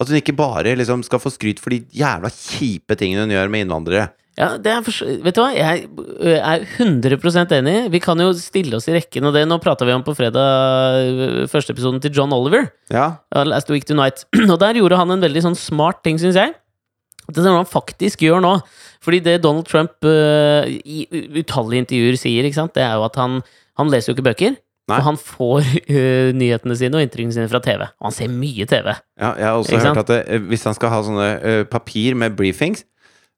At 0.00 0.10
hun 0.10 0.18
ikke 0.18 0.34
bare 0.34 0.74
liksom 0.78 1.04
skal 1.06 1.22
få 1.22 1.30
skryt 1.34 1.60
for 1.62 1.74
de 1.74 1.84
jævla 1.94 2.30
kjipe 2.34 2.96
tingene 2.98 3.26
hun 3.26 3.34
gjør 3.36 3.52
med 3.52 3.66
innvandrere. 3.66 4.08
Ja, 4.38 4.54
vet 4.56 5.36
du 5.36 5.40
hva, 5.42 5.50
jeg 5.52 5.88
er 6.38 6.62
100 6.78 7.56
enig. 7.58 7.74
Vi 7.92 8.00
kan 8.02 8.20
jo 8.22 8.30
stille 8.38 8.78
oss 8.78 8.86
i 8.88 8.94
rekken, 8.94 9.26
og 9.26 9.34
det 9.36 9.42
nå 9.48 9.58
prata 9.60 9.84
vi 9.88 9.92
om 9.92 10.04
på 10.06 10.14
fredag, 10.16 11.48
første 11.50 11.74
episoden 11.74 12.00
til 12.00 12.14
John 12.16 12.32
Oliver. 12.32 12.70
Ja, 12.94 13.18
Last 13.44 13.70
Week 13.72 13.84
Tonight. 13.88 14.24
Og 14.52 14.56
der 14.62 14.78
gjorde 14.78 15.00
han 15.00 15.12
en 15.12 15.24
veldig 15.24 15.44
sånn 15.50 15.58
smart 15.58 16.04
ting, 16.06 16.20
syns 16.22 16.38
jeg. 16.38 16.54
Det 17.30 17.42
er 17.42 17.50
noe 17.50 17.62
han 17.62 17.68
faktisk 17.68 18.24
gjør 18.24 18.42
nå. 18.42 18.54
Fordi 19.04 19.20
det 19.24 19.40
Donald 19.44 19.68
Trump 19.68 19.92
uh, 20.04 20.66
i 20.66 21.04
utallige 21.40 21.86
intervjuer 21.86 22.18
sier, 22.20 22.48
det 22.48 22.82
er 22.84 22.98
jo 22.98 23.06
at 23.06 23.16
han, 23.20 23.38
han 23.80 23.92
leser 23.92 24.12
jo 24.12 24.18
ikke 24.18 24.28
bøker. 24.30 24.58
Nei. 24.90 24.98
Og 24.98 25.06
han 25.06 25.18
får 25.20 25.60
uh, 25.62 26.30
nyhetene 26.34 26.76
sine 26.78 26.98
og 26.98 27.04
inntrykkene 27.06 27.36
sine 27.36 27.50
fra 27.50 27.60
TV. 27.64 27.84
Og 27.86 28.08
han 28.08 28.16
ser 28.16 28.32
mye 28.32 28.66
TV. 28.68 28.90
ja 29.20 29.34
jeg 29.38 29.46
har 29.46 29.58
også 29.60 29.82
hørt 29.84 30.02
at 30.02 30.10
det, 30.10 30.40
hvis 30.50 30.66
han 30.66 30.76
skal 30.76 30.92
ha 30.94 31.02
sånne 31.06 31.28
uh, 31.38 31.62
papir 31.70 32.18
med 32.18 32.34
briefings, 32.38 32.84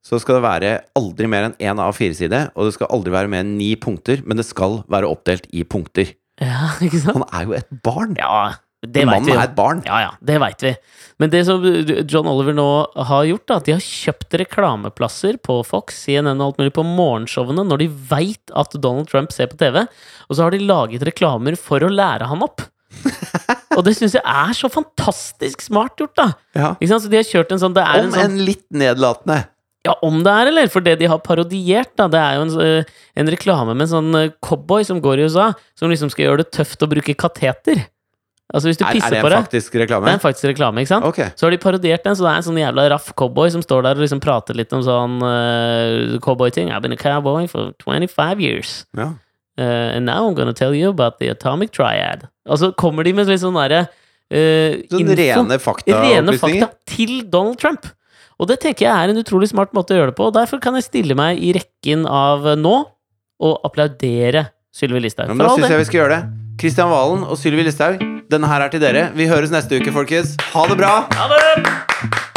så 0.03 0.19
skal 0.19 0.39
det 0.39 0.47
være 0.47 0.73
aldri 0.99 1.29
mer 1.31 1.49
enn 1.49 1.61
én 1.63 1.81
av 1.83 1.95
fire 1.95 2.17
side, 2.19 2.43
og 2.57 2.67
det 2.69 2.75
skal 2.77 2.91
aldri 2.95 3.15
være 3.15 3.31
mer 3.31 3.45
enn 3.45 3.55
ni 3.59 3.73
punkter, 3.79 4.25
men 4.27 4.41
det 4.41 4.49
skal 4.49 4.81
være 4.91 5.11
oppdelt 5.11 5.47
i 5.55 5.63
punkter. 5.63 6.11
Ja, 6.43 6.75
ikke 6.85 7.01
sant? 7.03 7.21
Han 7.21 7.29
er 7.31 7.49
jo 7.49 7.57
et 7.61 7.73
barn! 7.87 8.19
Ja, 8.19 8.59
det 8.83 9.05
vet 9.07 9.27
vi 9.29 9.35
er 9.37 9.45
et 9.45 9.55
barn. 9.55 9.85
Ja, 9.87 10.01
ja, 10.03 10.11
det 10.27 10.41
veit 10.43 10.63
vi. 10.65 10.73
Men 11.23 11.31
det 11.31 11.45
som 11.47 11.63
John 11.63 12.27
Oliver 12.27 12.57
nå 12.57 12.67
har 13.11 13.29
gjort, 13.29 13.45
da, 13.47 13.59
at 13.61 13.69
de 13.69 13.77
har 13.77 13.85
kjøpt 13.85 14.35
reklameplasser 14.41 15.39
på 15.47 15.61
Fox, 15.69 16.01
CNN 16.03 16.43
og 16.43 16.49
alt 16.49 16.59
mulig 16.59 16.75
på 16.75 16.85
morgenshowene 16.89 17.63
når 17.69 17.85
de 17.85 17.89
veit 18.11 18.55
at 18.59 18.75
Donald 18.75 19.07
Trump 19.13 19.31
ser 19.31 19.53
på 19.53 19.61
TV, 19.61 19.85
og 20.27 20.35
så 20.35 20.49
har 20.49 20.55
de 20.55 20.65
laget 20.67 21.07
reklamer 21.07 21.55
for 21.55 21.87
å 21.87 21.93
lære 21.93 22.27
han 22.33 22.43
opp. 22.43 22.67
og 23.77 23.87
det 23.87 23.95
syns 23.97 24.19
jeg 24.19 24.27
er 24.27 24.53
så 24.59 24.69
fantastisk 24.73 25.63
smart 25.63 26.03
gjort, 26.03 26.17
da. 26.19 26.29
Ja. 26.59 26.75
Ikke 26.75 26.91
sant? 26.91 27.07
Så 27.07 27.13
de 27.13 27.23
har 27.23 27.31
kjørt 27.31 27.55
en 27.55 27.63
sånn 27.63 27.79
Det 27.79 27.87
er 27.87 28.03
Om 28.03 28.11
en 28.11 28.17
sånn 28.17 28.27
en 28.27 28.47
litt 28.51 28.67
nedlatende. 28.75 29.39
Ja, 29.83 29.97
om 30.07 30.21
det 30.23 30.31
er, 30.31 30.47
eller? 30.53 30.69
For 30.71 30.85
det 30.85 30.99
de 31.01 31.09
har 31.11 31.19
parodiert, 31.25 31.91
da, 31.99 32.07
det 32.11 32.21
er 32.21 32.37
jo 32.39 32.43
en, 32.47 32.53
eh, 32.63 32.85
en 33.19 33.31
reklame 33.35 33.75
med 33.75 33.89
en 33.89 33.91
sånn 33.91 34.15
eh, 34.15 34.29
cowboy 34.45 34.85
som 34.87 35.01
går 35.03 35.19
i 35.19 35.25
USA, 35.27 35.49
som 35.79 35.91
liksom 35.91 36.13
skal 36.13 36.29
gjøre 36.29 36.45
det 36.45 36.53
tøft 36.55 36.85
å 36.87 36.89
bruke 36.91 37.17
kateter. 37.19 37.81
Altså 38.53 38.69
hvis 38.69 38.79
du 38.79 38.85
Er, 38.85 38.91
er 38.91 38.93
det 38.93 39.01
pisser 39.01 39.17
en 39.17 39.25
på 39.25 39.31
det 39.33 39.39
faktisk 39.41 39.73
Det 39.73 39.81
reklame? 39.87 40.09
er 40.11 40.19
en 40.19 40.23
faktisk 40.23 40.49
reklame, 40.51 40.83
ikke 40.85 40.93
sant? 40.93 41.07
Okay. 41.09 41.31
Så 41.35 41.47
har 41.47 41.55
de 41.55 41.59
parodiert 41.59 42.05
den, 42.05 42.15
så 42.15 42.27
det 42.27 42.31
er 42.35 42.41
en 42.43 42.47
sånn 42.47 42.61
jævla 42.61 42.85
raff 42.93 43.13
cowboy 43.17 43.49
som 43.51 43.63
står 43.65 43.83
der 43.87 43.97
og 43.97 44.05
liksom 44.05 44.21
prater 44.21 44.55
litt 44.59 44.75
om 44.77 44.83
sånn 44.85 45.15
uh, 45.25 46.19
cowboyting. 46.21 46.69
I've 46.71 46.83
been 46.85 46.93
a 46.93 47.01
cowboy 47.01 47.49
for 47.49 47.73
25 47.81 48.41
years. 48.45 48.85
Ja. 48.95 49.15
Uh, 49.59 49.97
and 49.97 50.07
now 50.07 50.29
I'm 50.29 50.35
gonna 50.37 50.53
tell 50.53 50.75
you 50.77 50.91
about 50.91 51.19
the 51.19 51.29
atomic 51.33 51.73
triad. 51.73 52.29
Og 52.47 52.59
så 52.61 52.71
kommer 52.77 53.05
de 53.05 53.15
med 53.17 53.27
litt 53.27 53.41
sånn 53.41 53.57
derre 53.57 53.87
uh, 53.89 54.79
Sånn 54.93 55.01
info- 55.01 55.17
rene 55.17 55.59
rene 55.89 56.37
fakta 56.39 56.71
til 56.93 57.23
Donald 57.33 57.59
Trump. 57.59 57.89
Og 58.43 58.49
det 58.51 58.59
tenker 58.65 58.89
jeg 58.89 58.91
er 58.91 59.13
en 59.13 59.21
utrolig 59.23 59.53
smart 59.53 59.71
måte 59.77 59.95
å 59.95 60.01
gjøre 60.01 60.11
det 60.11 60.19
på. 60.19 60.27
Og 60.27 60.35
derfor 60.35 60.59
kan 60.63 60.75
jeg 60.75 60.89
stille 60.89 61.15
meg 61.19 61.39
i 61.39 61.53
rekken 61.55 62.09
av 62.11 62.43
uh, 62.49 62.57
nå 62.59 62.75
og 63.43 63.69
applaudere 63.69 64.49
Sylvi 64.75 65.05
Listhaug. 65.05 65.31
Ja, 65.31 65.37
men 65.37 65.47
da 65.47 65.55
syns 65.55 65.71
jeg 65.71 65.83
vi 65.85 65.89
skal 65.91 66.03
gjøre 66.03 66.17
det. 66.19 66.43
Kristian 66.63 66.91
Valen 66.93 67.25
og 67.27 67.39
Sylvi 67.39 67.65
Listhaug, 67.67 68.03
denne 68.33 68.51
her 68.51 68.67
er 68.67 68.75
til 68.75 68.83
dere. 68.83 69.09
Vi 69.15 69.31
høres 69.31 69.55
neste 69.55 69.79
uke, 69.79 69.95
folkens. 69.95 70.37
Ha 70.53 70.69
det 70.71 70.79
bra! 70.83 70.99
Ha 71.15 71.31
det! 71.33 72.29